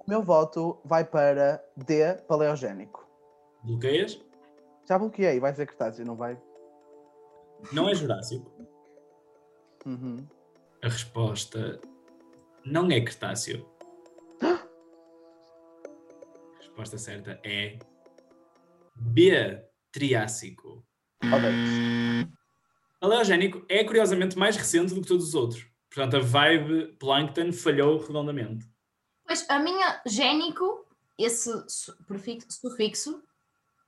O 0.05 0.09
meu 0.09 0.21
voto 0.21 0.79
vai 0.83 1.03
para 1.03 1.63
D, 1.77 2.13
paleogénico. 2.27 3.07
Bloqueias? 3.63 4.21
Já 4.87 4.99
bloqueei, 4.99 5.39
vai 5.39 5.51
dizer 5.51 5.65
Cretáceo, 5.67 6.05
não 6.05 6.15
vai? 6.15 6.39
Não 7.71 7.89
é 7.89 7.95
Jurássico. 7.95 8.51
Uhum. 9.85 10.27
A 10.83 10.89
resposta 10.89 11.79
não 12.65 12.91
é 12.91 12.99
Cretáceo. 13.01 13.65
A 14.41 14.67
resposta 16.57 16.97
certa 16.97 17.39
é 17.43 17.79
B, 18.95 19.63
Triássico. 19.91 20.85
Odeio. 21.23 22.29
Paleogénico 23.03 23.65
é 23.67 23.83
curiosamente 23.83 24.39
mais 24.39 24.55
recente 24.55 24.93
do 24.93 25.01
que 25.01 25.07
todos 25.09 25.27
os 25.27 25.35
outros. 25.35 25.67
Portanto, 25.93 26.15
a 26.15 26.19
vibe 26.21 26.95
Plankton 26.97 27.51
falhou 27.51 27.99
redondamente. 27.99 28.65
Pois 29.27 29.45
a 29.49 29.59
minha 29.59 30.01
génico, 30.07 30.85
esse 31.19 31.51
prefixo, 32.07 32.47
sufixo, 32.49 33.21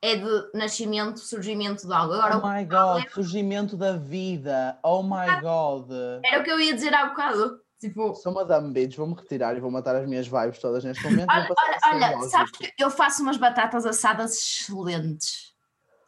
é 0.01 0.17
de 0.17 0.51
nascimento, 0.53 1.21
surgimento 1.21 1.87
de 1.87 1.93
algo. 1.93 2.13
Agora, 2.13 2.41
Oh 2.43 2.59
my 2.59 2.65
god, 2.65 3.09
surgimento 3.13 3.77
da 3.77 3.95
vida. 3.95 4.77
Oh 4.83 5.01
my 5.01 5.39
god. 5.41 5.89
era 6.25 6.41
o 6.41 6.43
que 6.43 6.51
eu 6.51 6.59
ia 6.59 6.73
dizer 6.73 6.93
há 6.93 7.05
bocado. 7.05 7.61
Tipo, 7.79 8.13
Sou 8.15 8.33
Madame 8.33 8.73
Bitch, 8.73 8.97
vou-me 8.97 9.15
retirar 9.15 9.55
e 9.55 9.61
vou 9.61 9.71
matar 9.71 9.95
as 9.95 10.05
minhas 10.05 10.27
vibes 10.27 10.59
todas 10.59 10.83
neste 10.83 11.01
momento. 11.05 11.29
olha, 11.29 11.47
olha, 11.85 12.17
olha, 12.17 12.29
sabes 12.29 12.51
que 12.51 12.73
eu 12.77 12.91
faço 12.91 13.21
umas 13.21 13.37
batatas 13.37 13.85
assadas 13.85 14.33
excelentes. 14.33 15.54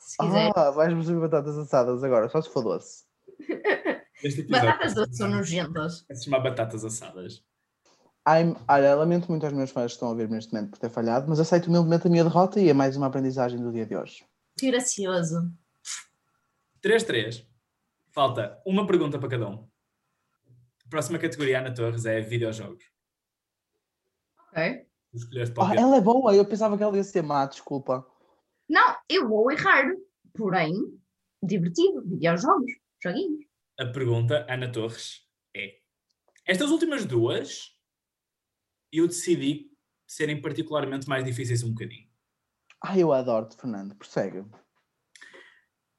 Se 0.07 0.17
quiser. 0.19 0.51
Ah, 0.55 0.71
vais-me 0.71 1.03
subir 1.03 1.19
batatas 1.19 1.57
assadas 1.57 2.01
agora, 2.01 2.29
só 2.29 2.41
se 2.41 2.49
for 2.49 2.63
doce. 2.63 3.03
Episódio 4.23 4.49
batatas 4.49 4.93
doces 4.95 5.17
são 5.17 5.27
nojentas. 5.27 6.05
vai 6.07 6.15
se 6.15 6.23
chamar 6.23 6.39
Batatas 6.39 6.85
Assadas. 6.85 7.43
I'm, 8.25 8.55
olha, 8.69 8.95
lamento 8.95 9.27
muito 9.27 9.45
aos 9.45 9.53
meus 9.53 9.69
fãs 9.69 9.91
que 9.91 9.95
estão 9.95 10.07
a 10.07 10.11
ouvir 10.11 10.29
neste 10.29 10.53
momento 10.53 10.71
por 10.71 10.79
ter 10.79 10.89
falhado, 10.89 11.27
mas 11.27 11.41
aceito 11.41 11.67
humildemente 11.67 12.07
a 12.07 12.09
minha 12.09 12.23
derrota 12.23 12.57
e 12.59 12.69
é 12.69 12.73
mais 12.73 12.95
uma 12.95 13.07
aprendizagem 13.07 13.59
do 13.59 13.69
dia 13.69 13.85
de 13.85 13.97
hoje. 13.97 14.25
Que 14.57 14.71
gracioso. 14.71 15.51
3-3. 16.81 17.45
Falta 18.11 18.61
uma 18.65 18.87
pergunta 18.87 19.19
para 19.19 19.29
cada 19.29 19.49
um. 19.49 19.67
A 20.85 20.89
próxima 20.89 21.19
categoria, 21.19 21.59
Ana 21.59 21.73
Torres, 21.73 22.05
é 22.05 22.21
videojogos. 22.21 22.85
Ok. 24.47 24.87
Para 25.53 25.81
ela 25.81 25.97
é 25.97 26.01
boa, 26.01 26.33
eu 26.33 26.45
pensava 26.45 26.77
que 26.77 26.83
ela 26.83 26.95
ia 26.95 27.03
ser 27.03 27.21
má, 27.21 27.45
desculpa. 27.45 28.07
Não, 28.69 28.97
eu 29.09 29.27
vou 29.27 29.51
errar. 29.51 29.85
Porém, 30.33 30.73
divertido. 31.41 32.03
Videojogos. 32.05 32.71
Joguinhos. 33.01 33.45
A 33.79 33.85
pergunta, 33.85 34.45
Ana 34.49 34.71
Torres, 34.71 35.27
é: 35.55 35.79
Estas 36.45 36.71
últimas 36.71 37.05
duas, 37.05 37.77
eu 38.91 39.07
decidi 39.07 39.71
serem 40.05 40.41
particularmente 40.41 41.07
mais 41.07 41.23
difíceis 41.23 41.63
um 41.63 41.69
bocadinho. 41.69 42.07
Ai, 42.83 43.03
eu 43.03 43.13
adoro-te, 43.13 43.55
Fernando, 43.55 43.95
prossegue. 43.95 44.45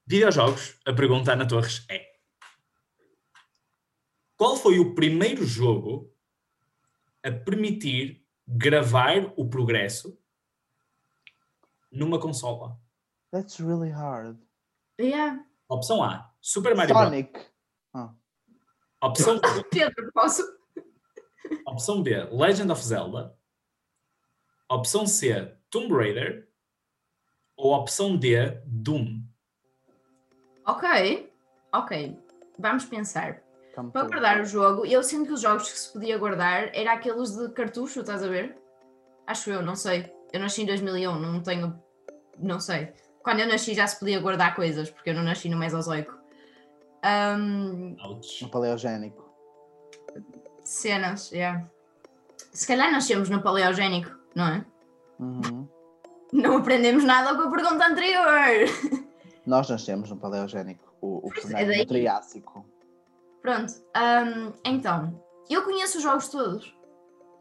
Videojogos, 0.05 0.79
a 0.85 0.93
pergunta, 0.93 1.33
Ana 1.33 1.47
Torres, 1.47 1.85
é: 1.89 2.05
Qual 4.35 4.57
foi 4.57 4.79
o 4.79 4.93
primeiro 4.93 5.45
jogo 5.45 6.13
a 7.23 7.31
permitir 7.31 8.25
gravar 8.47 9.33
o 9.37 9.47
progresso 9.49 10.18
numa 11.91 12.19
consola? 12.19 12.77
That's 13.31 13.59
really 13.59 13.89
hard. 13.91 14.37
Yeah. 14.99 15.45
Opção 15.69 16.03
A: 16.03 16.33
Super 16.41 16.75
Mario 16.75 16.93
Bros. 16.93 17.05
Sonic. 17.09 17.39
Ah, 17.93 18.13
Opção, 19.01 19.39
Pedro, 19.71 20.11
posso? 20.13 20.43
opção 21.65 22.03
B: 22.03 22.11
Legend 22.31 22.71
of 22.71 22.83
Zelda. 22.83 23.37
Opção 24.69 25.05
C: 25.05 25.55
Tomb 25.69 25.93
Raider. 25.93 26.49
Ou 27.55 27.73
opção 27.73 28.17
D: 28.17 28.61
Doom. 28.65 29.23
Ok. 30.65 31.31
Ok. 31.73 32.19
Vamos 32.57 32.85
pensar. 32.85 33.41
come 33.75 33.91
Para 33.91 34.07
guardar 34.07 34.41
o 34.41 34.45
jogo, 34.45 34.85
eu 34.85 35.01
sinto 35.03 35.27
que 35.27 35.33
os 35.33 35.41
jogos 35.41 35.71
que 35.71 35.77
se 35.79 35.93
podia 35.93 36.17
guardar 36.17 36.75
eram 36.75 36.91
aqueles 36.91 37.35
de 37.35 37.49
cartucho, 37.53 38.01
estás 38.01 38.23
a 38.23 38.27
ver? 38.27 38.57
Acho 39.25 39.49
eu, 39.51 39.61
não 39.61 39.75
sei. 39.75 40.11
Eu 40.31 40.39
nasci 40.39 40.63
em 40.63 40.65
2001, 40.65 41.19
não 41.19 41.41
tenho. 41.41 41.81
Não 42.37 42.59
sei. 42.59 42.93
Quando 43.23 43.41
eu 43.41 43.47
nasci 43.47 43.73
já 43.73 43.85
se 43.87 43.99
podia 43.99 44.19
guardar 44.19 44.55
coisas, 44.55 44.89
porque 44.89 45.09
eu 45.09 45.13
não 45.13 45.23
nasci 45.23 45.49
no 45.49 45.57
Mesozoico. 45.57 46.17
Ouch. 48.03 48.43
No 48.43 48.49
paleogénico. 48.49 49.29
cenas, 50.63 51.31
yeah. 51.31 51.65
Se 52.51 52.67
calhar 52.67 52.91
nascemos 52.91 53.29
no 53.29 53.41
Paleogénico, 53.41 54.11
não 54.35 54.47
é? 54.47 54.65
Uhum. 55.19 55.67
Não 56.31 56.57
aprendemos 56.57 57.03
nada 57.03 57.35
com 57.35 57.47
a 57.47 57.51
pergunta 57.51 57.85
anterior. 57.87 59.05
Nós 59.45 59.69
nascemos 59.69 60.09
no 60.09 60.17
paleogénico, 60.17 60.93
o, 61.01 61.27
o 61.27 61.31
é, 61.55 61.65
daí. 61.65 61.79
no 61.79 61.85
Triássico. 61.87 62.65
Pronto, 63.41 63.73
ahm, 63.95 64.51
então, 64.63 65.23
eu 65.49 65.63
conheço 65.63 65.97
os 65.97 66.03
jogos 66.03 66.27
todos. 66.27 66.75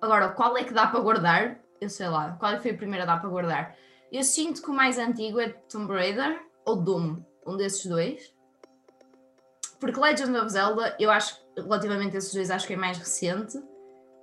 Agora, 0.01 0.31
qual 0.31 0.57
é 0.57 0.65
que 0.65 0.73
dá 0.73 0.87
para 0.87 1.01
guardar? 1.01 1.61
Eu 1.81 1.89
sei 1.89 2.09
lá, 2.09 2.33
qual 2.39 2.53
é 2.53 2.59
foi 2.59 2.73
a 2.73 2.77
primeira 2.77 3.07
dar 3.07 3.21
para 3.21 3.31
guardar? 3.31 3.77
Eu 4.11 4.23
sinto 4.23 4.63
que 4.63 4.71
o 4.71 4.75
mais 4.75 4.99
antigo 4.99 5.39
é 5.39 5.49
Tomb 5.49 5.93
Raider 5.93 6.41
ou 6.65 6.77
Doom, 6.77 7.23
um 7.47 7.57
desses 7.57 7.87
dois. 7.87 8.33
Porque 9.79 10.01
Legend 10.01 10.37
of 10.39 10.51
Zelda, 10.51 10.97
eu 10.99 11.11
acho, 11.11 11.39
relativamente 11.57 12.17
a 12.17 12.19
esses 12.19 12.35
dois, 12.35 12.51
acho 12.51 12.67
que 12.67 12.75
é 12.75 12.77
mais 12.77 12.99
recente. 12.99 13.59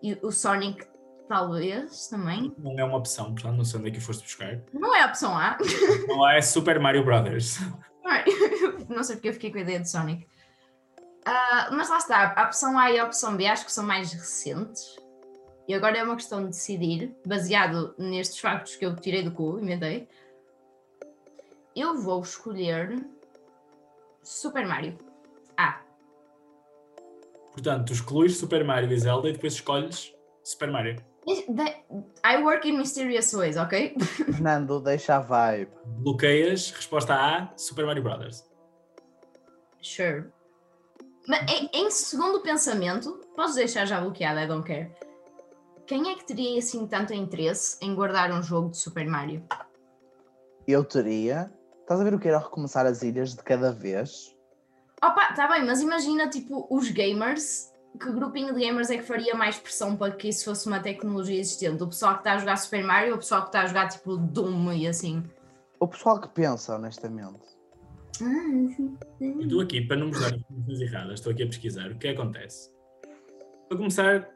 E 0.04 0.18
o 0.22 0.32
Sonic, 0.32 0.86
talvez, 1.30 2.08
também. 2.08 2.54
Não 2.58 2.78
é 2.78 2.84
uma 2.84 2.98
opção, 2.98 3.34
portanto, 3.34 3.56
não 3.56 3.64
sei 3.64 3.80
onde 3.80 3.90
é 3.90 3.92
que 3.94 4.02
foste 4.02 4.24
buscar. 4.24 4.60
Não 4.74 4.94
é 4.94 5.04
a 5.04 5.08
opção 5.08 5.38
A. 5.38 5.58
Não 6.08 6.28
é 6.28 6.42
Super 6.42 6.80
Mario 6.80 7.06
Brothers. 7.06 7.60
Não 8.90 9.04
sei 9.04 9.16
porque 9.16 9.30
eu 9.30 9.34
fiquei 9.34 9.52
com 9.52 9.58
a 9.58 9.62
ideia 9.62 9.80
de 9.80 9.90
Sonic. 9.90 10.28
Ah, 11.26 11.70
mas 11.72 11.90
lá 11.90 11.98
está, 11.98 12.34
a 12.36 12.44
opção 12.44 12.78
A 12.78 12.92
e 12.92 13.00
a 13.00 13.06
opção 13.06 13.36
B 13.36 13.48
acho 13.48 13.66
que 13.66 13.72
são 13.72 13.84
mais 13.84 14.14
recentes. 14.14 14.96
E 15.68 15.74
agora 15.74 15.98
é 15.98 16.04
uma 16.04 16.16
questão 16.16 16.42
de 16.42 16.50
decidir, 16.50 17.16
baseado 17.26 17.96
nestes 17.98 18.40
factos 18.40 18.76
que 18.76 18.86
eu 18.86 18.96
tirei 18.96 19.24
do 19.24 19.32
cu, 19.32 19.60
inventei. 19.60 20.08
Eu 21.76 22.00
vou 22.00 22.22
escolher 22.22 23.04
Super 24.22 24.66
Mario. 24.68 24.98
A. 25.58 25.82
Portanto, 27.52 27.88
tu 27.88 27.94
excluís 27.94 28.38
Super 28.38 28.64
Mario 28.64 28.92
e 28.92 29.00
Zelda 29.00 29.30
e 29.30 29.34
depois 29.34 29.54
escolhes 29.54 30.14
Super 30.44 30.72
Mario. 30.72 31.04
I 32.24 32.38
work 32.44 32.68
in 32.68 32.78
mysterious 32.78 33.34
ways, 33.34 33.58
ok? 33.58 33.96
Fernando, 34.00 34.80
deixa 34.80 35.16
a 35.16 35.20
vibe. 35.20 35.72
Bloqueias, 35.86 36.70
resposta 36.72 37.16
A, 37.16 37.52
Super 37.58 37.86
Mario 37.86 38.04
Brothers. 38.04 38.48
Sure. 39.82 40.26
Mas 41.28 41.52
em, 41.52 41.70
em 41.74 41.90
segundo 41.90 42.42
pensamento, 42.42 43.20
podes 43.36 43.56
deixar 43.56 43.86
já 43.86 44.00
bloqueado, 44.00 44.40
I 44.40 44.48
don't 44.48 44.68
care. 44.68 44.92
Quem 45.88 46.12
é 46.12 46.16
que 46.16 46.26
teria 46.26 46.58
assim 46.58 46.88
tanto 46.88 47.14
interesse 47.14 47.78
em 47.80 47.94
guardar 47.94 48.32
um 48.32 48.42
jogo 48.42 48.72
de 48.72 48.78
Super 48.78 49.06
Mario? 49.06 49.44
Eu 50.68 50.84
teria. 50.84 51.54
Estás 51.82 52.02
a 52.02 52.04
ver 52.04 52.16
o 52.16 52.20
que 52.20 52.28
era 52.28 52.40
recomeçar 52.40 52.88
as 52.88 53.04
ilhas 53.04 53.36
de 53.36 53.44
cada 53.44 53.72
vez? 53.72 54.36
Opa, 55.04 55.34
tá 55.34 55.48
bem, 55.48 55.64
mas 55.64 55.82
imagina 55.82 56.28
tipo 56.28 56.66
os 56.72 56.90
gamers, 56.90 57.72
que 58.00 58.12
grupinho 58.12 58.52
de 58.52 58.62
gamers 58.62 58.90
é 58.90 58.98
que 58.98 59.04
faria 59.04 59.36
mais 59.36 59.60
pressão 59.60 59.96
para 59.96 60.12
que 60.16 60.30
isso 60.30 60.46
fosse 60.46 60.66
uma 60.66 60.80
tecnologia 60.80 61.40
existente? 61.40 61.84
O 61.84 61.88
pessoal 61.88 62.14
que 62.14 62.22
está 62.22 62.34
a 62.34 62.38
jogar 62.40 62.58
Super 62.58 62.84
Mario 62.84 63.10
ou 63.10 63.16
o 63.18 63.20
pessoal 63.20 63.42
que 63.42 63.50
está 63.50 63.62
a 63.62 63.68
jogar 63.68 63.88
tipo 63.88 64.18
Doom 64.18 64.74
e 64.74 64.88
assim? 64.88 65.24
O 65.80 65.88
pessoal 65.88 66.20
que 66.20 66.30
pensa, 66.30 66.76
honestamente. 66.76 67.46
Eu 69.22 69.42
estou 69.42 69.62
aqui 69.62 69.82
para 69.82 69.98
não 69.98 70.10
vos 70.10 70.20
dar 70.20 70.36
informações 70.36 70.82
erradas, 70.82 71.14
estou 71.20 71.32
aqui 71.32 71.44
a 71.44 71.48
pesquisar 71.48 71.92
o 71.92 72.00
que 72.00 72.08
acontece. 72.08 72.72
Para 73.70 73.78
começar, 73.78 74.30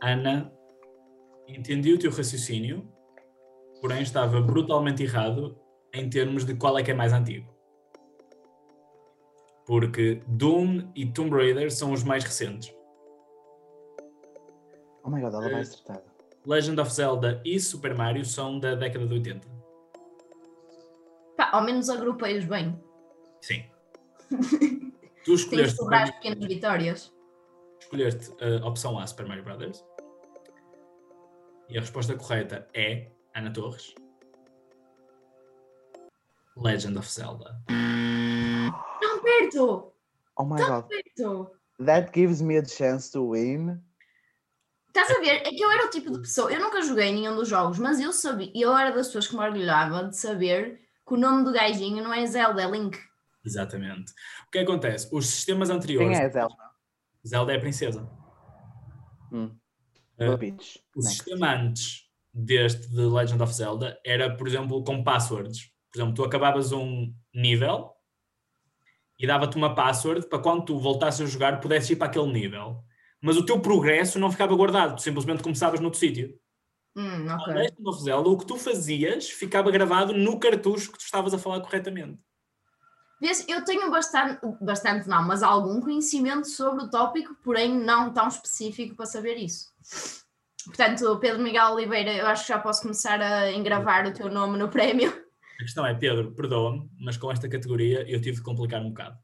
Ana, 0.00 0.50
entendi 1.56 1.92
o 1.92 1.98
teu 1.98 2.10
raciocínio, 2.10 2.86
porém 3.80 4.02
estava 4.02 4.40
brutalmente 4.40 5.02
errado 5.02 5.58
em 5.92 6.08
termos 6.08 6.44
de 6.44 6.54
qual 6.54 6.78
é 6.78 6.82
que 6.82 6.90
é 6.90 6.94
mais 6.94 7.12
antigo. 7.12 7.52
Porque 9.66 10.20
Doom 10.26 10.90
e 10.94 11.06
Tomb 11.12 11.30
Raider 11.36 11.70
são 11.72 11.92
os 11.92 12.02
mais 12.02 12.24
recentes. 12.24 12.72
Oh 15.04 15.10
my 15.10 15.20
god, 15.20 15.34
ela 15.34 15.46
Eh, 15.48 15.52
vai 15.52 15.60
acertar. 15.60 16.02
Legend 16.46 16.80
of 16.80 16.92
Zelda 16.92 17.40
e 17.44 17.58
Super 17.60 17.94
Mario 17.94 18.24
são 18.24 18.58
da 18.58 18.74
década 18.74 19.06
de 19.06 19.14
80. 19.14 19.48
Pá, 21.36 21.50
ao 21.52 21.62
menos 21.62 21.88
agrupei-os 21.88 22.44
bem. 22.44 22.78
Sim. 23.40 23.64
Tu 25.22 25.24
Tem 25.24 25.34
que 25.36 25.42
escolheste, 25.42 25.76
sobrar 25.76 26.02
as 26.04 26.10
pequenas 26.12 26.46
vitórias. 26.46 27.12
escolheste 27.78 28.30
a 28.42 28.66
opção 28.66 28.98
A, 28.98 29.06
Super 29.06 29.26
Mario 29.28 29.44
Brothers. 29.44 29.84
E 31.70 31.78
a 31.78 31.80
resposta 31.80 32.16
correta 32.16 32.68
é 32.74 33.12
Ana 33.34 33.52
Torres. 33.52 33.94
Legend 36.56 36.98
of 36.98 37.08
Zelda. 37.08 37.62
Tão 39.00 39.22
perto! 39.22 39.92
Oh 40.36 40.44
my 40.44 40.56
Tão 40.56 40.80
god, 40.82 40.88
perto! 40.88 41.50
that 41.86 42.10
gives 42.12 42.42
me 42.42 42.58
a 42.58 42.64
chance 42.64 43.10
to 43.12 43.30
win. 43.30 43.80
Estás 44.88 45.10
a 45.16 45.20
ver? 45.20 45.46
É 45.46 45.50
que 45.50 45.62
eu 45.62 45.70
era 45.70 45.86
o 45.86 45.90
tipo 45.90 46.10
de 46.10 46.18
pessoa, 46.18 46.52
eu 46.52 46.58
nunca 46.58 46.82
joguei 46.82 47.12
nenhum 47.12 47.36
dos 47.36 47.48
jogos, 47.48 47.78
mas 47.78 48.00
eu 48.00 48.12
sabia, 48.12 48.50
eu 48.52 48.76
era 48.76 48.90
das 48.90 49.06
pessoas 49.06 49.28
que 49.28 49.36
me 49.36 49.40
orgulhava 49.40 50.08
de 50.08 50.16
saber 50.16 50.80
que 51.06 51.14
o 51.14 51.16
nome 51.16 51.44
do 51.44 51.52
gajinho 51.52 52.02
não 52.02 52.12
é 52.12 52.26
Zelda, 52.26 52.62
é 52.62 52.68
Link. 52.68 52.98
Exatamente. 53.44 54.12
O 54.48 54.50
que 54.50 54.58
acontece? 54.58 55.08
Os 55.12 55.26
sistemas 55.28 55.68
Quem 55.68 55.76
anteriores. 55.76 56.18
é 56.18 56.24
a 56.24 56.28
Zelda? 56.28 56.54
Zelda 57.26 57.52
é 57.52 57.56
a 57.56 57.60
princesa. 57.60 58.10
Hum. 59.32 59.56
Boa 60.26 60.38
Peach. 60.38 60.80
O 60.94 61.00
Next. 61.00 61.14
sistema 61.16 61.54
antes 61.54 62.02
deste 62.32 62.88
de 62.88 63.00
Legend 63.02 63.42
of 63.42 63.52
Zelda 63.52 63.98
era, 64.04 64.36
por 64.36 64.46
exemplo, 64.46 64.82
com 64.84 65.02
passwords. 65.02 65.70
Por 65.92 65.98
exemplo, 65.98 66.14
tu 66.14 66.24
acabavas 66.24 66.72
um 66.72 67.12
nível 67.34 67.90
e 69.18 69.26
dava-te 69.26 69.56
uma 69.56 69.74
password 69.74 70.28
para 70.28 70.38
quando 70.38 70.64
tu 70.64 70.78
voltasses 70.78 71.20
a 71.20 71.26
jogar 71.26 71.60
pudesses 71.60 71.90
ir 71.90 71.96
para 71.96 72.06
aquele 72.06 72.32
nível. 72.32 72.82
Mas 73.20 73.36
o 73.36 73.44
teu 73.44 73.60
progresso 73.60 74.18
não 74.18 74.30
ficava 74.30 74.54
guardado, 74.54 74.96
tu 74.96 75.02
simplesmente 75.02 75.42
começavas 75.42 75.80
noutro 75.80 75.98
sítio. 75.98 76.38
Hum, 76.96 77.24
No 77.24 77.34
ok. 77.34 77.52
Legend 77.54 77.88
of 77.88 78.02
Zelda, 78.02 78.28
o 78.28 78.38
que 78.38 78.46
tu 78.46 78.56
fazias 78.56 79.28
ficava 79.28 79.70
gravado 79.70 80.12
no 80.12 80.38
cartucho 80.40 80.90
que 80.92 80.98
tu 80.98 81.04
estavas 81.04 81.34
a 81.34 81.38
falar 81.38 81.60
corretamente. 81.60 82.18
Vês, 83.20 83.46
eu 83.48 83.62
tenho 83.64 83.90
bastante, 83.90 84.40
bastante 84.60 85.06
não, 85.08 85.22
mas 85.26 85.42
algum 85.42 85.80
conhecimento 85.80 86.48
sobre 86.48 86.84
o 86.84 86.90
tópico, 86.90 87.34
porém 87.44 87.78
não 87.78 88.12
tão 88.12 88.28
específico 88.28 88.96
para 88.96 89.04
saber 89.04 89.36
isso. 89.36 89.68
Portanto, 90.64 91.18
Pedro 91.18 91.42
Miguel 91.42 91.72
Oliveira, 91.72 92.12
eu 92.14 92.26
acho 92.26 92.42
que 92.42 92.48
já 92.52 92.58
posso 92.58 92.82
começar 92.82 93.20
a 93.20 93.52
engravar 93.52 94.06
o 94.06 94.12
teu 94.12 94.30
nome 94.30 94.58
no 94.58 94.68
prémio. 94.68 95.10
A 95.58 95.62
questão 95.62 95.84
é, 95.84 95.94
Pedro, 95.94 96.32
perdoa-me, 96.32 96.90
mas 96.98 97.18
com 97.18 97.30
esta 97.30 97.48
categoria 97.48 98.08
eu 98.10 98.20
tive 98.20 98.38
de 98.38 98.42
complicar 98.42 98.80
um 98.80 98.88
bocado. 98.88 99.18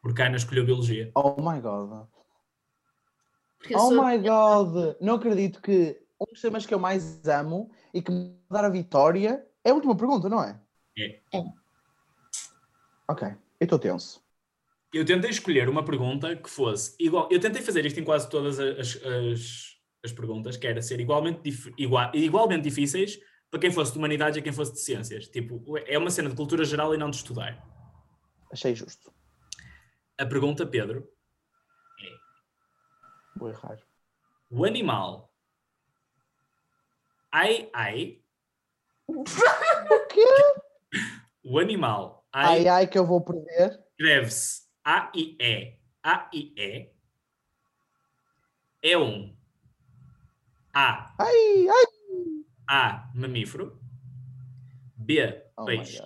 Porque 0.00 0.22
a 0.22 0.26
Ana 0.26 0.36
escolheu 0.36 0.64
Biologia. 0.64 1.10
Oh 1.14 1.36
my 1.42 1.60
god. 1.60 2.06
Porque 3.58 3.74
Oh 3.76 3.90
sou- 3.90 4.02
my 4.02 4.16
god. 4.18 4.96
Não 4.98 5.16
acredito 5.16 5.60
que 5.60 6.00
um 6.18 6.24
dos 6.32 6.40
temas 6.40 6.64
que 6.64 6.72
eu 6.72 6.78
mais 6.78 7.26
amo 7.28 7.70
e 7.92 8.00
que 8.00 8.10
me 8.10 8.34
dar 8.50 8.64
a 8.64 8.70
vitória 8.70 9.46
é 9.62 9.70
a 9.70 9.74
última 9.74 9.94
pergunta, 9.94 10.28
não 10.30 10.42
é? 10.42 10.58
É. 10.96 11.20
É. 11.34 11.59
Ok. 13.10 13.26
Eu 13.28 13.64
estou 13.64 13.78
tenso. 13.78 14.22
Eu 14.92 15.04
tentei 15.04 15.30
escolher 15.30 15.68
uma 15.68 15.84
pergunta 15.84 16.34
que 16.36 16.48
fosse 16.50 16.94
igual. 16.98 17.28
Eu 17.30 17.40
tentei 17.40 17.62
fazer 17.62 17.84
isto 17.86 17.98
em 18.00 18.04
quase 18.04 18.28
todas 18.28 18.58
as, 18.58 18.96
as, 19.04 19.76
as 20.04 20.12
perguntas, 20.12 20.56
que 20.56 20.66
era 20.66 20.80
ser 20.82 20.98
igualmente, 21.00 21.40
dif- 21.42 21.72
igua- 21.78 22.10
igualmente 22.14 22.62
difíceis 22.62 23.18
para 23.50 23.60
quem 23.60 23.70
fosse 23.72 23.92
de 23.92 23.98
humanidades 23.98 24.36
e 24.38 24.42
quem 24.42 24.52
fosse 24.52 24.72
de 24.72 24.80
ciências. 24.80 25.28
Tipo, 25.28 25.76
é 25.78 25.98
uma 25.98 26.10
cena 26.10 26.30
de 26.30 26.36
cultura 26.36 26.64
geral 26.64 26.94
e 26.94 26.98
não 26.98 27.10
de 27.10 27.16
estudar. 27.16 27.60
Achei 28.52 28.74
justo. 28.74 29.12
A 30.18 30.26
pergunta, 30.26 30.66
Pedro, 30.66 31.08
Vou 33.36 33.48
errar. 33.48 33.78
o 34.50 34.64
animal 34.64 35.32
ai 37.32 37.70
ai, 37.72 38.20
O 39.08 39.24
quê? 40.08 40.26
o 41.44 41.58
animal 41.58 42.19
Ai 42.32 42.60
ai 42.60 42.68
ai 42.68 42.86
que 42.86 42.98
eu 42.98 43.06
vou 43.06 43.20
perder. 43.20 43.82
escreve-se 43.98 44.62
A-I-E, 44.84 45.78
A-I-E, 46.02 46.92
é 48.82 48.96
um 48.98 49.36
A, 50.72 51.14
Ai 51.18 51.68
ai. 51.68 51.86
A, 52.68 53.10
mamífero, 53.14 53.80
B, 54.96 55.42
Oh 55.56 55.64
peixe. 55.64 56.00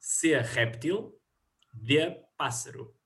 C, 0.00 0.36
réptil, 0.38 1.14
D, 1.74 2.24
pássaro. 2.36 2.96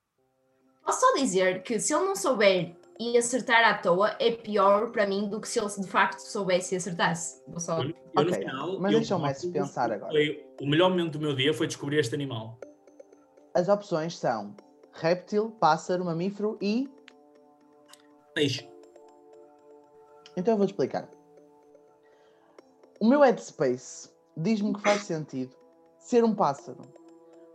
Posso 0.83 1.01
só 1.01 1.13
dizer 1.15 1.61
que 1.63 1.79
se 1.79 1.93
ele 1.93 2.05
não 2.05 2.15
souber 2.15 2.76
e 2.99 3.17
acertar 3.17 3.63
à 3.63 3.77
toa, 3.77 4.15
é 4.19 4.31
pior 4.31 4.91
para 4.91 5.05
mim 5.05 5.29
do 5.29 5.39
que 5.39 5.47
se 5.47 5.59
ele 5.59 5.69
de 5.69 5.87
facto 5.87 6.19
soubesse 6.19 6.73
e 6.73 6.77
acertasse. 6.77 7.43
Vou 7.47 7.59
só... 7.59 7.81
Eu, 7.81 7.89
eu, 7.89 7.93
no 8.15 8.21
Ok, 8.21 8.33
final, 8.33 8.79
mas 8.79 8.91
deixa-me 8.91 9.21
mais 9.21 9.45
pensar 9.45 9.91
agora. 9.91 10.13
O 10.61 10.67
melhor 10.67 10.89
momento 10.89 11.13
do 11.13 11.19
meu 11.19 11.35
dia 11.35 11.53
foi 11.53 11.67
descobrir 11.67 11.99
este 11.99 12.15
animal. 12.15 12.57
As 13.53 13.69
opções 13.69 14.17
são 14.17 14.55
réptil, 14.93 15.51
pássaro, 15.59 16.05
mamífero 16.05 16.57
e. 16.61 16.89
Peixe. 18.33 18.67
Então 20.35 20.53
eu 20.53 20.57
vou-te 20.57 20.71
explicar. 20.71 21.09
O 22.99 23.07
meu 23.07 23.21
headspace 23.21 24.09
diz-me 24.35 24.73
que 24.73 24.81
faz 24.81 25.03
sentido 25.03 25.55
ser 25.99 26.23
um 26.23 26.33
pássaro. 26.33 26.81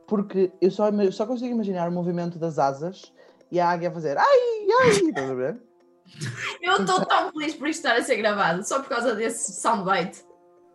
Porque 0.07 0.53
eu 0.61 0.71
só, 0.71 0.89
eu 0.91 1.13
só 1.13 1.27
consigo 1.27 1.55
imaginar 1.55 1.89
o 1.89 1.93
movimento 1.93 2.39
das 2.39 2.59
asas 2.59 3.13
e 3.51 3.59
a 3.59 3.69
águia 3.69 3.89
a 3.89 3.93
fazer 3.93 4.19
ai, 4.19 4.52
ai, 4.81 4.91
estás 4.91 5.31
a 5.31 5.35
ver? 5.35 5.63
Eu 6.61 6.77
estou 6.77 7.05
tão 7.07 7.33
feliz 7.33 7.55
por 7.55 7.69
isto 7.69 7.87
estar 7.87 7.97
a 7.97 8.03
ser 8.03 8.17
gravado, 8.17 8.67
só 8.67 8.81
por 8.81 8.89
causa 8.89 9.15
desse 9.15 9.61
soundbite. 9.61 10.25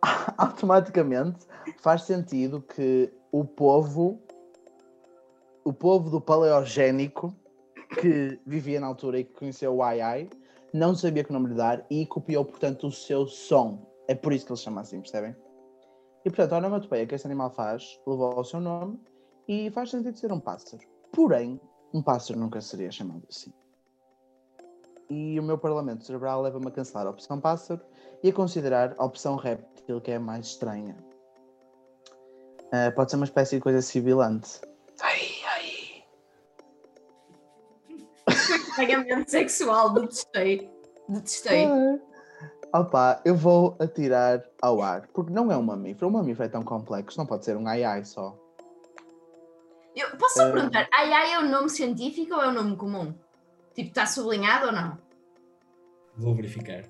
automaticamente 0.38 1.46
faz 1.80 2.02
sentido 2.02 2.62
que 2.62 3.12
o 3.32 3.44
povo, 3.44 4.22
o 5.64 5.72
povo 5.72 6.10
do 6.10 6.20
paleogénico 6.20 7.34
que 8.00 8.38
vivia 8.46 8.80
na 8.80 8.86
altura 8.86 9.20
e 9.20 9.24
que 9.24 9.34
conheceu 9.34 9.74
o 9.74 9.82
ai 9.82 10.00
ai, 10.00 10.30
não 10.72 10.94
sabia 10.94 11.24
que 11.24 11.32
nome 11.32 11.48
lhe 11.48 11.54
dar 11.54 11.84
e 11.90 12.06
copiou, 12.06 12.44
portanto, 12.44 12.86
o 12.86 12.92
seu 12.92 13.26
som. 13.26 13.86
É 14.06 14.14
por 14.14 14.32
isso 14.32 14.46
que 14.46 14.52
ele 14.52 14.58
se 14.58 14.64
chama 14.64 14.82
assim, 14.82 15.00
percebem? 15.00 15.34
E, 16.24 16.30
portanto, 16.30 16.52
a 16.52 16.58
onomatopeia 16.58 17.06
que 17.06 17.14
esse 17.14 17.26
animal 17.26 17.50
faz 17.50 17.98
levou 18.06 18.32
ao 18.32 18.44
seu 18.44 18.60
nome 18.60 18.98
e 19.46 19.70
faz 19.70 19.90
sentido 19.90 20.18
ser 20.18 20.32
um 20.32 20.40
pássaro. 20.40 20.82
Porém, 21.12 21.60
um 21.92 22.02
pássaro 22.02 22.38
nunca 22.38 22.60
seria 22.60 22.90
chamado 22.90 23.22
assim. 23.30 23.52
E 25.10 25.38
o 25.40 25.42
meu 25.42 25.56
parlamento 25.56 26.04
cerebral 26.04 26.42
leva-me 26.42 26.66
a 26.68 26.70
cancelar 26.70 27.06
a 27.06 27.10
opção 27.10 27.40
pássaro 27.40 27.80
e 28.22 28.28
a 28.28 28.32
considerar 28.32 28.94
a 28.98 29.04
opção 29.04 29.36
réptil, 29.36 30.00
que 30.00 30.10
é 30.10 30.16
a 30.16 30.20
mais 30.20 30.46
estranha. 30.46 30.96
Ah, 32.72 32.92
pode 32.94 33.10
ser 33.10 33.16
uma 33.16 33.24
espécie 33.24 33.56
de 33.56 33.62
coisa 33.62 33.80
sibilante. 33.80 34.60
Ai, 35.00 35.20
ai. 35.46 36.04
Pagamento 38.76 39.28
sexual, 39.30 39.94
detestei. 39.94 40.70
Detestei. 41.08 41.64
Ah. 41.66 41.98
Opa, 42.80 43.22
eu 43.24 43.34
vou 43.34 43.74
atirar 43.80 44.44
ao 44.60 44.82
ar, 44.82 45.08
porque 45.14 45.32
não 45.32 45.50
é 45.50 45.56
um 45.56 45.62
mamífero. 45.62 46.08
Um 46.08 46.10
mamífero 46.10 46.44
é 46.44 46.48
tão 46.50 46.62
complexo, 46.62 47.16
não 47.16 47.24
pode 47.24 47.46
ser 47.46 47.56
um 47.56 47.66
ai 47.66 47.82
ai 47.82 48.04
só. 48.04 48.36
Eu 49.96 50.10
posso 50.18 50.34
só 50.34 50.48
Ah. 50.48 50.52
perguntar, 50.52 50.86
ai 50.92 51.10
ai 51.10 51.32
é 51.32 51.38
o 51.38 51.48
nome 51.48 51.70
científico 51.70 52.34
ou 52.34 52.42
é 52.42 52.48
o 52.48 52.52
nome 52.52 52.76
comum? 52.76 53.14
Tipo, 53.78 53.90
está 53.90 54.06
sublinhado 54.06 54.66
ou 54.66 54.72
não? 54.72 54.98
Vou 56.16 56.34
verificar. 56.34 56.82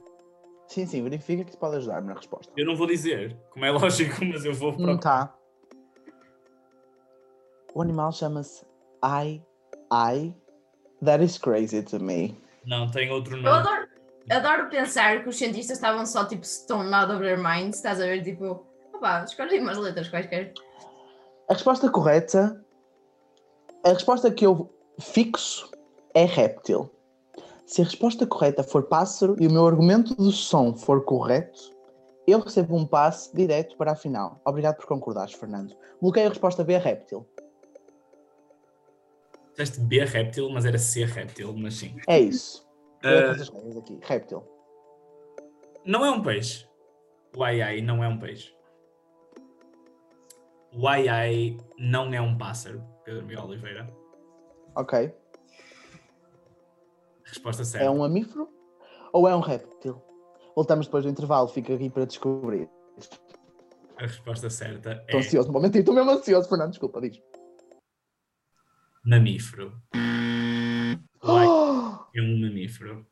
Sim, 0.69 0.87
sim, 0.87 1.03
verifica 1.03 1.45
que 1.45 1.51
isso 1.51 1.59
pode 1.59 1.77
ajudar-me 1.77 2.09
na 2.09 2.15
resposta. 2.15 2.51
Eu 2.57 2.65
não 2.65 2.75
vou 2.75 2.87
dizer, 2.87 3.37
como 3.51 3.67
é 3.67 3.71
lógico, 3.71 4.25
mas 4.25 4.43
eu 4.47 4.55
vou 4.55 4.71
Não 4.71 4.97
procurar. 4.97 5.27
tá. 5.27 5.35
O 7.75 7.83
animal 7.83 8.11
chama-se 8.11 8.65
ai 9.03 9.45
ai. 9.91 10.35
That 11.05 11.23
is 11.23 11.37
crazy 11.37 11.83
to 11.83 12.01
me. 12.01 12.41
Não, 12.65 12.91
tem 12.91 13.11
outro 13.11 13.37
Eu 13.37 13.43
nome. 13.43 13.59
adoro, 13.59 13.89
adoro 14.31 14.71
pensar 14.71 15.23
que 15.23 15.29
os 15.29 15.37
cientistas 15.37 15.77
estavam 15.77 16.07
só 16.07 16.25
tipo 16.25 16.45
stone 16.47 16.93
out 16.95 17.13
of 17.13 17.21
their 17.21 17.37
minds, 17.39 17.77
estás 17.77 18.01
a 18.01 18.07
ver? 18.07 18.23
Tipo, 18.23 18.67
opá, 18.95 19.25
escolhe 19.25 19.61
umas 19.61 19.77
letras 19.77 20.09
quaisquer. 20.09 20.55
A 21.51 21.53
resposta 21.53 21.91
correta, 21.91 22.65
a 23.85 23.91
resposta 23.91 24.31
que 24.31 24.47
eu 24.47 24.75
fixo 24.99 25.71
é 26.15 26.25
réptil. 26.25 26.91
Se 27.67 27.83
a 27.83 27.85
resposta 27.85 28.27
correta 28.27 28.63
for 28.63 28.85
pássaro 28.85 29.37
e 29.39 29.47
o 29.47 29.53
meu 29.53 29.67
argumento 29.67 30.15
do 30.15 30.33
som 30.33 30.75
for 30.75 31.05
correto, 31.05 31.77
eu 32.27 32.41
recebo 32.41 32.77
um 32.77 32.87
passe 32.87 33.35
direto 33.35 33.77
para 33.77 33.93
a 33.93 33.97
final. 33.97 34.41
Obrigado 34.45 34.77
por 34.77 34.87
concordares, 34.87 35.35
Fernando. 35.35 35.77
Bloqueio 36.01 36.27
a 36.27 36.31
resposta 36.31 36.65
B, 36.65 36.77
réptil. 36.79 37.27
Disseste 39.51 39.81
B 39.81 40.05
réptil, 40.05 40.49
mas 40.51 40.65
era 40.65 40.79
C 40.79 41.05
réptil, 41.05 41.53
mas 41.57 41.75
sim. 41.75 41.97
É 42.07 42.19
isso. 42.19 42.67
Regras 43.03 43.51
aqui. 43.77 43.99
Réptil. 44.03 44.43
não 45.85 46.05
é 46.05 46.11
um 46.11 46.23
peixe. 46.23 46.67
O 47.37 47.43
ai 47.45 47.61
ai 47.61 47.81
não 47.81 48.03
é 48.03 48.09
um 48.09 48.19
peixe. 48.19 48.55
O 50.73 50.87
ai 50.87 51.09
ai 51.09 51.57
não 51.79 52.13
é 52.13 52.21
um 52.21 52.37
pássaro, 52.37 52.83
Pedro 53.05 53.27
Miguel 53.27 53.45
Oliveira. 53.45 53.89
Ok. 54.75 55.13
Resposta 57.29 57.65
certa. 57.65 57.87
É 57.87 57.91
um 57.91 57.99
mamífero 57.99 58.49
ou 59.13 59.29
é 59.29 59.37
um 59.37 59.41
réptil? 59.41 60.03
Voltamos 60.55 60.87
depois 60.87 61.05
do 61.05 61.11
intervalo, 61.11 61.49
fica 61.49 61.75
aqui 61.75 61.91
para 61.91 62.07
descobrir. 62.07 62.69
A 63.97 64.03
resposta 64.03 64.49
certa 64.49 64.93
é 64.93 65.05
Estou 65.05 65.21
ansioso, 65.21 65.49
não 65.49 65.53
vou 65.53 65.63
mentir, 65.63 65.81
estou 65.81 65.95
mesmo 65.95 66.11
ansioso, 66.11 66.49
Fernando, 66.49 66.71
desculpa, 66.71 67.01
diz. 67.01 67.21
mamífero. 69.05 69.81
Oh! 71.23 72.07
é 72.15 72.23
um 72.23 72.41
mamífero. 72.41 73.07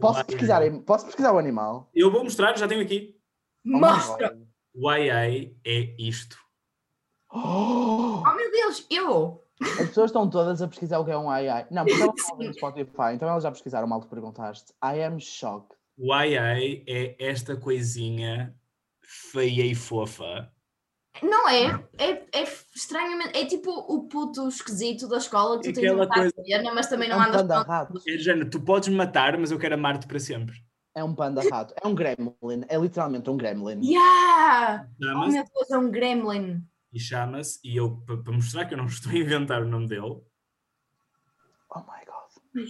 Posso 0.00 0.24
pesquisar, 0.24 0.62
posso 0.84 1.06
pesquisar 1.06 1.32
o 1.32 1.38
animal? 1.38 1.90
Eu 1.94 2.10
vou 2.10 2.24
mostrar, 2.24 2.56
já 2.56 2.68
tenho 2.68 2.82
aqui. 2.82 3.16
Oh 3.64 3.78
Mostra! 3.78 4.38
O 4.74 4.88
ai 4.88 5.10
ai 5.10 5.56
é 5.64 5.94
isto. 5.98 6.38
Oh! 7.32 8.22
Oh 8.26 8.34
meu 8.34 8.50
Deus, 8.50 8.86
eu! 8.90 9.45
As 9.60 9.88
pessoas 9.88 10.10
estão 10.10 10.28
todas 10.28 10.60
a 10.60 10.68
pesquisar 10.68 10.98
o 10.98 11.04
que 11.04 11.10
é 11.10 11.16
um 11.18 11.30
ai 11.30 11.48
ai. 11.48 11.66
Não, 11.70 11.84
porque 11.84 12.02
elas 12.02 12.14
estão 12.20 12.36
no 12.38 12.52
Spotify, 12.54 13.14
então 13.14 13.28
elas 13.28 13.42
já 13.42 13.50
pesquisaram 13.50 13.86
mal 13.88 14.00
que 14.00 14.08
perguntaste. 14.08 14.72
I 14.84 15.02
am 15.02 15.18
shocked. 15.18 15.76
O 15.98 16.12
ai 16.12 16.36
ai 16.36 16.82
é 16.86 17.16
esta 17.18 17.56
coisinha 17.56 18.54
feia 19.02 19.64
e 19.64 19.74
fofa. 19.74 20.50
Não 21.22 21.48
é? 21.48 21.82
É, 21.96 22.10
é 22.32 22.42
estranhamente. 22.74 23.38
É 23.38 23.46
tipo 23.46 23.70
o 23.70 24.06
puto 24.06 24.46
esquisito 24.48 25.08
da 25.08 25.16
escola 25.16 25.58
que 25.58 25.72
tu 25.72 25.74
tens 25.74 25.84
Aquela 25.90 26.04
vontade 26.04 26.32
coisa- 26.34 26.74
mas 26.74 26.86
também 26.88 27.08
É 27.08 27.12
não 27.12 27.18
um 27.18 27.22
andas 27.22 27.40
panda 27.40 27.62
rato. 27.62 27.98
É 28.06 28.18
género, 28.18 28.50
tu 28.50 28.60
podes 28.60 28.90
me 28.90 28.96
matar, 28.96 29.38
mas 29.38 29.50
eu 29.50 29.58
quero 29.58 29.74
amar-te 29.74 30.06
para 30.06 30.18
sempre. 30.20 30.54
É 30.94 31.02
um 31.02 31.14
panda 31.14 31.40
rato. 31.50 31.72
É 31.82 31.86
um 31.86 31.94
gremlin. 31.94 32.64
É 32.68 32.76
literalmente 32.78 33.30
um 33.30 33.36
gremlin. 33.36 33.80
Yeah! 33.82 34.86
Oh 35.00 35.04
Chama-se 35.04 35.32
meu 35.32 35.44
Deus, 35.44 35.70
é 35.70 35.78
um 35.78 35.90
gremlin. 35.90 36.62
E 36.92 36.98
chama-se, 37.00 37.58
e 37.64 37.76
eu, 37.76 37.96
pa- 38.06 38.16
para 38.16 38.32
mostrar 38.32 38.64
que 38.66 38.74
eu 38.74 38.78
não 38.78 38.86
estou 38.86 39.12
a 39.12 39.16
inventar 39.16 39.62
o 39.62 39.68
nome 39.68 39.88
dele, 39.88 40.20
Oh 41.74 41.80
my 41.80 42.04
god. 42.06 42.66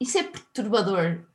Isso 0.00 0.18
é 0.18 0.22
perturbador. 0.22 1.26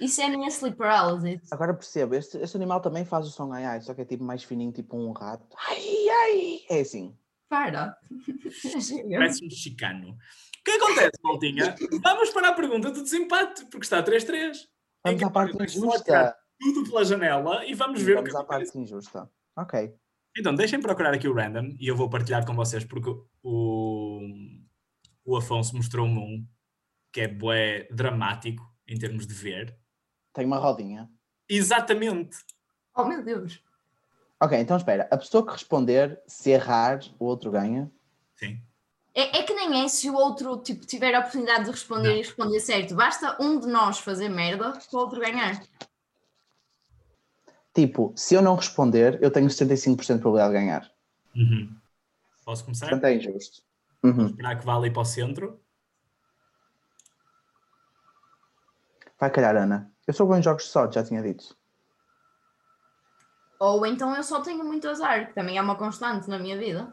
Isso 0.00 0.20
é 0.20 0.26
a 0.26 0.28
minha 0.28 0.48
sleep 0.48 0.76
paralysis. 0.76 1.52
Agora 1.52 1.74
percebo, 1.74 2.14
este, 2.14 2.38
este 2.38 2.56
animal 2.56 2.80
também 2.80 3.04
faz 3.04 3.26
o 3.26 3.30
som 3.30 3.52
ai 3.52 3.64
ai, 3.64 3.80
só 3.80 3.94
que 3.94 4.02
é 4.02 4.04
tipo 4.04 4.22
mais 4.22 4.44
fininho, 4.44 4.70
tipo 4.72 4.96
um 4.96 5.10
rato. 5.12 5.56
Ai 5.68 6.08
ai! 6.08 6.60
É 6.70 6.80
assim. 6.80 7.16
Para. 7.48 7.98
Parece 9.18 9.44
um 9.44 9.50
chicano. 9.50 10.10
O 10.10 10.64
que 10.64 10.70
acontece, 10.70 11.12
Maltinha? 11.24 11.74
Vamos 12.02 12.30
para 12.30 12.48
a 12.48 12.52
pergunta 12.52 12.90
do 12.92 13.02
desempate, 13.02 13.64
porque 13.66 13.84
está 13.86 14.02
3-3. 14.04 14.58
Em 15.06 15.16
Vamos 15.16 15.22
à 15.24 15.30
parte 15.30 15.56
se 15.70 15.78
injusta. 15.78 16.04
tirar 16.04 16.36
Tudo 16.60 16.84
pela 16.90 17.04
janela 17.04 17.64
e 17.64 17.74
vamos 17.74 18.00
ver 18.02 18.12
o 18.12 18.16
Vamos 18.16 18.30
que 18.30 18.36
à 18.36 18.40
acontece. 18.40 18.72
parte 18.72 18.78
injusta. 18.78 19.30
Ok. 19.56 19.94
Então, 20.38 20.54
deixem 20.54 20.80
procurar 20.80 21.12
aqui 21.12 21.26
o 21.26 21.34
random 21.34 21.74
e 21.80 21.88
eu 21.88 21.96
vou 21.96 22.08
partilhar 22.08 22.46
com 22.46 22.54
vocês 22.54 22.84
porque 22.84 23.10
o, 23.42 24.20
o 25.24 25.36
Afonso 25.36 25.76
mostrou-me 25.76 26.16
um 26.16 26.46
que 27.12 27.22
é 27.22 27.28
bué 27.28 27.88
dramático 27.90 28.62
em 28.86 28.96
termos 28.96 29.26
de 29.26 29.34
ver. 29.34 29.76
Tem 30.32 30.46
uma 30.46 30.58
rodinha. 30.58 31.10
Exatamente. 31.48 32.36
Oh 32.94 33.04
meu 33.04 33.24
Deus. 33.24 33.60
Ok, 34.40 34.56
então 34.56 34.76
espera. 34.76 35.08
A 35.10 35.16
pessoa 35.16 35.44
que 35.44 35.52
responder, 35.52 36.20
se 36.28 36.50
errar, 36.50 37.00
o 37.18 37.24
outro 37.24 37.50
ganha. 37.50 37.90
Sim. 38.36 38.62
É, 39.12 39.38
é 39.38 39.42
que 39.42 39.52
nem 39.52 39.82
é 39.82 39.88
se 39.88 40.08
o 40.08 40.14
outro 40.14 40.56
tipo, 40.58 40.86
tiver 40.86 41.12
a 41.16 41.18
oportunidade 41.18 41.64
de 41.64 41.70
responder 41.72 42.10
Não. 42.10 42.14
e 42.14 42.18
responder 42.18 42.60
certo. 42.60 42.94
Basta 42.94 43.36
um 43.42 43.58
de 43.58 43.66
nós 43.66 43.98
fazer 43.98 44.28
merda 44.28 44.70
para 44.70 44.96
o 44.96 45.00
outro 45.00 45.20
ganhar. 45.20 45.60
Tipo, 47.78 48.12
se 48.16 48.34
eu 48.34 48.42
não 48.42 48.56
responder, 48.56 49.22
eu 49.22 49.30
tenho 49.30 49.46
75% 49.46 50.16
de 50.16 50.20
probabilidade 50.20 50.52
de 50.52 50.58
ganhar. 50.58 50.90
Uhum. 51.36 51.76
Posso 52.44 52.64
começar? 52.64 52.88
Portanto, 52.88 53.04
é 53.04 53.14
injusto. 53.14 53.62
Uhum. 54.02 54.26
Esperar 54.26 54.58
que 54.58 54.66
vá 54.66 54.74
ali 54.74 54.90
para 54.90 55.02
o 55.02 55.04
centro. 55.04 55.60
Vai 59.16 59.30
calhar, 59.30 59.54
Ana. 59.54 59.92
Eu 60.08 60.12
sou 60.12 60.26
bom 60.26 60.36
em 60.36 60.42
jogos 60.42 60.64
de 60.64 60.70
sorte, 60.70 60.96
já 60.96 61.04
tinha 61.04 61.22
dito. 61.22 61.56
Ou 63.60 63.86
então 63.86 64.12
eu 64.16 64.24
só 64.24 64.40
tenho 64.40 64.64
muito 64.64 64.88
azar, 64.88 65.28
que 65.28 65.34
também 65.34 65.56
é 65.56 65.62
uma 65.62 65.76
constante 65.76 66.28
na 66.28 66.36
minha 66.36 66.58
vida. 66.58 66.92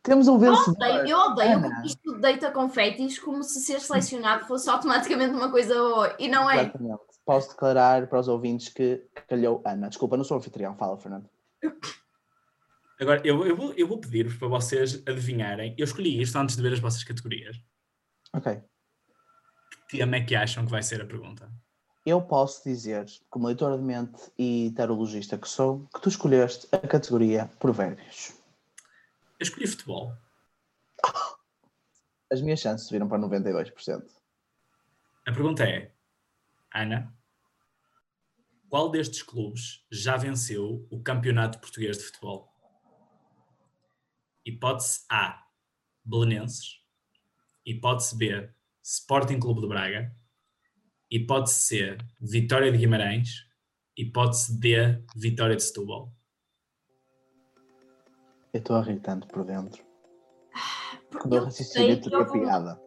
Temos 0.00 0.28
um 0.28 0.34
Eu 0.34 0.38
vencedor. 0.38 0.76
odeio, 0.76 1.08
eu 1.08 1.18
odeio 1.18 1.56
Ana. 1.56 1.80
que 1.80 1.88
isto 1.88 2.20
deita 2.20 2.52
confetis 2.52 3.18
como 3.18 3.42
se 3.42 3.58
ser 3.62 3.80
selecionado 3.80 4.46
fosse 4.46 4.70
automaticamente 4.70 5.34
uma 5.34 5.50
coisa 5.50 5.74
boa. 5.74 6.14
E 6.20 6.28
não 6.28 6.48
é. 6.48 6.60
Exatamente. 6.66 7.07
Posso 7.28 7.50
declarar 7.50 8.06
para 8.06 8.20
os 8.20 8.26
ouvintes 8.26 8.70
que 8.70 9.06
calhou 9.28 9.60
Ana. 9.62 9.90
Desculpa, 9.90 10.16
não 10.16 10.24
sou 10.24 10.38
anfitrião. 10.38 10.74
Fala, 10.74 10.96
Fernando. 10.96 11.28
Agora, 12.98 13.20
eu, 13.22 13.46
eu 13.46 13.54
vou, 13.54 13.74
eu 13.74 13.86
vou 13.86 14.00
pedir-vos 14.00 14.38
para 14.38 14.48
vocês 14.48 15.02
adivinharem. 15.06 15.74
Eu 15.76 15.84
escolhi 15.84 16.22
isto 16.22 16.38
antes 16.38 16.56
de 16.56 16.62
ver 16.62 16.72
as 16.72 16.80
vossas 16.80 17.04
categorias. 17.04 17.60
Ok. 18.32 18.62
Que 19.90 19.98
tema 19.98 20.16
é 20.16 20.24
que 20.24 20.34
acham 20.34 20.64
que 20.64 20.70
vai 20.70 20.82
ser 20.82 21.02
a 21.02 21.04
pergunta? 21.04 21.52
Eu 22.06 22.22
posso 22.22 22.66
dizer, 22.66 23.04
como 23.28 23.46
leitora 23.46 23.76
de 23.76 23.84
mente 23.84 24.32
e 24.38 24.72
tarologista 24.74 25.36
que 25.36 25.50
sou, 25.50 25.86
que 25.94 26.00
tu 26.00 26.08
escolheste 26.08 26.66
a 26.72 26.78
categoria 26.78 27.50
Provérbios. 27.58 28.32
Eu 29.38 29.42
escolhi 29.42 29.66
futebol. 29.66 30.14
As 32.32 32.40
minhas 32.40 32.60
chances 32.60 32.86
subiram 32.86 33.06
para 33.06 33.18
92%. 33.18 34.02
A 35.26 35.30
pergunta 35.30 35.64
é, 35.64 35.92
Ana, 36.74 37.17
qual 38.68 38.90
destes 38.90 39.22
clubes 39.22 39.84
já 39.90 40.16
venceu 40.16 40.86
o 40.90 41.02
Campeonato 41.02 41.58
Português 41.58 41.98
de 41.98 42.04
Futebol? 42.04 42.52
Hipótese 44.44 45.04
A, 45.10 45.42
Belenenses. 46.04 46.82
Hipótese 47.64 48.16
B, 48.16 48.50
Sporting 48.82 49.38
Clube 49.40 49.60
de 49.60 49.68
Braga. 49.68 50.14
Hipótese 51.10 51.60
C, 51.60 51.98
Vitória 52.20 52.70
de 52.70 52.78
Guimarães. 52.78 53.46
Hipótese 53.96 54.58
D, 54.58 55.02
Vitória 55.16 55.56
de 55.56 55.62
Setúbal. 55.62 56.12
Eu 58.52 58.60
estou 58.60 58.82
tanto 59.00 59.26
por 59.28 59.44
dentro. 59.44 59.82
Porque 61.10 61.22
Quando 61.22 61.34
eu 61.34 61.38
eu 61.40 61.44
raciocínio, 61.44 61.88
sei, 61.88 61.96
que 61.96 62.02
teria 62.02 62.18
houve 62.18 62.38
um, 62.38 62.42
piada. 62.42 62.80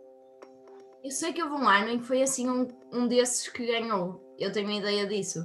eu 1.03 1.11
sei 1.11 1.33
que 1.33 1.43
houve 1.43 1.55
um 1.55 1.67
ano 1.67 1.89
em 1.89 1.99
que 1.99 2.05
foi 2.05 2.21
assim 2.21 2.49
um, 2.49 2.67
um 2.91 3.07
desses 3.07 3.47
que 3.47 3.65
ganhou. 3.65 4.35
Eu 4.37 4.51
tenho 4.51 4.67
uma 4.67 4.77
ideia 4.77 5.07
disso. 5.07 5.39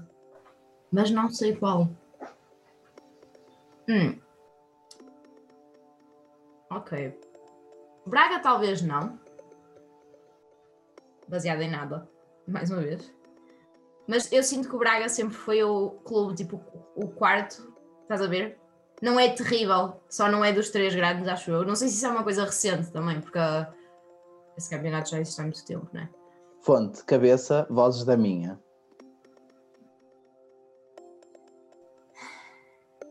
Mas 0.92 1.10
não 1.10 1.28
sei 1.28 1.56
qual. 1.56 1.88
Hum. 3.88 4.18
Ok. 6.70 7.18
Braga 8.06 8.40
talvez 8.40 8.82
não. 8.82 9.18
Baseado 11.28 11.62
em 11.62 11.70
nada. 11.70 12.08
Mais 12.46 12.70
uma 12.70 12.80
vez. 12.80 13.12
Mas 14.06 14.30
eu 14.32 14.42
sinto 14.42 14.68
que 14.68 14.76
o 14.76 14.78
Braga 14.78 15.08
sempre 15.08 15.34
foi 15.34 15.62
o 15.62 15.90
clube, 16.04 16.34
tipo, 16.34 16.60
o 16.94 17.08
quarto. 17.08 17.72
Estás 18.02 18.22
a 18.22 18.28
ver? 18.28 18.58
Não 19.02 19.18
é 19.18 19.28
terrível. 19.30 20.00
Só 20.08 20.30
não 20.30 20.44
é 20.44 20.52
dos 20.52 20.70
três 20.70 20.94
grandes, 20.94 21.28
acho 21.28 21.50
eu. 21.50 21.64
Não 21.64 21.74
sei 21.74 21.88
se 21.88 21.96
isso 21.96 22.06
é 22.06 22.10
uma 22.10 22.22
coisa 22.22 22.44
recente 22.44 22.90
também, 22.92 23.20
porque 23.20 23.38
ah, 23.38 23.72
esse 24.56 24.70
campeonato 24.70 25.10
já 25.10 25.20
existe 25.20 25.40
há 25.40 25.44
muito 25.44 25.64
tempo, 25.64 25.88
né? 25.92 26.08
Fonte, 26.62 27.04
cabeça, 27.04 27.66
vozes 27.68 28.04
da 28.04 28.16
minha. 28.16 28.58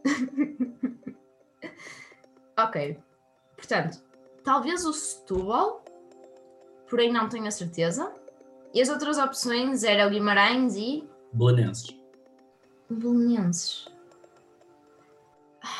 Ok. 2.57 2.97
Portanto, 3.57 4.01
talvez 4.43 4.85
o 4.85 4.93
Setúbal, 4.93 5.83
porém 6.89 7.11
não 7.11 7.27
tenho 7.27 7.47
a 7.47 7.51
certeza. 7.51 8.13
E 8.73 8.81
as 8.81 8.89
outras 8.89 9.17
opções 9.17 9.83
eram 9.83 10.07
o 10.07 10.09
Guimarães 10.09 10.75
e 10.75 11.07
Belenenses. 11.33 11.97
Belenenses. 12.89 13.87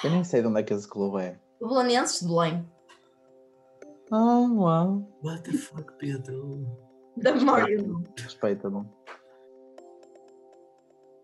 Eu 0.03 0.11
nem 0.11 0.23
sei 0.23 0.41
de 0.41 0.47
onde 0.47 0.59
é 0.59 0.63
que 0.63 0.73
esse 0.73 0.87
clube 0.87 1.21
é. 1.21 1.39
O 1.59 1.67
Belenenses 1.67 2.21
de 2.21 2.27
Belém. 2.27 2.69
Ah, 4.11 4.47
uau. 4.51 5.07
What 5.23 5.43
the 5.43 5.57
fuck, 5.57 5.93
Pedro? 5.97 6.65
Da 7.17 7.33
memória. 7.33 7.81
não. 7.81 8.03
Respeita-me. 8.17 8.85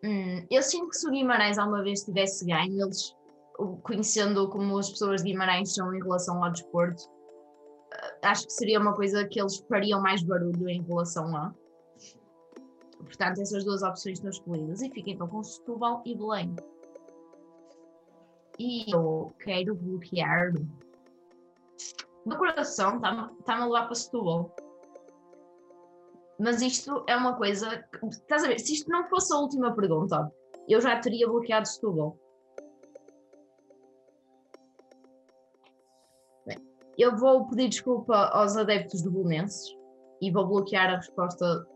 Hum, 0.03 0.45
eu 0.49 0.63
sinto 0.63 0.89
que 0.89 0.97
se 0.97 1.07
o 1.07 1.11
Guimarães 1.11 1.59
alguma 1.59 1.83
vez 1.83 2.03
tivesse 2.03 2.45
ganho, 2.45 2.85
eles, 2.85 3.15
conhecendo 3.83 4.49
como 4.49 4.77
as 4.77 4.89
pessoas 4.89 5.21
de 5.21 5.31
Guimarães 5.31 5.73
são 5.73 5.93
em 5.93 6.01
relação 6.01 6.43
ao 6.43 6.51
desporto, 6.51 7.03
ah, 7.93 8.29
acho 8.29 8.47
que 8.47 8.53
seria 8.53 8.79
uma 8.79 8.95
coisa 8.95 9.27
que 9.27 9.39
eles 9.39 9.57
fariam 9.69 10.01
mais 10.01 10.23
barulho 10.23 10.67
em 10.69 10.81
relação 10.81 11.35
a. 11.35 11.53
Portanto, 12.97 13.41
essas 13.41 13.63
duas 13.63 13.83
opções 13.83 14.17
estão 14.17 14.29
escolhidas. 14.29 14.81
E 14.81 14.89
fica 14.89 15.09
então 15.11 15.27
com 15.27 15.43
Setúbal 15.43 16.01
e 16.05 16.15
Belém. 16.15 16.55
E 18.57 18.91
eu 18.91 19.33
quero 19.39 19.75
bloquear. 19.75 20.53
No 22.25 22.37
coração, 22.37 22.97
está-me 22.97 23.39
está 23.39 23.57
a 23.57 23.65
levar 23.65 23.85
para 23.85 23.95
Setúbal. 23.95 24.55
Mas 26.41 26.59
isto 26.59 27.05
é 27.07 27.15
uma 27.15 27.35
coisa. 27.35 27.85
Estás 28.09 28.43
a 28.43 28.47
ver? 28.47 28.59
Se 28.59 28.73
isto 28.73 28.89
não 28.89 29.07
fosse 29.07 29.31
a 29.31 29.37
última 29.37 29.75
pergunta, 29.75 30.31
eu 30.67 30.81
já 30.81 30.99
teria 30.99 31.27
bloqueado 31.27 31.67
Setúbal. 31.67 32.17
Bem, 36.47 36.57
eu 36.97 37.15
vou 37.15 37.47
pedir 37.47 37.69
desculpa 37.69 38.15
aos 38.33 38.57
adeptos 38.57 39.03
do 39.03 39.11
Belenenses 39.11 39.71
e 40.19 40.31
vou 40.31 40.47
bloquear 40.47 40.89
a 40.89 40.95
resposta 40.97 41.67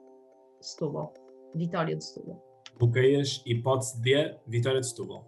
Setúbal. 0.61 1.13
Vitória 1.53 1.95
de 1.95 2.03
Setúbal. 2.03 2.43
Bloqueias 2.80 3.43
hipótese 3.45 4.01
D, 4.01 4.36
Vitória 4.47 4.82
de 4.82 4.88
Setúbal. 4.88 5.28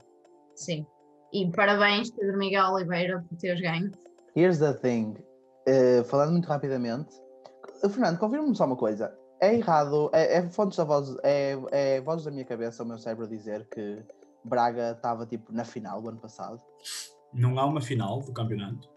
Sim. 0.55 0.83
E 1.31 1.47
parabéns, 1.51 2.09
Pedro 2.09 2.39
Miguel 2.39 2.71
Oliveira, 2.71 3.23
por 3.29 3.37
teres 3.37 3.61
ganho. 3.61 3.91
Here's 4.35 4.57
the 4.57 4.73
thing. 4.73 5.15
Eh, 5.67 6.03
falando 6.05 6.31
muito 6.31 6.47
rapidamente. 6.47 7.15
Fernando, 7.81 8.17
confirma-me 8.17 8.55
só 8.55 8.65
uma 8.65 8.75
coisa. 8.75 9.15
É 9.39 9.53
errado, 9.53 10.09
é, 10.13 10.37
é 10.37 10.49
fontes 10.49 10.77
da 10.77 10.83
voz, 10.83 11.15
é, 11.23 11.57
é 11.71 12.01
vozes 12.01 12.25
da 12.25 12.31
minha 12.31 12.45
cabeça, 12.45 12.83
o 12.83 12.85
meu 12.85 12.97
cérebro 12.97 13.27
dizer 13.27 13.67
que 13.69 14.03
Braga 14.43 14.91
estava 14.91 15.25
tipo 15.25 15.53
na 15.53 15.63
final 15.63 16.01
do 16.01 16.09
ano 16.09 16.19
passado. 16.19 16.61
Não 17.33 17.59
há 17.59 17.65
uma 17.65 17.81
final 17.81 18.21
do 18.21 18.33
campeonato. 18.33 18.89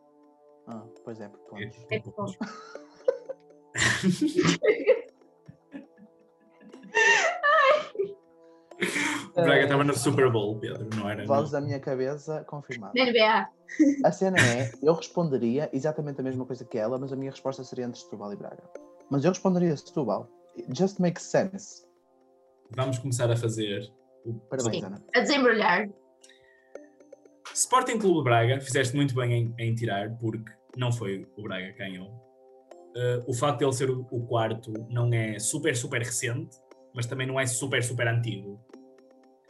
Ah, 0.67 0.85
pois 1.05 1.21
é, 1.21 1.29
por 1.29 1.41
pontos. 1.41 1.87
É 1.91 1.99
por 1.99 2.13
pontos. 2.13 2.39
O 9.37 9.43
Braga 9.43 9.63
estava 9.63 9.85
no 9.85 9.95
Super 9.95 10.31
Bowl, 10.31 10.59
Pedro, 10.59 10.89
não 10.97 11.09
era? 11.09 11.25
Vozes 11.25 11.53
Não. 11.53 11.61
da 11.61 11.67
minha 11.67 11.81
cabeça 11.81 12.45
confirmado. 12.45 12.93
Na 12.97 13.05
NBA. 13.05 13.49
A 14.05 14.13
cena 14.13 14.37
é, 14.39 14.73
eu 14.83 14.95
responderia 14.95 15.71
exatamente 15.73 16.21
a 16.21 16.25
mesma 16.25 16.45
coisa 16.45 16.65
que 16.65 16.77
ela, 16.77 16.99
mas 16.99 17.13
a 17.13 17.17
minha 17.17 17.31
resposta 17.31 17.63
seria 17.63 17.85
entre 17.85 18.01
Setúbal 18.01 18.33
e 18.33 18.37
Braga. 18.37 18.63
Mas 19.11 19.25
eu 19.25 19.31
responderia 19.31 19.77
Setúbal. 19.77 20.29
It 20.57 20.79
just 20.79 20.99
makes 20.99 21.25
sense. 21.25 21.85
Vamos 22.77 22.99
começar 22.99 23.31
a 23.31 23.37
fazer 23.37 23.93
o 24.25 24.35
Parabéns, 24.35 24.77
Sim. 24.77 24.85
Ana. 24.85 25.03
A 25.15 25.21
desembrulhar. 25.21 25.91
Sporting 27.53 27.99
Clube 27.99 28.23
Braga, 28.23 28.61
fizeste 28.61 28.95
muito 28.95 29.15
bem 29.15 29.33
em, 29.33 29.55
em 29.59 29.75
tirar, 29.75 30.17
porque 30.19 30.53
não 30.77 30.93
foi 30.93 31.27
o 31.37 31.43
Braga 31.43 31.73
que 31.73 31.79
ganhou. 31.79 32.09
Uh, 32.09 33.23
o 33.27 33.35
facto 33.35 33.59
de 33.59 33.65
ele 33.65 33.73
ser 33.73 33.91
o, 33.91 34.07
o 34.11 34.27
quarto 34.27 34.73
não 34.89 35.13
é 35.13 35.39
super, 35.39 35.77
super 35.77 36.01
recente, 36.01 36.57
mas 36.95 37.07
também 37.07 37.27
não 37.27 37.39
é 37.39 37.47
super, 37.47 37.83
super 37.83 38.07
antigo. 38.07 38.61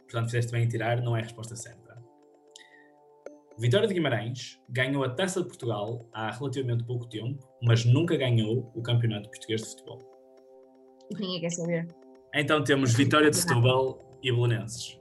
Portanto, 0.03 0.25
fizeste 0.25 0.51
bem 0.51 0.63
em 0.63 0.67
tirar, 0.67 1.01
não 1.01 1.15
é 1.15 1.21
a 1.21 1.23
resposta 1.23 1.55
certa. 1.55 1.80
Vitória 3.61 3.87
de 3.87 3.93
Guimarães 3.93 4.59
ganhou 4.67 5.03
a 5.03 5.09
Taça 5.09 5.39
de 5.39 5.47
Portugal 5.47 6.03
há 6.11 6.31
relativamente 6.31 6.83
pouco 6.83 7.07
tempo, 7.07 7.47
mas 7.61 7.85
nunca 7.85 8.17
ganhou 8.17 8.71
o 8.73 8.81
Campeonato 8.81 9.29
Português 9.29 9.61
de 9.61 9.69
Futebol. 9.69 9.99
Ninguém 11.11 11.41
quer 11.41 11.51
saber. 11.51 11.87
Então 12.33 12.63
temos 12.63 12.91
Vitória 12.95 13.29
de 13.29 13.37
Setúbal 13.37 13.99
e 14.23 14.31
Belenenses. 14.31 14.99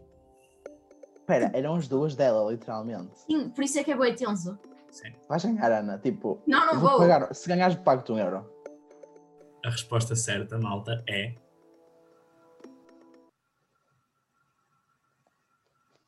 Espera, 1.21 1.51
eram 1.55 1.77
as 1.77 1.89
duas 1.89 2.15
dela, 2.15 2.53
literalmente. 2.53 3.19
Sim, 3.21 3.49
por 3.49 3.65
isso 3.65 3.79
é 3.79 3.85
que 3.85 3.93
é 3.93 3.97
boi 3.97 4.15
tenso. 4.15 4.59
Sim. 4.91 5.11
Vais 5.27 5.43
ganhar, 5.43 5.73
Ana. 5.73 5.99
Tipo, 5.99 6.43
Não, 6.47 6.67
não 6.67 6.81
vou 6.81 6.91
vou. 6.91 6.99
pagar. 6.99 7.35
Se 7.35 7.49
ganhares, 7.49 7.77
pago-te 7.77 8.13
um 8.13 8.19
euro. 8.19 8.45
A 9.65 9.71
resposta 9.71 10.15
certa, 10.15 10.59
malta, 10.59 11.03
é. 11.09 11.35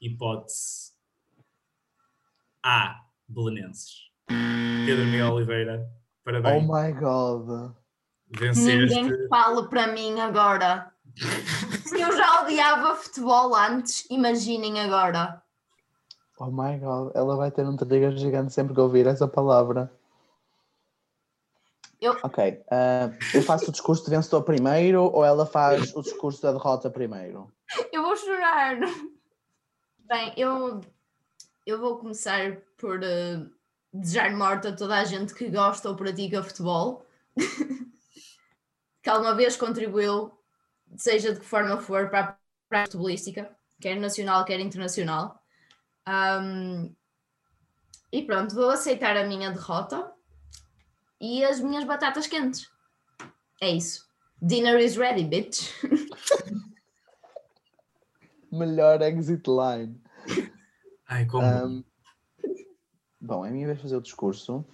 Hipótese 0.03 0.93
A. 2.63 3.01
Belenenses. 3.29 4.11
Pedro 4.87 5.05
Miguel 5.07 5.33
Oliveira, 5.33 5.87
Oh 5.89 6.25
parabéns. 6.25 6.63
my 6.65 6.93
god. 6.93 7.75
Venceste. 8.39 8.95
Ninguém 8.95 9.29
fala 9.29 9.69
para 9.69 9.89
mim 9.89 10.19
agora. 10.21 10.93
Se 11.85 12.01
eu 12.01 12.17
já 12.17 12.43
odiava 12.43 12.95
futebol 12.97 13.55
antes, 13.55 14.09
imaginem 14.11 14.81
agora. 14.81 15.43
Oh 16.39 16.51
my 16.51 16.79
god. 16.79 17.13
Ela 17.15 17.37
vai 17.37 17.51
ter 17.51 17.67
um 17.67 17.77
trigger 17.77 18.17
gigante 18.17 18.53
sempre 18.53 18.75
que 18.75 18.81
ouvir 18.81 19.07
essa 19.07 19.29
palavra. 19.29 19.93
Eu- 22.01 22.17
Ok. 22.23 22.65
ah, 22.71 23.11
eu 23.35 23.43
faço 23.43 23.69
o 23.69 23.73
discurso 23.73 24.05
de 24.05 24.11
vencedor 24.11 24.43
primeiro 24.43 25.03
ou 25.05 25.25
ela 25.25 25.47
faz 25.47 25.95
o 25.95 26.03
discurso 26.03 26.43
da 26.43 26.53
derrota 26.53 26.91
primeiro? 26.91 27.53
Eu 27.93 28.03
vou 28.03 28.17
chorar. 28.17 28.77
Bem, 30.01 30.33
eu, 30.37 30.81
eu 31.67 31.79
vou 31.79 31.99
começar 31.99 32.57
por 32.77 33.03
eh, 33.03 33.47
desejar 33.93 34.35
morte 34.37 34.69
a 34.69 34.77
toda 34.77 34.99
a 34.99 35.05
gente 35.05 35.35
que 35.35 35.49
gosta 35.49 35.89
ou 35.89 35.97
pratica 35.97 36.43
futebol. 36.43 37.07
que 39.03 39.11
alguma 39.11 39.35
vez 39.35 39.57
contribuiu, 39.57 40.33
seja 40.97 41.33
de 41.33 41.41
que 41.41 41.47
forma 41.47 41.79
for, 41.79 42.09
para 42.09 42.21
a 42.21 42.37
prática 42.69 42.93
futebolística, 42.93 43.57
quer 43.81 43.97
nacional, 43.97 44.45
quer 44.45 44.61
internacional. 44.61 45.43
Ahm, 46.07 46.95
e 48.13 48.23
pronto, 48.23 48.55
vou 48.55 48.71
aceitar 48.71 49.17
a 49.17 49.27
minha 49.27 49.51
derrota 49.51 50.13
e 51.21 51.45
as 51.45 51.61
minhas 51.61 51.85
batatas 51.85 52.27
quentes. 52.27 52.71
É 53.61 53.71
isso. 53.71 54.07
Dinner 54.41 54.79
is 54.79 54.97
ready, 54.97 55.25
bitch. 55.25 55.71
Melhor 58.51 59.01
exit 59.03 59.49
line. 59.49 60.01
Ai, 61.13 61.27
como. 61.27 61.45
Ahm, 61.45 61.85
bom, 63.21 63.45
a 63.45 63.51
minha 63.51 63.67
vez 63.67 63.77
de 63.77 63.83
fazer 63.83 63.97
o 63.97 64.01
discurso. 64.01 64.65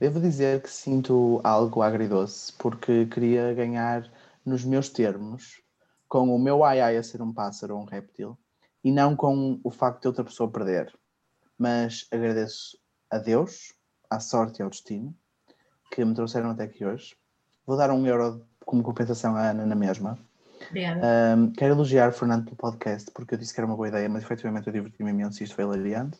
Devo 0.00 0.20
dizer 0.20 0.60
que 0.60 0.68
sinto 0.68 1.40
algo 1.44 1.82
agridoce, 1.82 2.52
porque 2.54 3.06
queria 3.06 3.54
ganhar 3.54 4.10
nos 4.44 4.64
meus 4.64 4.88
termos, 4.88 5.62
com 6.08 6.34
o 6.34 6.38
meu 6.38 6.64
ai 6.64 6.80
ai 6.80 6.96
a 6.96 7.02
ser 7.02 7.22
um 7.22 7.32
pássaro 7.32 7.76
ou 7.76 7.82
um 7.82 7.84
réptil, 7.84 8.36
e 8.82 8.90
não 8.90 9.14
com 9.14 9.60
o 9.62 9.70
facto 9.70 10.02
de 10.02 10.08
outra 10.08 10.24
pessoa 10.24 10.50
perder. 10.50 10.92
Mas 11.56 12.08
agradeço 12.10 12.76
a 13.08 13.18
Deus, 13.18 13.72
à 14.10 14.18
sorte 14.18 14.58
e 14.58 14.62
ao 14.64 14.70
destino, 14.70 15.14
que 15.92 16.04
me 16.04 16.12
trouxeram 16.12 16.50
até 16.50 16.64
aqui 16.64 16.84
hoje. 16.84 17.16
Vou 17.64 17.76
dar 17.76 17.92
um 17.92 18.04
euro 18.04 18.44
como 18.66 18.82
compensação 18.82 19.36
à 19.36 19.50
Ana 19.50 19.64
na 19.64 19.76
mesma. 19.76 20.18
Um, 21.36 21.52
quero 21.52 21.74
elogiar 21.74 22.08
o 22.08 22.12
Fernando 22.12 22.44
pelo 22.44 22.56
podcast, 22.56 23.10
porque 23.12 23.34
eu 23.34 23.38
disse 23.38 23.52
que 23.52 23.60
era 23.60 23.66
uma 23.66 23.76
boa 23.76 23.88
ideia, 23.88 24.08
mas 24.08 24.22
efetivamente 24.22 24.66
eu 24.66 24.72
diverti-me 24.72 25.10
imenso 25.10 25.42
e 25.42 25.44
isto 25.44 25.54
foi 25.54 25.64
hilariante. 25.64 26.18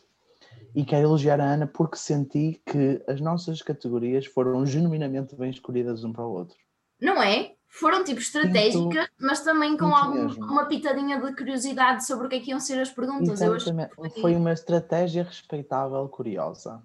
E 0.73 0.83
quero 0.83 1.07
elogiar 1.07 1.39
a 1.39 1.45
Ana 1.45 1.67
porque 1.67 1.97
senti 1.97 2.61
que 2.65 3.01
as 3.07 3.21
nossas 3.21 3.61
categorias 3.61 4.25
foram 4.25 4.65
genuinamente 4.65 5.35
bem 5.35 5.49
escolhidas 5.49 6.03
um 6.03 6.11
para 6.11 6.25
o 6.25 6.31
outro. 6.31 6.57
Não 6.99 7.21
é? 7.21 7.53
Foram 7.67 8.03
tipo 8.03 8.21
estratégicas, 8.21 9.07
mas 9.19 9.41
também 9.41 9.75
com 9.75 9.85
Muito 9.85 9.97
algum, 9.97 10.23
mesmo. 10.25 10.45
uma 10.45 10.65
pitadinha 10.65 11.19
de 11.19 11.35
curiosidade 11.35 12.05
sobre 12.05 12.27
o 12.27 12.29
que 12.29 12.37
é 12.37 12.39
que 12.39 12.51
iam 12.51 12.59
ser 12.59 12.79
as 12.79 12.89
perguntas. 12.89 13.41
Eu 13.41 13.53
acho 13.53 13.73
que 13.73 14.21
Foi 14.21 14.33
uma 14.35 14.53
estratégia 14.53 15.23
respeitável, 15.23 16.07
curiosa. 16.07 16.81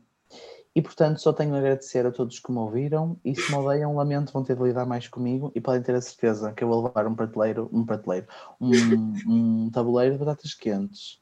E 0.75 0.81
portanto 0.81 1.21
só 1.21 1.33
tenho 1.33 1.55
a 1.55 1.59
agradecer 1.59 2.07
a 2.07 2.13
todos 2.13 2.39
que 2.39 2.53
me 2.53 2.59
ouviram 2.59 3.19
e 3.25 3.35
se 3.35 3.51
me 3.51 3.59
odeiam, 3.59 3.97
lamento, 3.97 4.33
vão 4.33 4.45
ter 4.45 4.57
de 4.57 4.63
lidar 4.63 4.87
mais 4.87 5.09
comigo 5.09 5.51
e 5.55 5.61
podem 5.61 5.83
ter 5.83 5.95
a 5.95 6.01
certeza 6.01 6.53
que 6.53 6.63
eu 6.63 6.69
vou 6.69 6.85
levar 6.85 7.07
um 7.09 7.15
prateleiro, 7.15 7.69
um 7.73 7.85
prateleiro, 7.85 8.27
um, 8.61 8.71
um 9.67 9.71
tabuleiro 9.71 10.13
de 10.13 10.25
batatas 10.25 10.55
quentes 10.55 11.21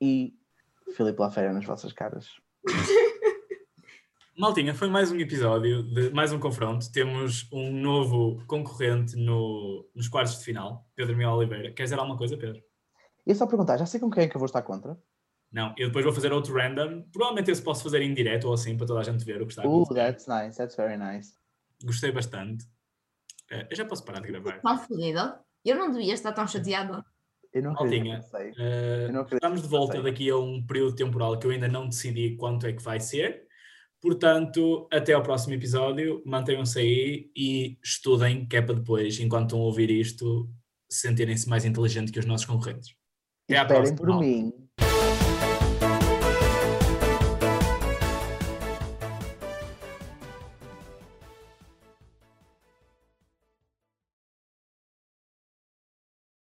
e 0.00 0.34
Filipe 0.96 1.20
Lafera 1.20 1.52
nas 1.52 1.64
vossas 1.64 1.92
caras. 1.92 2.26
Maltinha, 4.36 4.74
foi 4.74 4.88
mais 4.88 5.12
um 5.12 5.16
episódio, 5.18 5.82
de 5.82 6.10
mais 6.10 6.32
um 6.32 6.40
confronto. 6.40 6.90
Temos 6.90 7.46
um 7.52 7.70
novo 7.70 8.42
concorrente 8.46 9.14
no, 9.14 9.86
nos 9.94 10.08
quartos 10.08 10.38
de 10.38 10.44
final, 10.44 10.88
Pedro 10.96 11.14
Miguel 11.14 11.32
Oliveira. 11.32 11.72
Queres 11.72 11.90
dizer 11.90 12.00
alguma 12.00 12.16
coisa, 12.16 12.38
Pedro? 12.38 12.62
E 13.26 13.34
só 13.34 13.46
perguntar, 13.46 13.76
já 13.76 13.84
sei 13.84 14.00
com 14.00 14.10
quem 14.10 14.24
é 14.24 14.28
que 14.28 14.34
eu 14.34 14.38
vou 14.38 14.46
estar 14.46 14.62
contra? 14.62 14.98
Não, 15.52 15.74
eu 15.76 15.88
depois 15.88 16.04
vou 16.04 16.14
fazer 16.14 16.32
outro 16.32 16.54
random. 16.54 17.02
Provavelmente 17.12 17.50
esse 17.50 17.62
posso 17.62 17.82
fazer 17.82 18.02
em 18.02 18.14
direto 18.14 18.46
ou 18.46 18.54
assim, 18.54 18.76
para 18.76 18.86
toda 18.86 19.00
a 19.00 19.02
gente 19.02 19.24
ver 19.24 19.42
o 19.42 19.46
que 19.46 19.52
está 19.52 19.62
a 19.62 19.66
Uh, 19.66 19.82
acontecer. 19.82 19.94
that's 19.94 20.26
nice, 20.28 20.56
that's 20.56 20.76
very 20.76 20.96
nice. 20.96 21.32
Gostei 21.84 22.12
bastante. 22.12 22.64
Eh, 23.50 23.66
eu 23.70 23.76
já 23.76 23.84
posso 23.84 24.04
parar 24.04 24.20
de 24.20 24.28
gravar. 24.28 24.60
tão 24.60 24.78
fodida. 24.78 25.40
Eu 25.64 25.76
não 25.76 25.90
devia 25.90 26.14
estar 26.14 26.32
tão 26.32 26.46
chateada. 26.46 27.04
Eu 27.52 27.62
não 27.64 27.74
que 27.74 27.88
sei. 27.88 28.52
Eh, 28.58 29.06
Eu 29.08 29.12
não 29.12 29.22
estamos 29.22 29.62
de 29.62 29.66
volta 29.68 29.94
sei. 29.94 30.02
daqui 30.02 30.30
a 30.30 30.36
um 30.36 30.64
período 30.64 30.94
temporal 30.94 31.36
que 31.36 31.46
eu 31.46 31.50
ainda 31.50 31.66
não 31.66 31.88
decidi 31.88 32.36
quanto 32.36 32.64
é 32.66 32.72
que 32.72 32.82
vai 32.82 33.00
ser. 33.00 33.42
Portanto, 34.00 34.88
até 34.92 35.12
ao 35.14 35.22
próximo 35.22 35.54
episódio. 35.54 36.22
Mantenham-se 36.24 36.78
aí 36.78 37.30
e 37.36 37.76
estudem, 37.82 38.46
que 38.46 38.56
é 38.56 38.62
para 38.62 38.76
depois, 38.76 39.18
enquanto 39.18 39.46
estão 39.46 39.58
a 39.60 39.64
ouvir 39.64 39.90
isto, 39.90 40.48
sentirem-se 40.88 41.48
mais 41.48 41.64
inteligentes 41.64 42.12
que 42.12 42.18
os 42.20 42.24
nossos 42.24 42.46
concorrentes. 42.46 42.94
Até 43.48 43.58
à 43.58 43.62
Esperem 43.62 43.96
próxima. 43.96 43.96
por 43.96 44.20
mim. 44.20 44.52